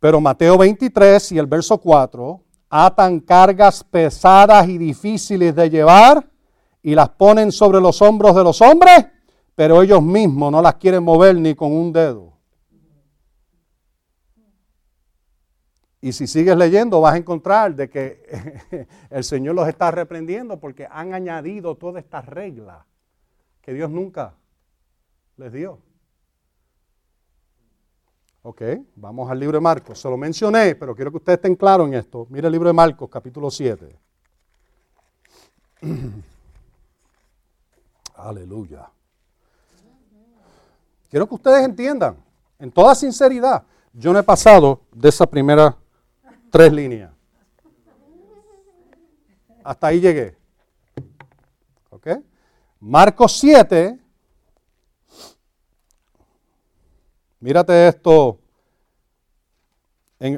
Pero 0.00 0.22
Mateo 0.22 0.56
23 0.56 1.32
y 1.32 1.38
el 1.38 1.46
verso 1.46 1.76
4 1.76 2.40
atan 2.76 3.20
cargas 3.20 3.84
pesadas 3.84 4.68
y 4.68 4.78
difíciles 4.78 5.54
de 5.54 5.70
llevar 5.70 6.28
y 6.82 6.96
las 6.96 7.08
ponen 7.10 7.52
sobre 7.52 7.80
los 7.80 8.02
hombros 8.02 8.34
de 8.34 8.42
los 8.42 8.60
hombres, 8.60 9.06
pero 9.54 9.80
ellos 9.80 10.02
mismos 10.02 10.50
no 10.50 10.60
las 10.60 10.74
quieren 10.74 11.04
mover 11.04 11.36
ni 11.36 11.54
con 11.54 11.70
un 11.70 11.92
dedo. 11.92 12.32
Y 16.00 16.12
si 16.12 16.26
sigues 16.26 16.56
leyendo 16.56 17.00
vas 17.00 17.14
a 17.14 17.18
encontrar 17.18 17.76
de 17.76 17.88
que 17.88 18.88
el 19.10 19.22
Señor 19.22 19.54
los 19.54 19.68
está 19.68 19.92
reprendiendo 19.92 20.58
porque 20.58 20.88
han 20.90 21.14
añadido 21.14 21.76
todas 21.76 22.02
estas 22.02 22.26
reglas 22.26 22.84
que 23.62 23.72
Dios 23.72 23.88
nunca 23.88 24.34
les 25.36 25.52
dio. 25.52 25.78
Ok, 28.46 28.60
vamos 28.96 29.30
al 29.30 29.40
libro 29.40 29.56
de 29.56 29.62
Marcos. 29.62 29.98
Se 29.98 30.06
lo 30.06 30.18
mencioné, 30.18 30.74
pero 30.74 30.94
quiero 30.94 31.10
que 31.10 31.16
ustedes 31.16 31.38
estén 31.38 31.56
claros 31.56 31.88
en 31.88 31.94
esto. 31.94 32.26
Mire 32.28 32.46
el 32.46 32.52
libro 32.52 32.68
de 32.68 32.74
Marcos, 32.74 33.08
capítulo 33.08 33.50
7. 33.50 33.98
Aleluya. 38.16 38.86
Quiero 41.08 41.26
que 41.26 41.34
ustedes 41.36 41.64
entiendan, 41.64 42.18
en 42.58 42.70
toda 42.70 42.94
sinceridad, 42.94 43.64
yo 43.94 44.12
no 44.12 44.18
he 44.18 44.22
pasado 44.22 44.82
de 44.92 45.08
esas 45.08 45.26
primeras 45.26 45.74
tres 46.50 46.70
líneas. 46.70 47.12
Hasta 49.62 49.86
ahí 49.86 50.00
llegué. 50.00 50.36
¿Ok? 51.88 52.08
Marcos 52.78 53.38
7, 53.38 53.98
Mírate 57.44 57.88
esto. 57.88 58.38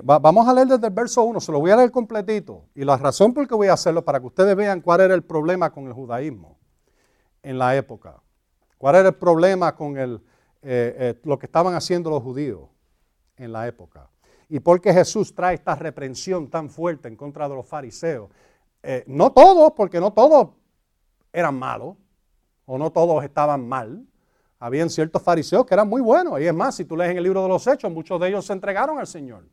vamos 0.03 0.49
a 0.49 0.53
leer 0.53 0.67
desde 0.67 0.89
el 0.89 0.93
verso 0.93 1.23
1, 1.23 1.41
se 1.41 1.53
lo 1.53 1.61
voy 1.61 1.71
a 1.71 1.77
leer 1.77 1.93
completito. 1.93 2.65
Y 2.75 2.85
la 2.85 2.97
razón 2.97 3.33
por 3.33 3.47
qué 3.47 3.55
voy 3.55 3.69
a 3.69 3.75
hacerlo, 3.75 4.05
para 4.05 4.19
que 4.19 4.27
ustedes 4.27 4.57
vean 4.57 4.81
cuál 4.81 5.03
era 5.03 5.15
el 5.15 5.23
problema 5.23 5.71
con 5.71 5.87
el 5.87 5.93
judaísmo 5.93 6.59
en 7.45 7.59
la 7.59 7.77
época. 7.77 8.21
¿Cuál 8.77 8.97
era 8.97 9.09
el 9.11 9.15
problema 9.15 9.77
con 9.77 9.97
el, 9.97 10.17
eh, 10.63 10.97
eh, 10.99 11.21
lo 11.23 11.39
que 11.39 11.47
estaban 11.47 11.75
haciendo 11.75 12.11
los 12.11 12.25
judíos 12.25 12.63
en 13.37 13.53
la 13.53 13.69
época? 13.69 14.11
Y 14.49 14.59
por 14.59 14.81
qué 14.81 14.93
Jesús 14.93 15.33
trae 15.33 15.55
esta 15.55 15.77
reprensión 15.77 16.51
tan 16.51 16.69
fuerte 16.69 17.07
en 17.07 17.15
contra 17.15 17.49
de 17.49 17.55
los 17.55 17.69
fariseos. 17.69 18.31
Eh, 18.83 19.05
no 19.07 19.31
todos, 19.31 19.75
porque 19.77 20.01
no 20.01 20.13
todos 20.13 20.49
eran 21.33 21.57
malos, 21.57 21.95
o 22.65 22.77
no 22.77 22.91
todos 22.91 23.23
estaban 23.23 23.69
mal, 23.69 24.05
habían 24.59 24.91
ciertos 24.91 25.23
fariseos 25.23 25.67
que 25.67 25.75
eran 25.75 25.89
muy 25.89 26.01
buenos. 26.01 26.41
Y 26.41 26.47
es 26.47 26.55
más, 26.55 26.77
si 26.77 26.85
tú 26.85 26.97
lees 26.97 27.11
en 27.11 27.19
el 27.19 27.25
libro 27.25 27.43
de 27.43 27.49
los 27.49 27.67
Hechos, 27.67 27.91
muchos 27.93 28.21
de 28.21 28.29
ellos 28.29 28.47
se 28.47 28.53
entregaron 28.53 28.99
al 28.99 29.07
Señor. 29.07 29.45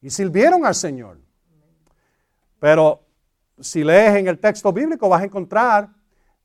Y 0.00 0.10
sirvieron 0.10 0.64
al 0.64 0.74
Señor. 0.74 1.18
Pero 2.58 3.04
si 3.58 3.84
lees 3.84 4.16
en 4.16 4.28
el 4.28 4.38
texto 4.38 4.72
bíblico 4.72 5.08
vas 5.08 5.22
a 5.22 5.24
encontrar 5.24 5.90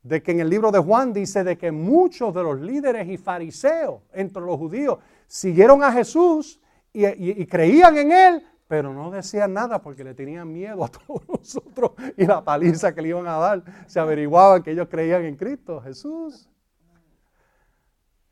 de 0.02 0.22
que 0.22 0.32
en 0.32 0.40
el 0.40 0.48
libro 0.50 0.70
de 0.70 0.78
Juan 0.78 1.12
dice 1.12 1.44
de 1.44 1.56
que 1.56 1.72
muchos 1.72 2.34
de 2.34 2.42
los 2.42 2.60
líderes 2.60 3.08
y 3.08 3.16
fariseos 3.16 4.02
entre 4.12 4.42
los 4.42 4.56
judíos 4.56 4.98
siguieron 5.26 5.82
a 5.82 5.92
Jesús 5.92 6.60
y, 6.92 7.46
creían 7.46 7.96
en 7.96 8.12
Él, 8.12 8.46
pero 8.66 8.92
no 8.92 9.10
decían 9.10 9.52
nada 9.52 9.80
porque 9.80 10.02
le 10.02 10.12
tenían 10.14 10.52
miedo 10.52 10.84
a 10.84 10.88
todos 10.88 11.22
nosotros 11.28 11.92
y 12.16 12.26
la 12.26 12.42
paliza 12.42 12.94
que 12.94 13.00
le 13.00 13.08
iban 13.08 13.26
a 13.26 13.36
dar. 13.36 13.62
Se 13.86 14.00
averiguaban 14.00 14.62
que 14.62 14.72
ellos 14.72 14.88
creían 14.90 15.24
en 15.24 15.36
Cristo 15.36 15.80
Jesús. 15.80 16.49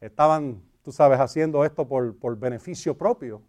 Estaban, 0.00 0.62
tú 0.82 0.92
sabes, 0.92 1.18
haciendo 1.20 1.64
esto 1.64 1.86
por, 1.86 2.36
beneficio 2.36 2.96
propio. 2.96 3.42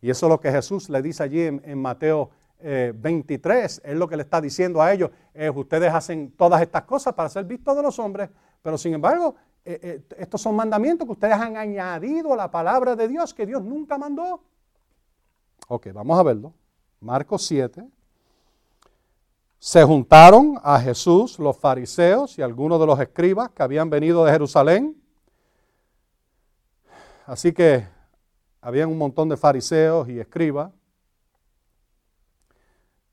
Y 0.00 0.10
eso 0.10 0.26
es 0.26 0.30
lo 0.30 0.40
que 0.40 0.50
Jesús 0.50 0.88
le 0.88 1.02
dice 1.02 1.22
allí 1.22 1.42
en, 1.42 1.78
Mateo 1.78 2.30
23. 2.60 3.78
Eh, 3.78 3.92
es 3.92 3.96
lo 3.96 4.08
que 4.08 4.16
le 4.16 4.22
está 4.22 4.40
diciendo 4.40 4.80
a 4.80 4.92
ellos. 4.92 5.10
ustedes 5.54 5.92
hacen 5.92 6.32
todas 6.32 6.62
estas 6.62 6.82
cosas 6.82 7.14
para 7.14 7.28
ser 7.28 7.44
vistos 7.44 7.76
de 7.76 7.82
los 7.82 7.98
hombres, 7.98 8.30
pero 8.62 8.78
sin 8.78 8.94
embargo, 8.94 9.34
eh, 9.64 9.80
eh, 9.82 10.02
estos 10.16 10.40
son 10.40 10.56
mandamientos 10.56 11.04
que 11.04 11.12
ustedes 11.12 11.34
han 11.34 11.58
añadido 11.58 12.32
a 12.32 12.36
la 12.36 12.50
palabra 12.50 12.96
de 12.96 13.06
Dios 13.06 13.34
que 13.34 13.44
Dios 13.44 13.62
nunca 13.62 13.98
mandó. 13.98 14.42
Ok, 15.68 15.88
vamos 15.92 16.18
a 16.18 16.22
verlo. 16.22 16.54
Marcos 17.00 17.46
7. 17.46 17.86
Se 19.58 19.84
juntaron 19.84 20.58
a 20.62 20.80
Jesús 20.80 21.38
los 21.38 21.58
fariseos 21.58 22.38
y 22.38 22.42
algunos 22.42 22.80
de 22.80 22.86
los 22.86 22.98
escribas 22.98 23.50
que 23.50 23.62
habían 23.62 23.90
venido 23.90 24.24
de 24.24 24.32
Jerusalén 24.32 24.96
Así 27.28 27.52
que 27.52 27.86
había 28.62 28.86
un 28.86 28.96
montón 28.96 29.28
de 29.28 29.36
fariseos 29.36 30.08
y 30.08 30.18
escribas, 30.18 30.72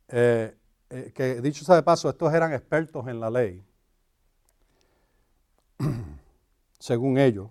eh, 0.07 0.55
eh, 0.89 1.11
que 1.13 1.41
dicho 1.41 1.65
sea 1.65 1.75
de 1.75 1.83
paso, 1.83 2.07
estos 2.07 2.33
eran 2.33 2.53
expertos 2.53 3.05
en 3.09 3.19
la 3.19 3.29
ley, 3.29 3.61
según 6.79 7.17
ellos. 7.17 7.49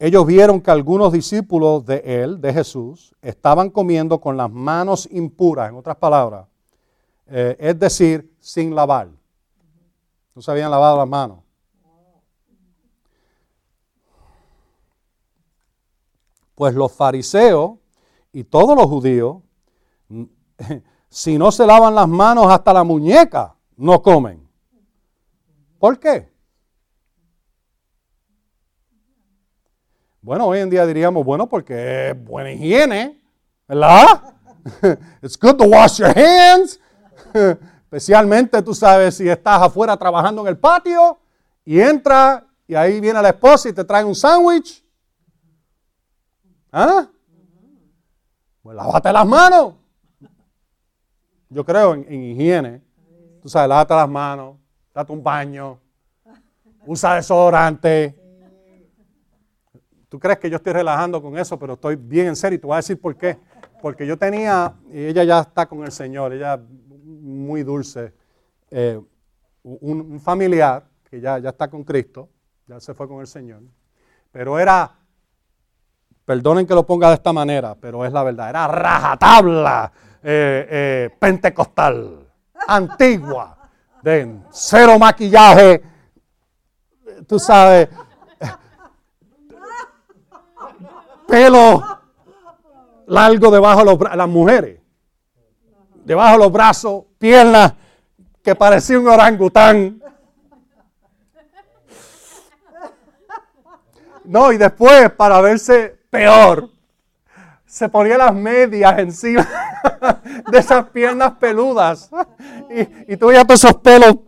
Ellos 0.00 0.26
vieron 0.26 0.60
que 0.60 0.72
algunos 0.72 1.12
discípulos 1.12 1.86
de 1.86 2.02
él, 2.04 2.40
de 2.40 2.52
Jesús, 2.52 3.14
estaban 3.22 3.70
comiendo 3.70 4.20
con 4.20 4.36
las 4.36 4.50
manos 4.50 5.08
impuras, 5.12 5.70
en 5.70 5.76
otras 5.76 5.96
palabras, 5.96 6.48
eh, 7.28 7.56
es 7.60 7.78
decir, 7.78 8.34
sin 8.40 8.74
lavar. 8.74 9.10
No 10.34 10.42
se 10.42 10.50
habían 10.50 10.72
lavado 10.72 10.96
las 10.96 11.08
manos. 11.08 11.45
Pues 16.56 16.74
los 16.74 16.90
fariseos 16.90 17.78
y 18.32 18.42
todos 18.42 18.76
los 18.76 18.86
judíos, 18.86 19.36
si 21.08 21.38
no 21.38 21.52
se 21.52 21.64
lavan 21.64 21.94
las 21.94 22.08
manos 22.08 22.48
hasta 22.48 22.72
la 22.72 22.82
muñeca, 22.82 23.54
no 23.76 24.02
comen. 24.02 24.44
¿Por 25.78 26.00
qué? 26.00 26.28
Bueno, 30.22 30.46
hoy 30.46 30.58
en 30.58 30.70
día 30.70 30.84
diríamos, 30.84 31.24
bueno, 31.24 31.46
porque 31.48 32.10
es 32.10 32.24
buena 32.24 32.50
higiene, 32.50 33.22
¿verdad? 33.68 34.34
It's 35.22 35.38
good 35.38 35.56
to 35.56 35.64
wash 35.64 35.98
your 35.98 36.12
hands. 36.18 36.80
Especialmente, 37.84 38.62
tú 38.62 38.74
sabes, 38.74 39.18
si 39.18 39.28
estás 39.28 39.62
afuera 39.62 39.96
trabajando 39.96 40.40
en 40.42 40.48
el 40.48 40.58
patio 40.58 41.18
y 41.64 41.80
entra 41.80 42.44
y 42.66 42.74
ahí 42.74 42.98
viene 42.98 43.20
la 43.22 43.28
esposa 43.28 43.68
y 43.68 43.72
te 43.72 43.84
trae 43.84 44.04
un 44.04 44.14
sándwich. 44.14 44.85
¿Ah? 46.78 47.08
Pues 48.60 48.76
lávate 48.76 49.10
las 49.10 49.26
manos. 49.26 49.76
Yo 51.48 51.64
creo 51.64 51.94
en, 51.94 52.22
higiene. 52.22 52.82
Tú 53.40 53.48
sabes, 53.48 53.70
lávate 53.70 53.94
las 53.94 54.08
manos, 54.10 54.58
date 54.92 55.10
un 55.10 55.22
baño, 55.22 55.78
usa 56.84 57.14
desodorante. 57.14 58.14
Tú 60.10 60.18
crees 60.18 60.38
que 60.38 60.50
yo 60.50 60.56
estoy 60.56 60.74
relajando 60.74 61.22
con 61.22 61.38
eso, 61.38 61.58
pero 61.58 61.74
estoy 61.74 61.96
bien 61.96 62.26
en 62.26 62.36
serio 62.36 62.56
y 62.56 62.60
te 62.60 62.66
voy 62.66 62.74
a 62.74 62.76
decir 62.76 63.00
por 63.00 63.16
qué. 63.16 63.38
Porque 63.80 64.06
yo 64.06 64.18
tenía, 64.18 64.74
y 64.92 65.06
ella 65.06 65.24
ya 65.24 65.40
está 65.40 65.64
con 65.64 65.82
el 65.82 65.92
Señor, 65.92 66.34
ella 66.34 66.60
muy 67.04 67.62
dulce, 67.62 68.12
eh, 68.70 69.00
un, 69.62 70.20
familiar 70.20 70.84
que 71.08 71.22
ya, 71.22 71.38
ya 71.38 71.48
está 71.48 71.70
con 71.70 71.84
Cristo, 71.84 72.28
ya 72.66 72.80
se 72.80 72.92
fue 72.92 73.08
con 73.08 73.20
el 73.20 73.26
Señor, 73.26 73.62
pero 74.30 74.58
era, 74.58 75.05
perdonen 76.26 76.66
que 76.66 76.74
lo 76.74 76.84
ponga 76.84 77.08
de 77.08 77.14
esta 77.14 77.32
manera, 77.32 77.76
pero 77.80 78.04
es 78.04 78.12
la 78.12 78.24
verdad, 78.24 78.50
era 78.50 78.66
rajatabla 78.66 79.92
eh, 80.22 80.66
eh, 80.68 81.16
pentecostal, 81.18 82.26
antigua, 82.66 83.56
de 84.02 84.40
cero 84.50 84.98
maquillaje, 84.98 85.82
tú 87.28 87.38
sabes, 87.38 87.88
pelo 91.28 91.82
largo 93.06 93.50
debajo 93.50 93.96
de 93.96 94.16
las 94.16 94.28
mujeres, 94.28 94.80
debajo 96.04 96.32
de 96.32 96.38
los 96.38 96.52
brazos, 96.52 97.04
piernas 97.18 97.72
que 98.42 98.54
parecía 98.56 98.98
un 98.98 99.08
orangután. 99.08 100.02
No, 104.24 104.50
y 104.50 104.56
después, 104.56 105.10
para 105.12 105.40
verse 105.40 105.95
peor, 106.10 106.68
se 107.64 107.88
ponía 107.88 108.18
las 108.18 108.34
medias 108.34 108.98
encima 108.98 109.48
de 110.50 110.58
esas 110.58 110.90
piernas 110.90 111.32
peludas. 111.38 112.10
Y, 112.70 113.12
y 113.12 113.16
tú 113.16 113.28
veías 113.28 113.46
todos 113.46 113.64
esos 113.64 113.80
pelos. 113.80 114.16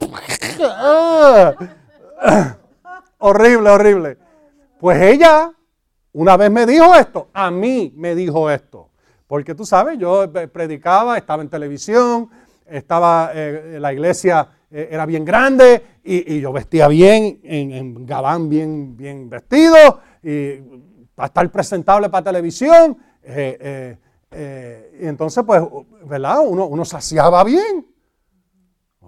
horrible, 3.19 3.71
horrible. 3.71 4.19
Pues 4.79 5.03
ella 5.03 5.53
una 6.13 6.37
vez 6.37 6.51
me 6.51 6.67
dijo 6.67 6.95
esto, 6.97 7.29
a 7.33 7.51
mí 7.51 7.93
me 7.97 8.15
dijo 8.15 8.51
esto. 8.51 8.91
Porque 9.27 9.55
tú 9.55 9.65
sabes, 9.65 9.99
yo 9.99 10.31
predicaba, 10.53 11.19
estaba 11.19 11.43
en 11.43 11.49
televisión, 11.49 12.31
estaba, 12.67 13.31
eh, 13.35 13.77
la 13.79 13.93
iglesia 13.93 14.49
eh, 14.71 14.89
era 14.91 15.07
bien 15.07 15.25
grande 15.25 15.83
y, 16.03 16.41
yo 16.41 16.53
vestía 16.53 16.89
bien, 16.89 17.41
en, 17.45 18.07
gabán 18.07 18.49
bien, 18.49 18.97
bien 18.97 19.29
vestido, 19.29 20.01
y 20.23 20.98
para 21.19 21.27
estar 21.27 21.51
presentable 21.51 22.09
para 22.09 22.23
televisión. 22.23 22.97
Eh, 23.25 23.99
y 25.01 25.05
entonces, 25.05 25.43
pues, 25.45 25.61
¿verdad? 26.05 26.39
Uno, 26.47 26.67
uno 26.67 26.85
saciaba 26.85 27.43
bien. 27.43 27.85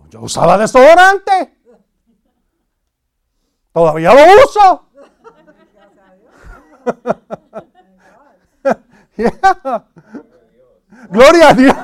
Yo 0.08 0.22
usaba 0.22 0.58
desodorante. 0.58 1.56
Todavía 3.72 4.12
lo 4.12 4.22
uso. 4.44 4.88
Gloria 11.10 11.50
a 11.50 11.54
Dios. 11.54 11.76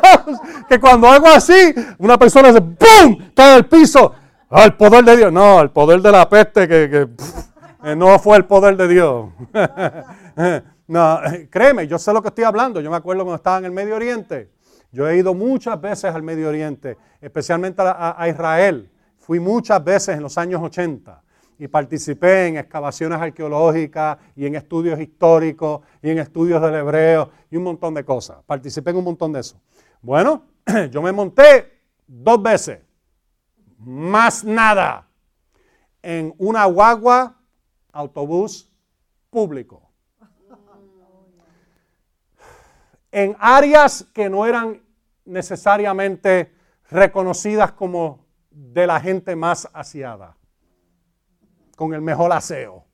Que 0.69 0.81
cuando 0.81 1.07
hago 1.07 1.29
así, 1.29 1.73
una 1.99 2.19
persona 2.19 2.53
se 2.53 2.61
¡pum! 2.61 3.31
cae 3.33 3.55
al 3.55 3.69
piso. 3.69 4.13
Ah, 4.51 4.65
el 4.65 4.75
poder 4.75 5.05
de 5.05 5.19
Dios. 5.19 5.33
No, 5.33 5.61
el 5.61 5.71
poder 5.71 6.03
de 6.03 6.11
la 6.11 6.29
peste 6.29 6.67
que, 6.67 6.91
eh, 6.93 7.07
no 7.97 8.19
fue 8.19 8.37
el 8.37 8.45
poder 8.45 8.77
de 8.77 8.89
Dios. 8.89 9.31
no, 10.89 11.21
créeme, 11.51 11.87
yo 11.87 11.99
sé 11.99 12.13
lo 12.13 12.23
que 12.23 12.29
estoy 12.29 12.45
hablando. 12.45 12.81
Yo 12.81 12.91
me 12.91 12.97
acuerdo 12.97 13.23
cuando 13.23 13.37
estaba 13.37 13.59
en 13.59 13.67
el 13.67 13.73
Medio 13.73 13.97
Oriente. 13.97 14.51
Yo 14.93 15.09
he 15.09 15.17
ido 15.17 15.35
muchas 15.35 15.81
veces 15.81 16.15
al 16.15 16.23
Medio 16.23 16.49
Oriente, 16.49 16.97
especialmente 17.21 17.83
a 17.85 18.29
Israel. 18.29 18.91
Fui 19.19 19.41
muchas 19.41 19.83
veces 19.83 20.17
en 20.17 20.23
los 20.23 20.39
años 20.39 20.63
80 20.63 21.23
y 21.59 21.69
participé 21.69 22.49
en 22.49 22.59
excavaciones 22.59 23.19
arqueológicas 23.19 24.19
y 24.35 24.47
en 24.47 24.55
estudios 24.55 25.01
históricos 25.01 25.81
y 26.03 26.11
en 26.11 26.19
estudios 26.19 26.61
del 26.61 26.75
hebreo 26.75 27.31
y 27.51 27.57
un 27.57 27.65
montón 27.65 27.95
de 27.95 28.05
cosas. 28.05 28.39
Participé 28.47 28.91
en 28.91 28.97
un 28.97 29.05
montón 29.05 29.33
de 29.33 29.41
eso. 29.41 29.61
Bueno, 30.03 30.45
yo 30.91 31.01
me 31.03 31.13
monté 31.13 31.81
dos 32.07 32.43
veces, 32.43 32.81
más 33.79 34.45
nada, 34.45 35.09
en 36.03 36.35
una 36.39 36.65
guagua 36.67 37.36
autobús 37.97 38.71
público. 39.31 39.91
En 43.11 43.37
áreas 43.39 44.07
que 44.13 44.29
no 44.29 44.47
eran 44.47 44.83
necesariamente 45.25 46.53
reconocidas 46.91 47.73
como 47.73 48.27
de 48.51 48.87
la 48.87 49.01
gente 49.01 49.35
más 49.35 49.69
asiada 49.73 50.37
con 51.77 51.95
el 51.95 52.01
mejor 52.01 52.33
aseo. 52.33 52.85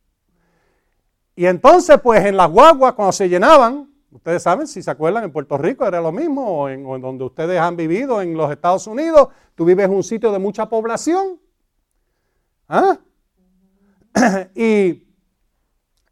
Y 1.34 1.46
entonces, 1.46 2.00
pues 2.03 2.24
en 2.24 2.36
las 2.36 2.50
guaguas, 2.50 2.94
cuando 2.94 3.12
se 3.12 3.28
llenaban, 3.28 3.90
ustedes 4.11 4.42
saben, 4.42 4.66
si 4.66 4.82
se 4.82 4.90
acuerdan, 4.90 5.24
en 5.24 5.32
Puerto 5.32 5.57
Rico 5.57 5.86
era 5.86 6.00
lo 6.00 6.12
mismo, 6.12 6.62
o 6.62 6.68
en, 6.68 6.84
donde 7.00 7.24
ustedes 7.24 7.59
han 7.59 7.76
vivido, 7.76 8.20
en 8.20 8.36
los 8.36 8.50
Estados 8.50 8.86
Unidos, 8.86 9.28
tú 9.55 9.64
vives 9.64 9.86
en 9.86 9.92
un 9.92 10.03
sitio 10.03 10.30
de 10.32 10.38
mucha 10.38 10.68
población. 10.68 11.40
¿Ah? 12.68 12.98
y 14.54 15.06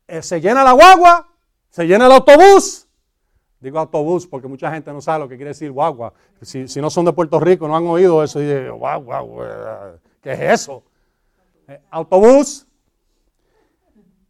eh, 0.09 0.23
se 0.23 0.41
llena 0.41 0.65
la 0.65 0.73
guagua, 0.73 1.29
se 1.71 1.87
llena 1.87 2.07
el 2.07 2.13
autobús. 2.13 2.87
Digo 3.61 3.79
autobús 3.79 4.27
porque 4.27 4.49
mucha 4.49 4.73
gente 4.73 4.93
no 4.93 5.01
sabe 5.01 5.21
lo 5.21 5.29
que 5.29 5.37
quiere 5.37 5.51
decir 5.51 5.71
guagua. 5.71 6.13
Si, 6.43 6.65
no 6.81 6.89
son 6.89 7.05
de 7.05 7.13
Puerto 7.13 7.39
Rico, 7.39 7.69
no 7.69 7.77
han 7.77 7.87
oído 7.87 8.25
eso, 8.25 8.41
y 8.41 8.47
dicen, 8.47 8.73
guagua, 8.73 9.23
¿qué 10.23 10.33
es 10.33 10.41
eso? 10.41 10.83
Eh, 11.69 11.81
autobús, 11.91 12.67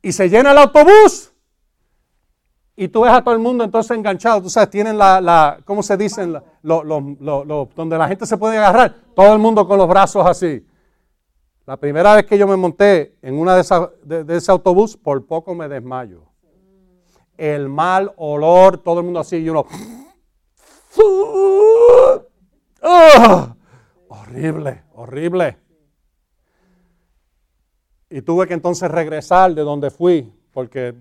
y 0.02 0.12
se 0.12 0.28
llena 0.28 0.50
el 0.50 0.58
autobús, 0.58 1.32
y 2.74 2.88
tú 2.88 3.02
ves 3.02 3.12
a 3.12 3.22
todo 3.22 3.34
el 3.34 3.40
mundo 3.40 3.62
entonces 3.62 3.96
enganchado, 3.96 4.42
tú 4.42 4.50
sabes, 4.50 4.70
tienen 4.70 4.98
la, 4.98 5.20
la 5.20 5.60
¿cómo 5.64 5.82
se 5.82 5.96
dicen? 5.96 6.36
donde 6.62 7.98
la 7.98 8.08
gente 8.08 8.26
se 8.26 8.36
puede 8.36 8.58
agarrar, 8.58 8.94
todo 9.14 9.32
el 9.32 9.38
mundo 9.38 9.68
con 9.68 9.78
los 9.78 9.86
brazos 9.86 10.26
así. 10.26 10.66
La 11.66 11.76
primera 11.76 12.14
vez 12.16 12.26
que 12.26 12.38
yo 12.38 12.48
me 12.48 12.56
monté 12.56 13.16
en 13.22 13.38
una 13.38 13.54
de, 13.54 13.60
esas, 13.60 13.90
de, 14.02 14.36
ese 14.36 14.50
autobús, 14.50 14.96
por 14.96 15.24
poco 15.26 15.54
me 15.54 15.68
desmayo. 15.68 16.24
El 17.36 17.68
mal 17.68 18.12
olor, 18.16 18.78
todo 18.78 19.00
el 19.00 19.04
mundo 19.04 19.20
así, 19.20 19.36
y 19.36 19.48
uno... 19.48 19.66
¡Ah! 22.82 23.54
Horrible, 24.08 24.82
horrible. 24.94 25.56
Y 28.08 28.22
tuve 28.22 28.48
que 28.48 28.54
entonces 28.54 28.90
regresar 28.90 29.54
de 29.54 29.62
donde 29.62 29.90
fui, 29.90 30.32
porque 30.52 30.94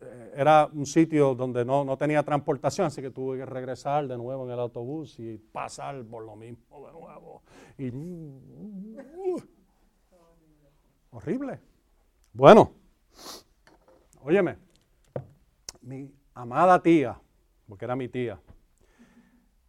eh, 0.00 0.32
era 0.34 0.68
un 0.72 0.84
sitio 0.84 1.36
donde 1.36 1.64
no, 1.64 1.96
tenía 1.96 2.24
transportación, 2.24 2.88
así 2.88 3.00
que 3.00 3.10
tuve 3.10 3.38
que 3.38 3.46
regresar 3.46 4.08
de 4.08 4.16
nuevo 4.16 4.44
en 4.46 4.50
el 4.50 4.58
autobús 4.58 5.18
y 5.20 5.38
pasar 5.38 6.04
por 6.04 6.24
lo 6.24 6.34
mismo 6.34 6.84
de 6.86 6.92
nuevo. 6.92 7.42
Y, 7.78 7.92
horrible. 11.16 11.60
Bueno, 12.32 12.72
óyeme, 14.20 14.58
mi 15.80 16.12
amada 16.34 16.82
tía, 16.82 17.18
porque 17.66 17.86
era 17.86 17.96
mi 17.96 18.08
tía, 18.08 18.38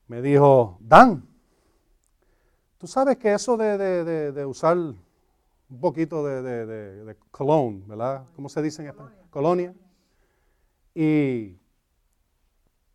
me 0.07 0.21
dijo, 0.21 0.77
Dan, 0.81 1.25
tú 2.77 2.87
sabes 2.87 3.17
que 3.17 3.33
eso 3.33 3.55
de, 3.55 3.77
de 4.31 4.45
usar 4.45 4.77
un 4.77 5.79
poquito 5.79 6.25
de, 6.25 6.41
de, 6.41 6.65
de, 7.05 7.15
cologne, 7.31 7.83
¿verdad? 7.87 8.25
¿Cómo 8.35 8.49
se 8.49 8.61
dice 8.61 8.81
en 8.81 8.89
español? 8.89 9.13
Colonia. 9.29 9.73
Y, 10.93 11.57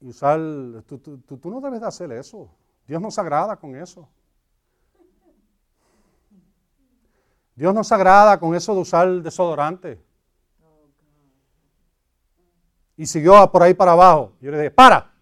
usar, 0.00 0.40
tú, 0.86 0.98
tú, 0.98 1.50
no 1.50 1.60
debes 1.60 1.80
de 1.80 1.86
hacer 1.86 2.12
eso. 2.12 2.50
Dios 2.86 3.00
nos 3.00 3.18
agrada 3.18 3.56
con 3.56 3.76
eso. 3.76 4.08
Dios 7.54 7.74
nos 7.74 7.90
agrada 7.92 8.38
con 8.40 8.54
eso 8.54 8.74
de 8.74 8.80
usar 8.80 9.08
desodorante. 9.22 10.00
Y 12.96 13.06
siguió 13.06 13.50
por 13.50 13.62
ahí 13.62 13.74
para 13.74 13.92
abajo. 13.92 14.32
Yo 14.40 14.50
le 14.50 14.58
dije, 14.58 14.70
para. 14.70 15.12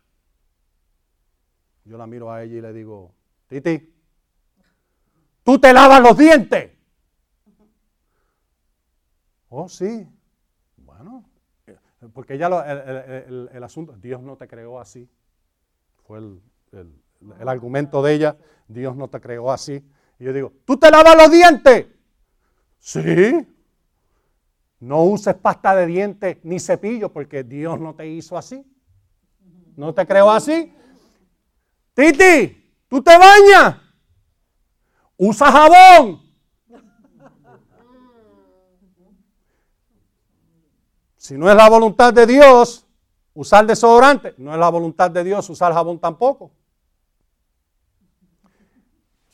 Yo 1.85 1.97
la 1.97 2.07
miro 2.07 2.31
a 2.31 2.43
ella 2.43 2.57
y 2.57 2.61
le 2.61 2.73
digo, 2.73 3.13
Titi, 3.49 3.93
tú 5.43 5.59
te 5.59 5.73
lavas 5.73 6.01
los 6.03 6.17
dientes. 6.17 6.73
Oh, 9.49 9.69
sí. 9.69 10.07
Bueno, 10.77 11.25
porque 12.13 12.39
ya 12.39 12.49
lo- 12.49 12.63
el, 12.65 12.79
el- 12.79 12.97
el- 13.27 13.51
el 13.53 13.65
asunto, 13.65 13.93
Dios 13.97 14.21
no 14.23 14.37
te 14.37 14.47
creó 14.47 14.79
así. 14.79 15.09
Fue 16.07 16.19
el, 16.19 16.41
el- 16.73 16.95
el 17.41 17.49
argumento 17.49 18.03
de 18.03 18.15
ella, 18.15 18.37
Dios 18.69 18.95
no 18.97 19.09
te 19.09 19.21
creó 19.21 19.51
así. 19.51 19.85
Y 20.19 20.25
yo 20.25 20.33
digo, 20.33 20.53
¿tú 20.65 20.77
te 20.77 20.91
lavas 20.91 21.17
los 21.17 21.31
dientes? 21.31 21.87
Sí. 22.81 23.47
No 24.81 25.05
uses 25.05 25.35
pasta 25.35 25.77
de 25.77 25.87
dientes 25.87 26.39
ni 26.43 26.59
cepillo 26.59 27.13
porque 27.13 27.45
Dios 27.45 27.79
no 27.79 27.95
te 27.95 28.09
hizo 28.09 28.37
así. 28.37 28.65
No 29.77 29.95
te 29.95 30.07
creó 30.07 30.31
así. 30.31 30.75
Titi, 31.95 32.75
¿tú 32.89 33.03
te 33.03 33.17
bañas? 33.17 33.77
Usa 35.19 35.53
jabón. 35.53 36.23
Si 41.17 41.37
no 41.37 41.51
es 41.51 41.55
la 41.55 41.69
voluntad 41.69 42.13
de 42.15 42.27
Dios 42.27 42.87
usar 43.35 43.67
desodorante, 43.67 44.35
no 44.39 44.53
es 44.53 44.59
la 44.59 44.71
voluntad 44.71 45.11
de 45.11 45.23
Dios 45.23 45.49
usar 45.51 45.73
jabón 45.75 45.99
tampoco. 45.99 46.51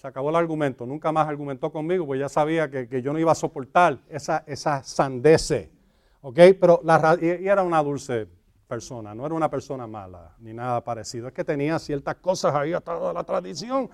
Acabó 0.06 0.30
el 0.30 0.36
argumento, 0.36 0.86
nunca 0.86 1.10
más 1.10 1.26
argumentó 1.26 1.72
conmigo, 1.72 2.06
pues 2.06 2.20
ya 2.20 2.28
sabía 2.28 2.70
que, 2.70 2.88
que 2.88 3.02
yo 3.02 3.12
no 3.12 3.18
iba 3.18 3.32
a 3.32 3.34
soportar 3.34 3.98
esa, 4.08 4.44
esa 4.46 4.84
sandece. 4.84 5.72
¿Ok? 6.20 6.38
Pero 6.60 6.80
la, 6.84 7.18
y, 7.20 7.26
era 7.26 7.62
una 7.64 7.82
dulce 7.82 8.28
persona, 8.68 9.14
no 9.14 9.26
era 9.26 9.34
una 9.34 9.50
persona 9.50 9.86
mala, 9.86 10.34
ni 10.38 10.52
nada 10.52 10.82
parecido. 10.82 11.26
Es 11.26 11.34
que 11.34 11.44
tenía 11.44 11.78
ciertas 11.78 12.16
cosas 12.16 12.54
ahí 12.54 12.72
hasta 12.72 13.12
la 13.12 13.24
tradición 13.24 13.90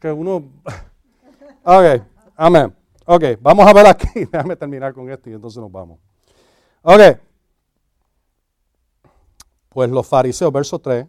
que 0.00 0.10
uno... 0.12 0.44
Ok, 1.64 2.02
amén. 2.36 2.74
Ok, 3.04 3.24
vamos 3.40 3.66
a 3.66 3.72
ver 3.74 3.86
aquí. 3.86 4.24
Déjame 4.32 4.56
terminar 4.56 4.94
con 4.94 5.10
esto 5.10 5.28
y 5.28 5.34
entonces 5.34 5.60
nos 5.60 5.70
vamos. 5.70 5.98
Ok. 6.80 7.18
Pues 9.68 9.90
los 9.90 10.06
fariseos, 10.06 10.50
verso 10.50 10.78
3, 10.78 11.06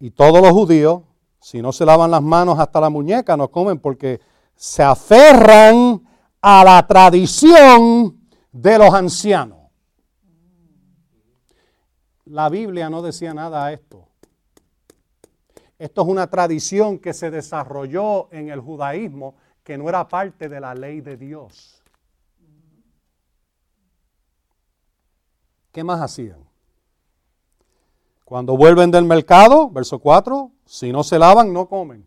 y 0.00 0.10
todos 0.10 0.42
los 0.42 0.50
judíos, 0.50 1.02
si 1.40 1.62
no 1.62 1.72
se 1.72 1.86
lavan 1.86 2.10
las 2.10 2.22
manos 2.22 2.58
hasta 2.58 2.80
la 2.80 2.90
muñeca, 2.90 3.36
no 3.36 3.50
comen 3.50 3.78
porque 3.78 4.20
se 4.54 4.82
aferran 4.82 6.06
a 6.40 6.64
la 6.64 6.86
tradición 6.86 8.28
de 8.52 8.78
los 8.78 8.92
ancianos. 8.92 9.58
La 12.26 12.48
Biblia 12.48 12.90
no 12.90 13.02
decía 13.02 13.32
nada 13.34 13.64
a 13.64 13.72
esto. 13.72 14.06
Esto 15.78 16.02
es 16.02 16.08
una 16.08 16.28
tradición 16.28 16.98
que 16.98 17.14
se 17.14 17.30
desarrolló 17.30 18.30
en 18.32 18.50
el 18.50 18.60
judaísmo 18.60 19.34
que 19.64 19.78
no 19.78 19.88
era 19.88 20.06
parte 20.06 20.48
de 20.48 20.60
la 20.60 20.74
ley 20.74 21.00
de 21.00 21.16
Dios. 21.16 21.82
¿Qué 25.72 25.82
más 25.82 26.00
hacían? 26.00 26.49
Cuando 28.30 28.56
vuelven 28.56 28.92
del 28.92 29.06
mercado, 29.06 29.68
verso 29.70 29.98
4, 29.98 30.52
si 30.64 30.92
no 30.92 31.02
se 31.02 31.18
lavan, 31.18 31.52
no 31.52 31.68
comen. 31.68 32.06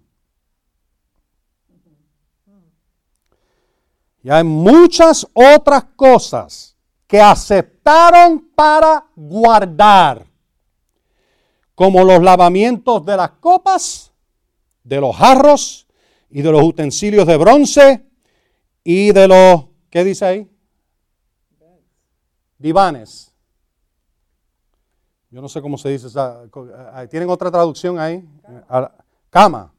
Y 4.24 4.30
hay 4.30 4.46
muchas 4.46 5.28
otras 5.34 5.84
cosas 5.98 6.78
que 7.08 7.20
aceptaron 7.20 8.40
para 8.56 9.06
guardar, 9.18 10.26
como 11.76 12.06
los 12.06 12.24
lavamientos 12.24 13.06
de 13.06 13.18
las 13.18 13.32
copas, 13.32 14.14
de 14.82 15.02
los 15.02 15.14
jarros 15.14 15.88
y 16.30 16.42
de 16.42 16.52
los 16.54 16.64
utensilios 16.64 17.28
de 17.28 17.36
bronce 17.36 18.06
y 18.82 19.12
de 19.12 19.28
los, 19.28 19.66
¿qué 19.90 20.06
dice 20.06 20.24
ahí? 20.24 20.50
Divanes. 22.58 23.33
Yo 25.34 25.42
no 25.42 25.50
sé 25.50 25.64
cómo 25.64 25.80
se 25.80 25.90
dice 25.90 26.08
co- 26.52 26.70
ah, 26.94 27.08
¿Tienen 27.08 27.28
otra 27.28 27.50
traducción 27.50 27.98
ahí? 27.98 28.24
Ah, 28.70 28.92
Cama. 29.32 29.74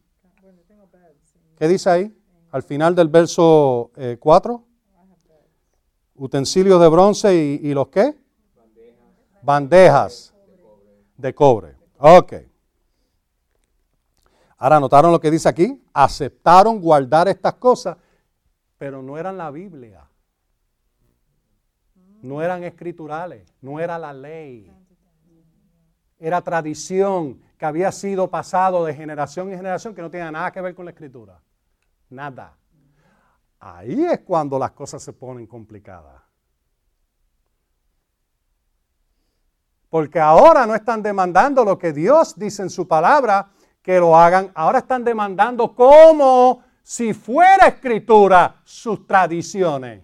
¿Qué 1.57 1.69
dice 1.69 1.89
ahí? 1.89 2.13
Al 2.51 2.65
final 2.65 2.93
del 2.97 3.07
verso 3.07 3.93
4. 4.19 4.65
Utensilios 6.17 6.81
de 6.81 6.89
bronce 6.89 7.37
y, 7.37 7.69
y 7.69 7.73
los 7.73 7.87
qué? 7.87 8.19
Bandejas 9.43 10.35
de 11.17 11.33
cobre. 11.33 11.77
Ok. 11.99 12.33
Ahora, 14.59 14.81
¿notaron 14.81 15.13
lo 15.13 15.21
que 15.21 15.31
dice 15.31 15.49
aquí? 15.49 15.81
Aceptaron 15.93 16.81
guardar 16.81 17.29
estas 17.29 17.55
cosas, 17.55 17.97
pero 18.77 19.03
no 19.03 19.17
eran 19.19 19.39
la 19.39 19.53
Biblia. 19.53 20.05
No 22.23 22.43
eran 22.43 22.65
escriturales, 22.65 23.47
no 23.61 23.79
era 23.79 24.01
la 24.01 24.13
ley 24.13 24.73
era 26.27 26.41
tradición 26.41 27.39
que 27.59 27.67
había 27.67 27.93
sido 27.93 28.31
pasado 28.31 28.87
de 28.87 28.95
generación 28.95 29.51
en 29.51 29.59
generación 29.59 29.95
que 29.95 30.01
no 30.01 30.11
tenía 30.11 30.31
nada 30.31 30.51
que 30.51 30.63
ver 30.63 30.75
con 30.75 30.87
la 30.87 30.93
escritura. 30.93 31.39
Nada. 32.09 32.57
Ahí 33.61 34.07
es 34.07 34.21
cuando 34.21 34.59
las 34.59 34.71
cosas 34.71 35.03
se 35.03 35.13
ponen 35.13 35.47
complicadas. 35.47 36.23
Porque 39.91 40.19
ahora 40.19 40.67
no 40.67 40.75
están 40.75 41.03
demandando 41.03 41.63
lo 41.63 41.79
que 41.79 41.93
Dios 41.93 42.39
dice 42.39 42.63
en 42.63 42.71
su 42.71 42.89
palabra 42.89 43.51
que 43.83 44.01
lo 44.01 44.17
hagan, 44.17 44.51
ahora 44.55 44.79
están 44.79 45.05
demandando 45.05 45.75
como 45.75 46.65
si 46.83 47.13
fuera 47.13 47.69
escritura 47.69 48.63
sus 48.65 49.07
tradiciones. 49.07 50.03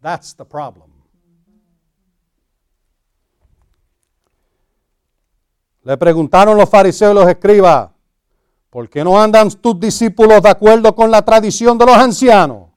That's 0.00 0.36
the 0.36 0.44
problem. 0.44 0.91
Le 5.84 5.96
preguntaron 5.96 6.56
los 6.56 6.68
fariseos 6.68 7.12
y 7.12 7.14
los 7.14 7.28
escribas, 7.28 7.90
¿por 8.70 8.88
qué 8.88 9.02
no 9.02 9.20
andan 9.20 9.50
tus 9.50 9.78
discípulos 9.78 10.42
de 10.42 10.48
acuerdo 10.48 10.94
con 10.94 11.10
la 11.10 11.22
tradición 11.22 11.76
de 11.76 11.86
los 11.86 11.96
ancianos? 11.96 12.70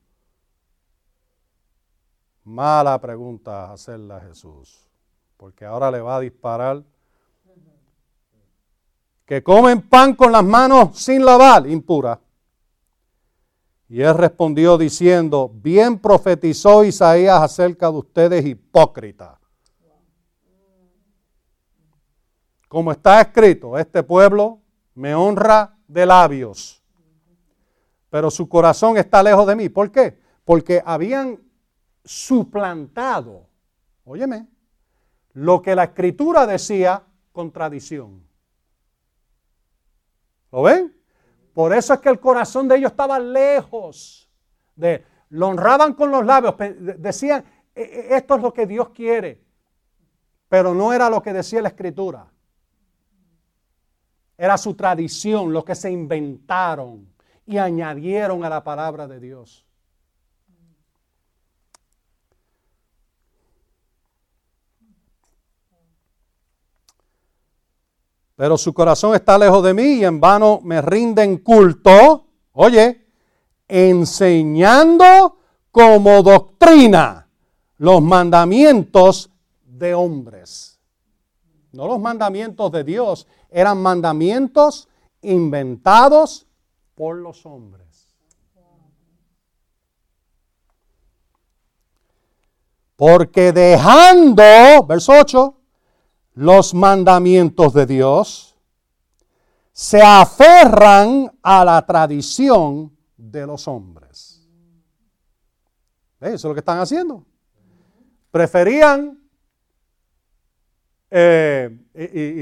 Mala 2.44 3.00
pregunta 3.00 3.72
hacerla 3.72 4.18
a 4.18 4.22
Jesús, 4.22 4.88
porque 5.38 5.66
ahora 5.66 5.92
le 5.92 6.02
va 6.02 6.18
a 6.18 6.20
disparar. 6.20 6.84
Que 9.26 9.42
comen 9.42 9.88
pan 9.88 10.14
con 10.16 10.32
las 10.32 10.44
manos 10.44 10.98
sin 11.00 11.26
lavar, 11.26 11.68
impura. 11.68 12.20
Y 13.88 14.02
él 14.02 14.16
respondió 14.16 14.78
diciendo, 14.78 15.52
bien 15.54 16.00
profetizó 16.00 16.84
Isaías 16.84 17.42
acerca 17.42 17.92
de 17.92 17.98
ustedes 17.98 18.46
hipócritas. 18.46 19.38
Como 22.76 22.92
está 22.92 23.22
escrito, 23.22 23.78
este 23.78 24.04
pueblo 24.04 24.60
me 24.96 25.16
honra 25.16 25.78
de 25.88 26.06
labios, 26.06 26.84
pero 28.10 28.30
su 28.30 28.50
corazón 28.50 28.98
está 28.98 29.24
lejos 29.24 29.48
de 29.48 29.56
mí. 29.56 29.70
¿Por 29.70 29.90
qué? 29.94 30.20
Porque 30.44 30.84
habían 30.86 31.40
suplantado, 32.04 33.48
óyeme, 34.04 34.50
lo 35.32 35.62
que 35.62 35.74
la 35.74 35.86
escritura 35.86 36.46
decía 36.46 37.02
con 37.32 37.50
tradición. 37.50 38.28
¿Lo 40.52 40.64
ven? 40.64 40.94
Por 41.54 41.74
eso 41.74 41.94
es 41.94 42.02
que 42.02 42.10
el 42.10 42.20
corazón 42.20 42.68
de 42.68 42.76
ellos 42.76 42.92
estaba 42.92 43.20
lejos 43.20 44.30
de, 44.76 45.06
lo 45.30 45.48
honraban 45.48 45.94
con 45.94 46.12
los 46.12 46.26
labios, 46.26 46.56
decían, 46.98 47.46
"E- 47.74 47.84
e- 47.84 48.16
esto 48.18 48.36
es 48.36 48.42
lo 48.42 48.52
que 48.52 48.68
Dios 48.68 48.90
quiere, 48.90 49.42
pero 50.50 50.74
no 50.74 50.92
era 50.92 51.10
lo 51.10 51.22
que 51.22 51.32
decía 51.32 51.62
la 51.62 51.70
escritura. 51.70 52.35
Era 54.38 54.58
su 54.58 54.74
tradición, 54.74 55.54
lo 55.54 55.64
que 55.64 55.76
se 55.76 55.92
inventaron 55.92 57.08
y 57.46 57.58
añadieron 57.58 58.44
a 58.44 58.50
la 58.50 58.64
palabra 58.64 59.08
de 59.08 59.20
Dios. 59.20 59.66
Pero 68.36 68.58
su 68.58 68.74
corazón 68.74 69.16
está 69.16 69.38
lejos 69.38 69.64
de 69.64 69.74
mí 69.74 69.94
y 69.94 70.06
en 70.06 70.20
vano 70.20 70.60
me 70.62 70.82
rinden 70.82 71.38
culto. 71.38 72.28
Oye, 72.52 73.06
enseñando 73.68 75.38
como 75.72 76.22
doctrina 76.22 77.30
los 77.78 78.02
mandamientos 78.02 79.30
de 79.64 79.94
hombres. 79.94 80.75
No 81.76 81.88
los 81.88 82.00
mandamientos 82.00 82.72
de 82.72 82.86
Dios, 82.86 83.28
eran 83.50 83.82
mandamientos 83.82 84.88
inventados 85.22 86.48
por 86.96 87.18
los 87.18 87.46
hombres. 87.46 88.16
Porque 92.96 93.52
dejando, 93.52 94.86
verso 94.88 95.12
8, 95.20 95.54
los 96.36 96.74
mandamientos 96.74 97.74
de 97.74 97.86
Dios, 97.86 98.56
se 99.74 100.02
aferran 100.02 101.38
a 101.44 101.66
la 101.66 101.86
tradición 101.86 102.96
de 103.18 103.46
los 103.46 103.68
hombres. 103.68 104.48
Eso 106.22 106.34
es 106.34 106.44
lo 106.46 106.54
que 106.54 106.60
están 106.60 106.80
haciendo. 106.80 107.26
Preferían, 108.32 109.20
eh, 111.18 111.70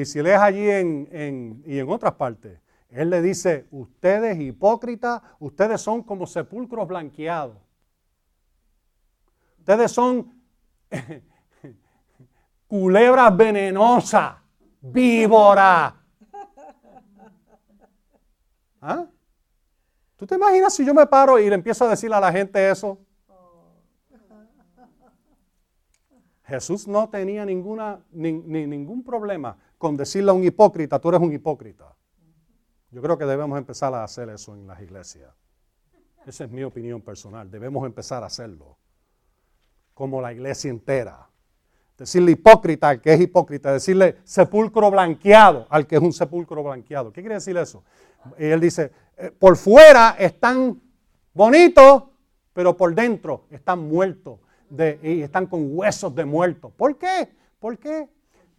y, 0.02 0.04
si 0.06 0.20
lees 0.24 0.40
allí 0.40 0.68
en, 0.68 1.62
y 1.64 1.78
en 1.78 1.90
otras 1.90 2.14
partes, 2.14 2.60
él 2.90 3.12
le 3.12 3.22
dice, 3.22 3.68
ustedes 3.70 4.40
hipócritas, 4.40 5.22
ustedes 5.40 5.80
son 5.80 6.02
como 6.02 6.26
sepulcros 6.26 6.88
blanqueados. 6.88 7.58
Ustedes 9.60 9.92
son 9.92 10.34
culebras 12.68 13.38
venenosas, 13.38 14.38
víboras. 14.82 15.94
¿Ah? 18.82 19.06
¿Tú 20.18 20.26
te 20.26 20.34
imaginas 20.34 20.74
si 20.74 20.84
yo 20.84 20.96
me 20.96 21.06
paro 21.06 21.38
y 21.38 21.48
le 21.48 21.54
empiezo 21.54 21.86
a 21.86 21.90
decir 21.90 22.12
a 22.12 22.20
la 22.20 22.32
gente 22.32 22.72
eso? 22.72 22.98
Jesús 26.46 26.88
no 26.88 27.10
tenía 27.10 27.46
ningún 27.46 29.04
problema 29.04 29.58
con 29.78 29.96
decirle 29.96 30.32
a 30.32 30.34
un 30.34 30.44
hipócrita, 30.44 31.00
tú 31.00 31.10
eres 31.10 31.22
un 31.22 31.32
hipócrita. 31.32 31.96
Yo 32.92 33.02
creo 33.02 33.18
que 33.18 33.26
debemos 33.26 33.58
empezar 33.58 33.94
a 33.94 34.04
hacer 34.04 34.30
eso 34.30 34.54
en 34.54 34.68
las 34.68 34.82
iglesias. 34.82 35.32
Esa 36.26 36.44
es 36.44 36.52
mi 36.52 36.64
opinión 36.64 37.02
personal. 37.02 37.50
Debemos 37.50 37.86
empezar 37.86 38.24
a 38.24 38.28
hacerlo. 38.28 38.78
Como 39.94 40.22
la 40.22 40.32
iglesia 40.32 40.70
entera. 40.70 41.28
Decirle 41.98 42.32
hipócrita 42.32 42.90
al 42.90 43.02
que 43.02 43.14
es 43.14 43.22
hipócrita. 43.22 43.74
Decirle 43.74 44.18
sepulcro 44.24 44.92
blanqueado 44.92 45.66
al 45.70 45.88
que 45.88 45.96
es 45.96 46.02
un 46.02 46.14
sepulcro 46.14 46.64
blanqueado. 46.64 47.12
¿Qué 47.12 47.22
quiere 47.22 47.36
decir 47.36 47.58
eso? 47.58 47.84
Y 48.38 48.46
él 48.46 48.60
dice, 48.60 48.92
eh, 49.18 49.32
por 49.32 49.58
fuera 49.58 50.16
están 50.20 50.80
bonitos, 51.34 52.04
pero 52.54 52.78
por 52.78 52.94
dentro 52.94 53.48
están 53.50 53.88
muertos 53.88 54.40
y 55.02 55.22
están 55.22 55.48
con 55.48 55.78
huesos 55.78 56.14
de 56.16 56.26
muertos. 56.26 56.72
¿Por 56.76 56.98
qué? 56.98 57.30
¿Por 57.60 57.78
qué? 57.78 58.10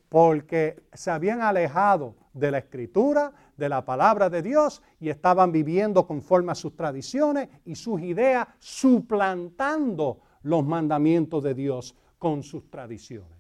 Porque 0.09 0.83
se 0.93 1.11
habían 1.11 1.41
alejado 1.41 2.15
de 2.33 2.51
la 2.51 2.59
escritura, 2.59 3.33
de 3.57 3.69
la 3.69 3.85
palabra 3.85 4.31
de 4.31 4.43
Dios 4.43 4.83
y 5.01 5.09
estaban 5.09 5.53
viviendo 5.53 6.07
conforme 6.07 6.53
a 6.53 6.55
sus 6.55 6.77
tradiciones 6.77 7.49
y 7.65 7.75
sus 7.75 8.01
ideas, 8.01 8.47
suplantando 8.59 10.21
los 10.43 10.65
mandamientos 10.65 11.43
de 11.43 11.55
Dios 11.55 11.95
con 12.19 12.43
sus 12.43 12.71
tradiciones. 12.71 13.35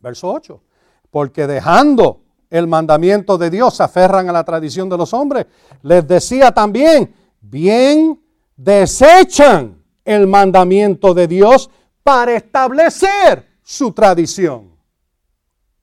Verso 0.00 0.32
8. 0.32 0.62
Porque 1.10 1.46
dejando 1.46 2.22
el 2.50 2.66
mandamiento 2.66 3.36
de 3.36 3.50
Dios 3.50 3.76
se 3.76 3.82
aferran 3.82 4.28
a 4.28 4.32
la 4.32 4.44
tradición 4.44 4.88
de 4.88 4.96
los 4.96 5.12
hombres. 5.12 5.46
Les 5.82 6.06
decía 6.06 6.52
también, 6.52 7.14
bien 7.40 8.20
desechan 8.56 9.82
el 10.04 10.26
mandamiento 10.26 11.14
de 11.14 11.26
Dios 11.26 11.70
para 12.02 12.34
establecer 12.34 13.46
su 13.62 13.92
tradición. 13.92 14.76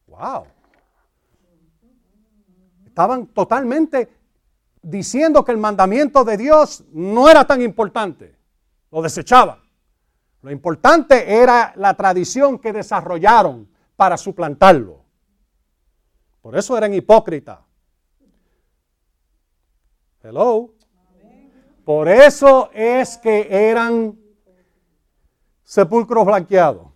¡Wow! 0.08 0.46
Estaban 2.86 3.28
totalmente 3.28 4.10
diciendo 4.82 5.44
que 5.44 5.52
el 5.52 5.58
mandamiento 5.58 6.24
de 6.24 6.38
Dios 6.38 6.84
no 6.92 7.30
era 7.30 7.46
tan 7.46 7.62
importante. 7.62 8.36
Lo 8.92 9.02
desechaban. 9.02 9.60
Lo 10.42 10.52
importante 10.52 11.34
era 11.36 11.74
la 11.76 11.96
tradición 11.96 12.60
que 12.60 12.72
desarrollaron 12.72 13.68
para 13.96 14.16
suplantarlo. 14.16 15.04
Por 16.42 16.56
eso 16.56 16.78
eran 16.78 16.94
hipócritas. 16.94 17.60
Hello. 20.22 20.75
Por 21.86 22.10
eso 22.10 22.72
es 22.74 23.16
que 23.20 23.48
eran 23.48 24.18
sepulcros 25.64 26.26
blanqueados. 26.26 26.88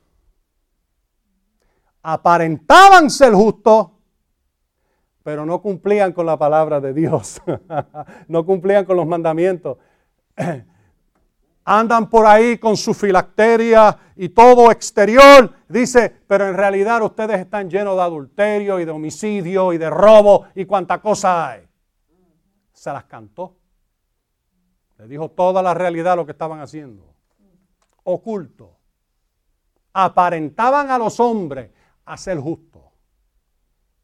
Aparentaban 2.02 3.12
ser 3.12 3.34
justos, 3.34 3.90
pero 5.22 5.46
no 5.46 5.62
cumplían 5.62 6.12
con 6.12 6.26
la 6.26 6.38
palabra 6.40 6.82
de 6.82 6.94
Dios. 6.94 7.40
no 8.28 8.44
cumplían 8.44 8.84
con 8.84 8.98
los 8.98 9.06
mandamientos. 9.06 9.78
Andan 11.66 12.10
por 12.10 12.26
ahí 12.26 12.58
con 12.58 12.76
su 12.76 12.96
filacteria 12.96 13.96
y 14.16 14.30
todo 14.30 14.72
exterior. 14.72 15.54
Dice, 15.68 16.16
pero 16.26 16.48
en 16.48 16.56
realidad 16.56 17.04
ustedes 17.04 17.40
están 17.40 17.70
llenos 17.70 17.96
de 17.96 18.02
adulterio 18.02 18.80
y 18.80 18.86
de 18.86 18.92
homicidio 18.92 19.72
y 19.72 19.78
de 19.78 19.92
robo 19.92 20.46
y 20.56 20.66
cuánta 20.66 21.00
cosa 21.00 21.48
hay. 21.52 21.68
Se 22.74 22.92
las 22.92 23.04
cantó. 23.04 23.59
Le 25.00 25.08
dijo 25.08 25.32
toda 25.32 25.64
la 25.64 25.74
realidad 25.74 26.18
lo 26.18 26.26
que 26.26 26.34
estaban 26.34 26.60
haciendo. 26.60 27.14
Oculto. 28.04 28.78
Aparentaban 29.94 30.92
a 30.92 30.98
los 30.98 31.20
hombres 31.22 31.72
a 32.06 32.18
ser 32.18 32.38
justos. 32.38 32.84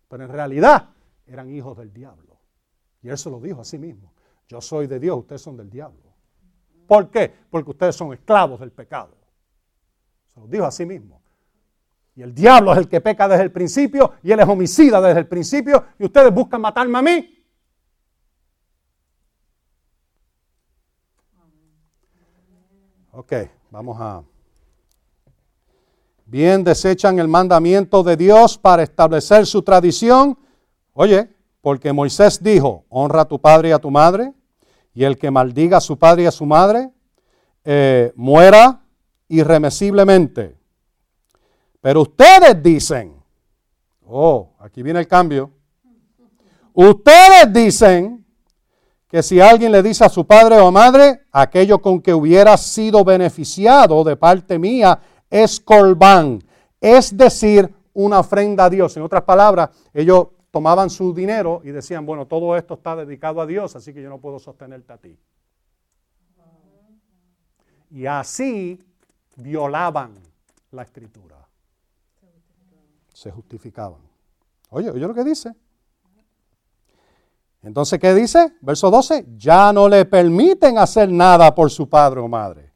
Pero 0.07 0.23
en 0.23 0.31
realidad 0.31 0.89
eran 1.27 1.49
hijos 1.49 1.77
del 1.77 1.93
diablo. 1.93 2.39
Y 3.01 3.09
él 3.09 3.17
se 3.17 3.29
lo 3.29 3.41
dijo 3.41 3.61
a 3.61 3.65
sí 3.65 3.77
mismo. 3.77 4.13
Yo 4.47 4.61
soy 4.61 4.87
de 4.87 4.99
Dios, 4.99 5.17
ustedes 5.19 5.41
son 5.41 5.57
del 5.57 5.69
diablo. 5.69 6.13
¿Por 6.87 7.09
qué? 7.09 7.33
Porque 7.49 7.71
ustedes 7.71 7.95
son 7.95 8.13
esclavos 8.13 8.59
del 8.61 8.71
pecado. 8.71 9.17
Se 10.33 10.39
lo 10.39 10.47
dijo 10.47 10.65
a 10.65 10.71
sí 10.71 10.85
mismo. 10.85 11.21
Y 12.15 12.21
el 12.21 12.33
diablo 12.33 12.71
es 12.71 12.77
el 12.77 12.87
que 12.87 13.01
peca 13.01 13.27
desde 13.27 13.43
el 13.43 13.51
principio 13.51 14.13
y 14.23 14.31
él 14.31 14.39
es 14.39 14.47
homicida 14.47 15.01
desde 15.01 15.19
el 15.19 15.27
principio 15.27 15.83
y 15.99 16.05
ustedes 16.05 16.33
buscan 16.33 16.61
matarme 16.61 16.97
a 16.99 17.01
mí. 17.01 17.34
Ok, 23.17 23.31
vamos 23.71 23.95
a... 23.97 24.23
Bien 26.25 26.65
desechan 26.65 27.17
el 27.17 27.29
mandamiento 27.29 28.03
de 28.03 28.17
Dios 28.17 28.57
para 28.57 28.83
establecer 28.83 29.45
su 29.45 29.61
tradición. 29.61 30.37
Oye, 30.91 31.29
porque 31.61 31.93
Moisés 31.93 32.43
dijo, 32.43 32.83
honra 32.89 33.21
a 33.21 33.25
tu 33.25 33.39
padre 33.39 33.69
y 33.69 33.71
a 33.71 33.79
tu 33.79 33.89
madre, 33.89 34.33
y 34.93 35.05
el 35.05 35.17
que 35.17 35.31
maldiga 35.31 35.77
a 35.77 35.81
su 35.81 35.97
padre 35.97 36.23
y 36.23 36.25
a 36.25 36.31
su 36.31 36.45
madre, 36.45 36.91
eh, 37.63 38.11
muera 38.17 38.81
irremisiblemente. 39.29 40.57
Pero 41.79 42.01
ustedes 42.01 42.61
dicen, 42.61 43.15
oh, 44.05 44.57
aquí 44.59 44.83
viene 44.83 44.99
el 44.99 45.07
cambio. 45.07 45.51
Ustedes 46.73 47.53
dicen 47.53 48.24
que 49.07 49.21
si 49.21 49.39
alguien 49.39 49.71
le 49.71 49.83
dice 49.83 50.03
a 50.03 50.09
su 50.09 50.25
padre 50.25 50.59
o 50.59 50.71
madre, 50.71 51.21
aquello 51.31 51.81
con 51.81 52.01
que 52.01 52.13
hubiera 52.13 52.57
sido 52.57 53.03
beneficiado 53.03 54.03
de 54.03 54.15
parte 54.15 54.57
mía 54.57 54.99
es 55.29 55.59
colbán, 55.59 56.43
es 56.81 57.15
decir, 57.15 57.73
una 57.93 58.19
ofrenda 58.19 58.65
a 58.65 58.69
Dios. 58.69 58.95
En 58.97 59.03
otras 59.03 59.23
palabras, 59.23 59.69
ellos 59.93 60.27
tomaban 60.51 60.89
su 60.89 61.13
dinero 61.13 61.61
y 61.63 61.71
decían, 61.71 62.05
bueno, 62.05 62.27
todo 62.27 62.55
esto 62.55 62.75
está 62.75 62.95
dedicado 62.95 63.41
a 63.41 63.45
Dios, 63.45 63.75
así 63.75 63.93
que 63.93 64.01
yo 64.01 64.09
no 64.09 64.19
puedo 64.19 64.39
sostenerte 64.39 64.93
a 64.93 64.97
ti. 64.97 65.17
Y 67.91 68.05
así 68.05 68.81
violaban 69.35 70.15
la 70.71 70.83
escritura. 70.83 71.37
Se 73.13 73.31
justificaban. 73.31 74.01
Oye, 74.69 74.89
oye 74.89 75.07
lo 75.07 75.13
que 75.13 75.23
dice. 75.23 75.53
Entonces, 77.65 77.97
¿qué 77.97 78.13
dice? 78.13 78.53
Verso 78.61 78.91
12, 78.91 79.25
ya 79.37 79.73
no 79.73 79.89
le 79.89 80.05
permiten 80.05 80.77
hacer 80.77 81.11
nada 81.11 81.55
por 81.55 81.71
su 81.71 81.89
padre 81.89 82.19
o 82.19 82.27
madre. 82.27 82.71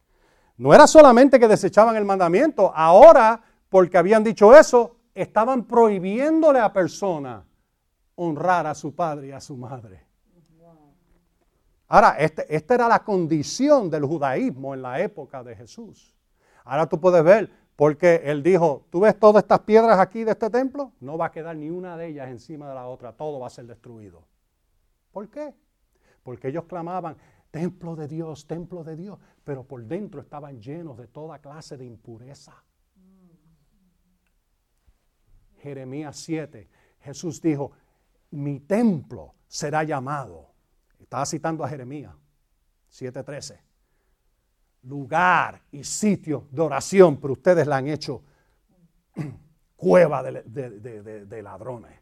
No 0.57 0.73
era 0.73 0.87
solamente 0.87 1.39
que 1.39 1.47
desechaban 1.47 1.95
el 1.95 2.05
mandamiento, 2.05 2.73
ahora, 2.75 3.39
porque 3.69 3.99
habían 3.99 4.23
dicho 4.23 4.57
eso, 4.57 4.95
estaban 5.13 5.65
prohibiéndole 5.65 6.59
a 6.59 6.73
persona 6.73 7.45
honrar 8.15 8.65
a 8.65 8.73
su 8.73 8.95
padre 8.95 9.27
y 9.27 9.31
a 9.31 9.39
su 9.39 9.55
madre. 9.55 10.07
Ahora, 11.87 12.15
este, 12.17 12.53
esta 12.53 12.73
era 12.73 12.87
la 12.87 13.03
condición 13.03 13.91
del 13.91 14.05
judaísmo 14.05 14.73
en 14.73 14.81
la 14.81 14.99
época 15.01 15.43
de 15.43 15.55
Jesús. 15.55 16.15
Ahora 16.63 16.87
tú 16.87 16.99
puedes 16.99 17.23
ver, 17.23 17.51
porque 17.75 18.21
él 18.25 18.41
dijo, 18.41 18.87
¿tú 18.89 19.01
ves 19.01 19.19
todas 19.19 19.43
estas 19.43 19.59
piedras 19.59 19.99
aquí 19.99 20.23
de 20.23 20.31
este 20.31 20.49
templo? 20.49 20.93
No 20.99 21.15
va 21.15 21.27
a 21.27 21.31
quedar 21.31 21.55
ni 21.55 21.69
una 21.69 21.95
de 21.95 22.07
ellas 22.07 22.29
encima 22.29 22.67
de 22.67 22.73
la 22.73 22.87
otra, 22.87 23.13
todo 23.13 23.39
va 23.39 23.47
a 23.47 23.51
ser 23.51 23.67
destruido. 23.67 24.23
¿Por 25.11 25.29
qué? 25.29 25.53
Porque 26.23 26.49
ellos 26.49 26.65
clamaban, 26.65 27.17
templo 27.51 27.95
de 27.95 28.07
Dios, 28.07 28.45
templo 28.47 28.83
de 28.83 28.95
Dios, 28.95 29.19
pero 29.43 29.63
por 29.63 29.83
dentro 29.83 30.21
estaban 30.21 30.61
llenos 30.61 30.97
de 30.97 31.07
toda 31.07 31.39
clase 31.39 31.77
de 31.77 31.85
impureza. 31.85 32.63
Jeremías 35.61 36.17
7, 36.17 36.69
Jesús 37.01 37.41
dijo, 37.41 37.71
mi 38.31 38.59
templo 38.59 39.35
será 39.47 39.83
llamado. 39.83 40.49
Estaba 40.99 41.25
citando 41.25 41.63
a 41.63 41.69
Jeremías 41.69 42.13
7:13. 42.91 43.59
Lugar 44.83 45.61
y 45.71 45.83
sitio 45.83 46.47
de 46.51 46.61
oración, 46.61 47.17
pero 47.17 47.33
ustedes 47.33 47.67
la 47.67 47.77
han 47.77 47.87
hecho 47.87 48.23
cueva 49.75 50.23
de 50.23 51.41
ladrones. 51.43 51.99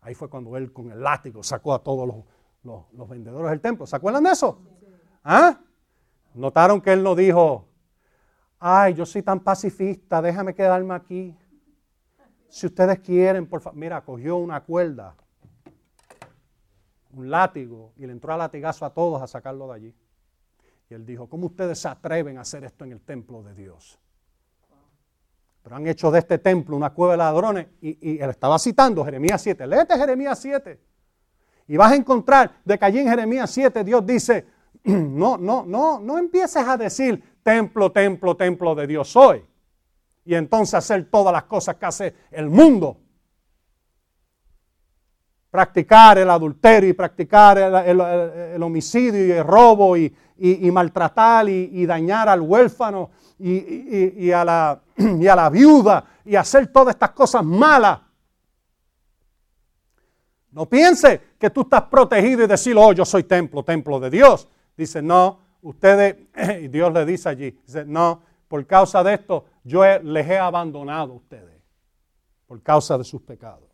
Ahí 0.00 0.14
fue 0.14 0.28
cuando 0.28 0.56
él 0.56 0.72
con 0.72 0.90
el 0.90 1.02
látigo 1.02 1.42
sacó 1.42 1.74
a 1.74 1.82
todos 1.82 2.06
los 2.06 2.24
los, 2.62 3.08
vendedores 3.08 3.50
del 3.50 3.60
templo. 3.60 3.86
¿Se 3.86 3.96
acuerdan 3.96 4.24
de 4.24 4.30
eso? 4.30 4.60
¿Ah? 5.24 5.58
Notaron 6.34 6.80
que 6.80 6.92
él 6.92 7.02
no 7.02 7.14
dijo, 7.14 7.66
ay, 8.58 8.94
yo 8.94 9.06
soy 9.06 9.22
tan 9.22 9.40
pacifista, 9.40 10.20
déjame 10.22 10.54
quedarme 10.54 10.94
aquí. 10.94 11.36
Si 12.48 12.66
ustedes 12.66 12.98
quieren, 13.00 13.46
por 13.46 13.60
favor, 13.60 13.78
mira, 13.78 14.00
cogió 14.02 14.36
una 14.36 14.62
cuerda, 14.62 15.14
un 17.12 17.30
látigo, 17.30 17.92
y 17.96 18.06
le 18.06 18.12
entró 18.12 18.32
a 18.32 18.36
latigazo 18.36 18.84
a 18.84 18.90
todos 18.90 19.20
a 19.20 19.26
sacarlo 19.26 19.68
de 19.68 19.74
allí. 19.74 19.94
Y 20.90 20.94
él 20.94 21.04
dijo, 21.04 21.28
¿cómo 21.28 21.46
ustedes 21.46 21.78
se 21.78 21.88
atreven 21.88 22.38
a 22.38 22.42
hacer 22.42 22.64
esto 22.64 22.84
en 22.84 22.92
el 22.92 23.00
templo 23.00 23.42
de 23.42 23.54
Dios? 23.54 23.98
Pero 25.62 25.76
han 25.76 25.86
hecho 25.86 26.10
de 26.10 26.20
este 26.20 26.38
templo 26.38 26.76
una 26.76 26.90
cueva 26.94 27.12
de 27.12 27.18
ladrones. 27.18 27.66
Y, 27.82 28.18
él 28.18 28.30
estaba 28.30 28.58
citando 28.58 29.04
Jeremías 29.04 29.42
7. 29.42 29.66
Léete 29.66 29.98
Jeremías 29.98 30.38
7. 30.38 30.80
Y 31.68 31.76
vas 31.76 31.92
a 31.92 31.96
encontrar 31.96 32.50
de 32.64 32.78
que 32.78 32.84
allí 32.86 32.98
en 32.98 33.08
Jeremías 33.08 33.50
7 33.50 33.84
Dios 33.84 34.04
dice, 34.04 34.46
no, 34.84 35.36
no, 35.36 35.64
no, 35.66 36.00
no 36.00 36.18
empieces 36.18 36.66
a 36.66 36.78
decir 36.78 37.22
templo, 37.42 37.92
templo, 37.92 38.34
templo 38.36 38.74
de 38.74 38.86
Dios 38.86 39.08
soy. 39.10 39.44
Y 40.24 40.34
entonces 40.34 40.74
hacer 40.74 41.08
todas 41.10 41.32
las 41.32 41.44
cosas 41.44 41.76
que 41.76 41.86
hace 41.86 42.14
el 42.30 42.48
mundo. 42.48 42.98
Practicar 45.50 46.18
el 46.18 46.30
adulterio 46.30 46.90
y 46.90 46.94
practicar 46.94 47.58
el, 47.58 48.62
homicidio 48.62 49.26
y 49.26 49.30
el 49.30 49.44
robo 49.44 49.96
y, 49.96 50.10
maltratar 50.72 51.48
y, 51.48 51.84
dañar 51.86 52.30
al 52.30 52.40
huérfano 52.40 53.10
y, 53.38 54.30
a 54.30 54.44
la, 54.44 54.82
y 54.96 55.26
a 55.26 55.36
la 55.36 55.50
viuda 55.50 56.04
y 56.24 56.34
hacer 56.34 56.68
todas 56.68 56.94
estas 56.94 57.10
cosas 57.10 57.44
malas. 57.44 58.00
No 60.50 60.66
piense 60.66 61.27
que 61.38 61.50
tú 61.50 61.62
estás 61.62 61.82
protegido 61.84 62.42
y 62.42 62.46
decir, 62.46 62.76
oh, 62.76 62.92
yo 62.92 63.04
soy 63.04 63.22
templo, 63.22 63.62
templo 63.62 64.00
de 64.00 64.10
Dios. 64.10 64.48
Dice, 64.76 65.00
no, 65.00 65.40
ustedes, 65.62 66.16
y 66.62 66.68
Dios 66.68 66.92
le 66.92 67.06
dice 67.06 67.28
allí, 67.28 67.52
dice, 67.64 67.84
no, 67.84 68.22
por 68.48 68.66
causa 68.66 69.02
de 69.04 69.14
esto, 69.14 69.44
yo 69.62 69.84
les 70.00 70.28
he 70.28 70.38
abandonado 70.38 71.12
a 71.12 71.16
ustedes, 71.16 71.62
por 72.46 72.62
causa 72.62 72.98
de 72.98 73.04
sus 73.04 73.22
pecados. 73.22 73.68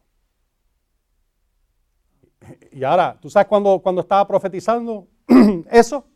Y 2.73 2.85
ahora, 2.85 3.19
¿tú 3.19 3.31
sabes 3.31 3.49
cuando, 3.49 3.81
cuando 3.81 4.03
estaba 4.03 4.28
profetizando 4.28 5.09
eso? 5.70 6.07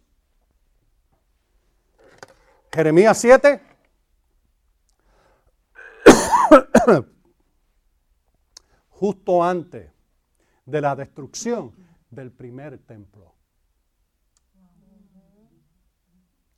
Jeremías 2.71 3.17
7. 3.19 3.63
Justo 8.91 9.43
antes 9.43 9.98
de 10.69 10.83
la 10.83 10.95
destrucción 10.95 11.73
del 12.11 12.31
primer 12.31 12.79
templo. 12.79 13.35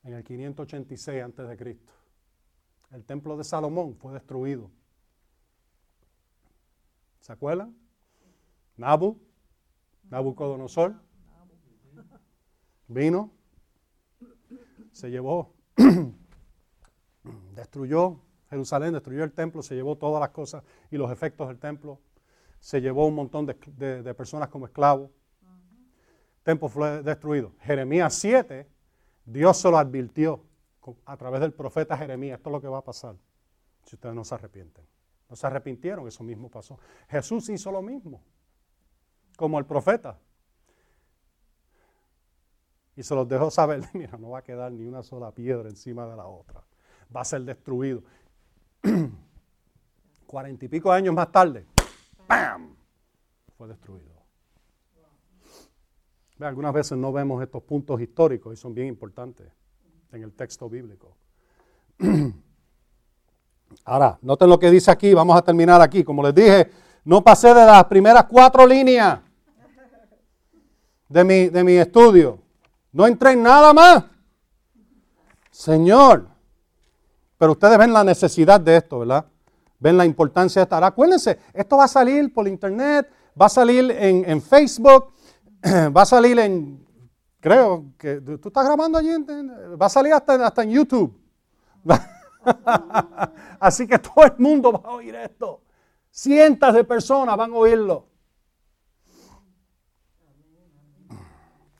En 0.02 0.14
el 0.14 0.24
586 0.24 1.22
a.C. 1.22 1.78
El 2.90 3.04
templo 3.04 3.36
de 3.36 3.44
Salomón 3.44 3.94
fue 3.94 4.12
destruido. 4.12 4.68
¿Se 7.20 7.32
acuerdan? 7.32 7.76
Nabu, 8.76 9.16
Nabucodonosor, 10.08 10.96
vino, 12.88 13.30
se 14.90 15.10
llevó, 15.10 15.54
destruyó 17.54 18.20
Jerusalén, 18.48 18.92
destruyó 18.92 19.22
el 19.22 19.32
templo, 19.32 19.62
se 19.62 19.76
llevó 19.76 19.96
todas 19.96 20.20
las 20.20 20.30
cosas 20.30 20.64
y 20.90 20.96
los 20.96 21.12
efectos 21.12 21.46
del 21.46 21.60
templo 21.60 22.00
se 22.60 22.80
llevó 22.80 23.06
un 23.06 23.14
montón 23.14 23.46
de, 23.46 24.14
personas 24.14 24.48
como 24.48 24.66
esclavos. 24.66 25.10
Templo 26.42 26.68
fue 26.68 27.02
destruido. 27.02 27.52
Jeremías 27.60 28.14
7, 28.14 28.68
Dios 29.24 29.56
se 29.56 29.70
lo 29.70 29.78
advirtió 29.78 30.44
a 31.06 31.16
través 31.16 31.40
del 31.40 31.52
profeta 31.52 31.96
Jeremías. 31.96 32.38
Esto 32.38 32.50
es 32.50 32.52
lo 32.52 32.60
que 32.60 32.68
va 32.68 32.78
a 32.78 32.84
pasar 32.84 33.16
si 33.84 33.96
ustedes 33.96 34.14
no 34.14 34.24
se 34.24 34.34
arrepienten. 34.34 34.84
No 35.28 35.36
se 35.36 35.46
arrepintieron, 35.46 36.06
eso 36.06 36.22
mismo 36.22 36.50
pasó. 36.50 36.78
Jesús 37.08 37.48
hizo 37.48 37.70
lo 37.72 37.82
mismo, 37.82 38.22
como 39.36 39.58
el 39.58 39.64
profeta. 39.64 40.18
Y 42.96 43.02
se 43.02 43.14
los 43.14 43.26
dejó 43.28 43.50
saber, 43.50 43.82
mira, 43.94 44.18
no 44.18 44.30
va 44.30 44.40
a 44.40 44.42
quedar 44.42 44.70
ni 44.72 44.84
una 44.84 45.02
sola 45.02 45.32
piedra 45.32 45.68
encima 45.68 46.06
de 46.06 46.16
la 46.16 46.26
otra. 46.26 46.62
Va 47.14 47.22
a 47.22 47.24
ser 47.24 47.42
destruido. 47.42 48.02
Cuarenta 50.26 50.64
y 50.64 50.68
pico 50.68 50.92
años 50.92 51.14
más 51.14 51.30
tarde, 51.32 51.66
¡Bam! 52.30 52.76
Fue 53.58 53.66
destruido. 53.66 54.08
Algunas 56.40 56.72
veces 56.72 56.96
no 56.96 57.12
vemos 57.12 57.42
estos 57.42 57.60
puntos 57.64 58.00
históricos 58.00 58.54
y 58.54 58.56
son 58.56 58.72
bien 58.72 58.86
importantes 58.86 59.48
en 60.12 60.22
el 60.22 60.32
texto 60.32 60.70
bíblico. 60.70 61.16
Ahora, 63.84 64.16
noten 64.22 64.48
lo 64.48 64.58
que 64.60 64.70
dice 64.70 64.92
aquí, 64.92 65.12
vamos 65.12 65.36
a 65.36 65.42
terminar 65.42 65.82
aquí. 65.82 66.04
Como 66.04 66.22
les 66.22 66.34
dije, 66.34 66.70
no 67.04 67.22
pasé 67.22 67.48
de 67.48 67.66
las 67.66 67.84
primeras 67.86 68.24
cuatro 68.24 68.64
líneas 68.64 69.20
de 71.08 71.24
mi, 71.24 71.48
de 71.48 71.64
mi 71.64 71.72
estudio. 71.72 72.38
No 72.92 73.08
entré 73.08 73.32
en 73.32 73.42
nada 73.42 73.74
más. 73.74 74.04
Señor, 75.50 76.28
pero 77.36 77.52
ustedes 77.52 77.76
ven 77.76 77.92
la 77.92 78.04
necesidad 78.04 78.60
de 78.60 78.76
esto, 78.76 79.00
¿verdad? 79.00 79.26
Ven 79.80 79.96
la 79.96 80.04
importancia 80.04 80.60
de 80.60 80.64
estar. 80.64 80.84
Acuérdense, 80.84 81.38
esto 81.52 81.78
va 81.78 81.84
a 81.84 81.88
salir 81.88 82.32
por 82.32 82.46
internet, 82.46 83.10
va 83.40 83.46
a 83.46 83.48
salir 83.48 83.90
en, 83.90 84.42
Facebook, 84.42 85.12
va 85.64 86.02
a 86.02 86.06
salir 86.06 86.38
en, 86.38 86.86
creo 87.40 87.86
que 87.98 88.20
tú 88.20 88.48
estás 88.48 88.64
grabando 88.64 88.98
allí, 88.98 89.10
va 89.80 89.86
a 89.86 89.90
salir 89.90 90.12
hasta, 90.12 90.46
hasta 90.46 90.62
en 90.62 90.70
YouTube. 90.70 91.18
Así 93.60 93.86
que 93.86 93.98
todo 93.98 94.24
el 94.24 94.34
mundo 94.38 94.72
va 94.72 94.90
a 94.90 94.92
oír 94.92 95.14
esto. 95.14 95.62
Cientos 96.10 96.74
de 96.74 96.84
personas 96.84 97.36
van 97.36 97.52
a 97.52 97.56
oírlo. 97.56 98.06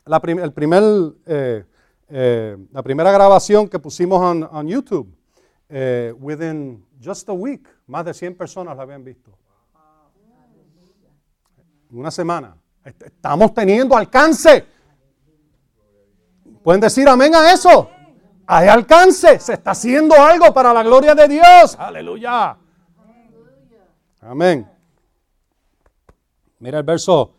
La, 0.07 0.21
el 0.25 0.53
primer, 0.53 0.83
eh, 1.27 1.65
eh, 2.09 2.57
la 2.73 2.83
primera 2.83 3.13
grabación 3.13 3.69
que 3.69 3.79
pusimos 3.79 4.49
en 4.53 4.69
YouTube, 4.69 5.15
eh, 5.69 6.13
within 6.19 6.85
just 7.03 7.29
a 7.29 7.33
week, 7.33 7.67
más 7.87 8.05
de 8.05 8.15
100 8.15 8.37
personas 8.37 8.77
la 8.77 8.83
habían 8.83 9.05
visto. 9.05 9.31
Una 11.93 12.11
semana. 12.11 12.57
Estamos 12.85 13.53
teniendo 13.53 13.97
alcance. 13.97 14.65
¿Pueden 16.63 16.81
decir 16.81 17.09
amén 17.09 17.35
a 17.35 17.53
eso? 17.53 17.91
Hay 18.47 18.69
alcance. 18.69 19.39
Se 19.39 19.55
está 19.55 19.73
haciendo 19.73 20.15
algo 20.15 20.53
para 20.53 20.73
la 20.73 20.83
gloria 20.83 21.15
de 21.15 21.29
Dios. 21.29 21.77
Aleluya. 21.79 22.57
Amén. 24.21 24.69
Mira 26.59 26.79
el 26.79 26.85
verso. 26.85 27.33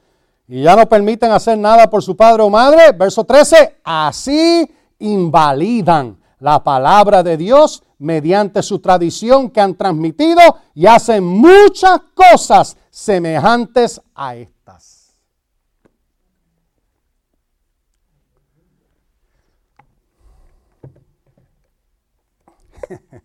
Y 0.48 0.64
ya 0.64 0.76
no 0.76 0.90
permiten 0.90 1.32
hacer 1.32 1.58
nada 1.58 1.90
por 1.90 2.04
su 2.04 2.16
padre 2.16 2.44
o 2.44 2.50
madre. 2.50 2.92
Verso 2.92 3.24
13. 3.24 3.80
Así 3.84 4.70
invalidan 5.00 6.18
la 6.40 6.64
palabra 6.64 7.24
de 7.24 7.38
Dios 7.38 7.84
mediante 8.02 8.64
su 8.64 8.80
tradición 8.80 9.50
que 9.52 9.62
han 9.62 9.76
transmitido 9.76 10.42
y 10.74 10.88
hacen 10.88 11.24
muchas 11.24 12.02
cosas 12.16 12.76
semejantes 12.90 14.02
a 14.16 14.36
estas. 14.36 15.16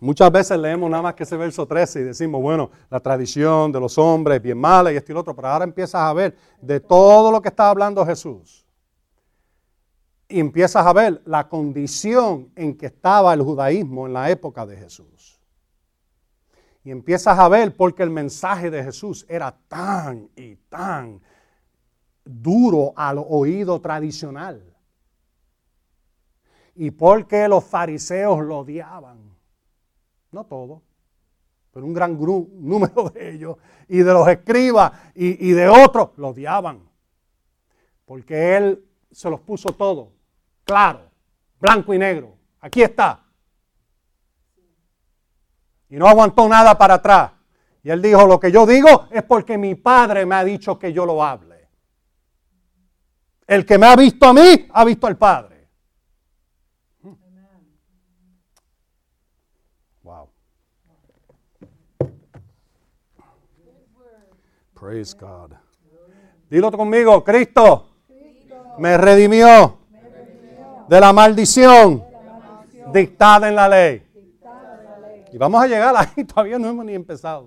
Muchas 0.00 0.30
veces 0.30 0.58
leemos 0.58 0.90
nada 0.90 1.02
más 1.02 1.14
que 1.14 1.22
ese 1.22 1.38
verso 1.38 1.66
13 1.66 2.00
y 2.00 2.02
decimos, 2.02 2.42
bueno, 2.42 2.70
la 2.90 3.00
tradición 3.00 3.72
de 3.72 3.80
los 3.80 3.96
hombres 3.96 4.42
bien 4.42 4.58
mala 4.58 4.92
y 4.92 4.96
esto 4.96 5.12
y 5.12 5.14
lo 5.14 5.20
otro, 5.20 5.34
pero 5.34 5.48
ahora 5.48 5.64
empiezas 5.64 6.02
a 6.02 6.12
ver 6.12 6.36
de 6.60 6.78
todo 6.78 7.32
lo 7.32 7.40
que 7.40 7.48
está 7.48 7.70
hablando 7.70 8.04
Jesús 8.04 8.63
y 10.34 10.40
empiezas 10.40 10.84
a 10.84 10.92
ver 10.92 11.22
la 11.26 11.48
condición 11.48 12.50
en 12.56 12.76
que 12.76 12.86
estaba 12.86 13.32
el 13.32 13.42
judaísmo 13.42 14.08
en 14.08 14.14
la 14.14 14.30
época 14.30 14.66
de 14.66 14.76
Jesús. 14.76 15.40
Y 16.82 16.90
empiezas 16.90 17.38
a 17.38 17.48
ver 17.48 17.76
porque 17.76 18.02
el 18.02 18.10
mensaje 18.10 18.68
de 18.68 18.82
Jesús 18.82 19.24
era 19.28 19.56
tan 19.68 20.28
y 20.34 20.56
tan 20.56 21.20
duro 22.24 22.92
al 22.96 23.18
oído 23.18 23.80
tradicional. 23.80 24.74
Y 26.74 26.90
porque 26.90 27.46
los 27.46 27.62
fariseos 27.62 28.44
lo 28.44 28.58
odiaban. 28.58 29.36
No 30.32 30.46
todos, 30.46 30.82
pero 31.70 31.86
un 31.86 31.94
gran 31.94 32.18
número 32.18 33.08
de 33.10 33.34
ellos. 33.36 33.56
Y 33.86 33.98
de 33.98 34.12
los 34.12 34.26
escribas 34.26 34.90
y, 35.14 35.48
y 35.48 35.52
de 35.52 35.68
otros 35.68 36.10
lo 36.16 36.30
odiaban. 36.30 36.80
Porque 38.04 38.56
él 38.56 38.84
se 39.12 39.30
los 39.30 39.38
puso 39.38 39.68
todo 39.68 40.13
claro, 40.64 41.10
blanco 41.60 41.94
y 41.94 41.98
negro. 41.98 42.36
Aquí 42.60 42.82
está. 42.82 43.22
Y 45.88 45.96
no 45.96 46.08
aguantó 46.08 46.48
nada 46.48 46.76
para 46.76 46.94
atrás. 46.94 47.32
Y 47.82 47.90
él 47.90 48.00
dijo, 48.00 48.26
lo 48.26 48.40
que 48.40 48.50
yo 48.50 48.66
digo 48.66 49.08
es 49.10 49.22
porque 49.22 49.58
mi 49.58 49.74
padre 49.74 50.24
me 50.24 50.34
ha 50.34 50.44
dicho 50.44 50.78
que 50.78 50.92
yo 50.92 51.04
lo 51.04 51.22
hable. 51.22 51.54
El 53.46 53.66
que 53.66 53.78
me 53.78 53.86
ha 53.86 53.94
visto 53.94 54.26
a 54.26 54.32
mí, 54.32 54.68
ha 54.72 54.84
visto 54.84 55.06
al 55.06 55.18
Padre. 55.18 55.68
Wow. 60.02 60.30
Praise 64.72 65.14
God. 65.18 65.52
Dilo 66.48 66.72
conmigo, 66.72 67.22
Cristo 67.22 67.90
me 68.78 68.96
redimió 68.96 69.83
de 70.88 71.00
la 71.00 71.12
maldición 71.12 72.04
dictada 72.92 73.48
en 73.48 73.56
la 73.56 73.68
ley. 73.68 74.02
Y 75.32 75.38
vamos 75.38 75.62
a 75.62 75.66
llegar 75.66 75.94
ahí, 75.96 76.24
todavía 76.34 76.58
no 76.58 76.68
hemos 76.68 76.84
ni 76.84 76.94
empezado. 76.94 77.42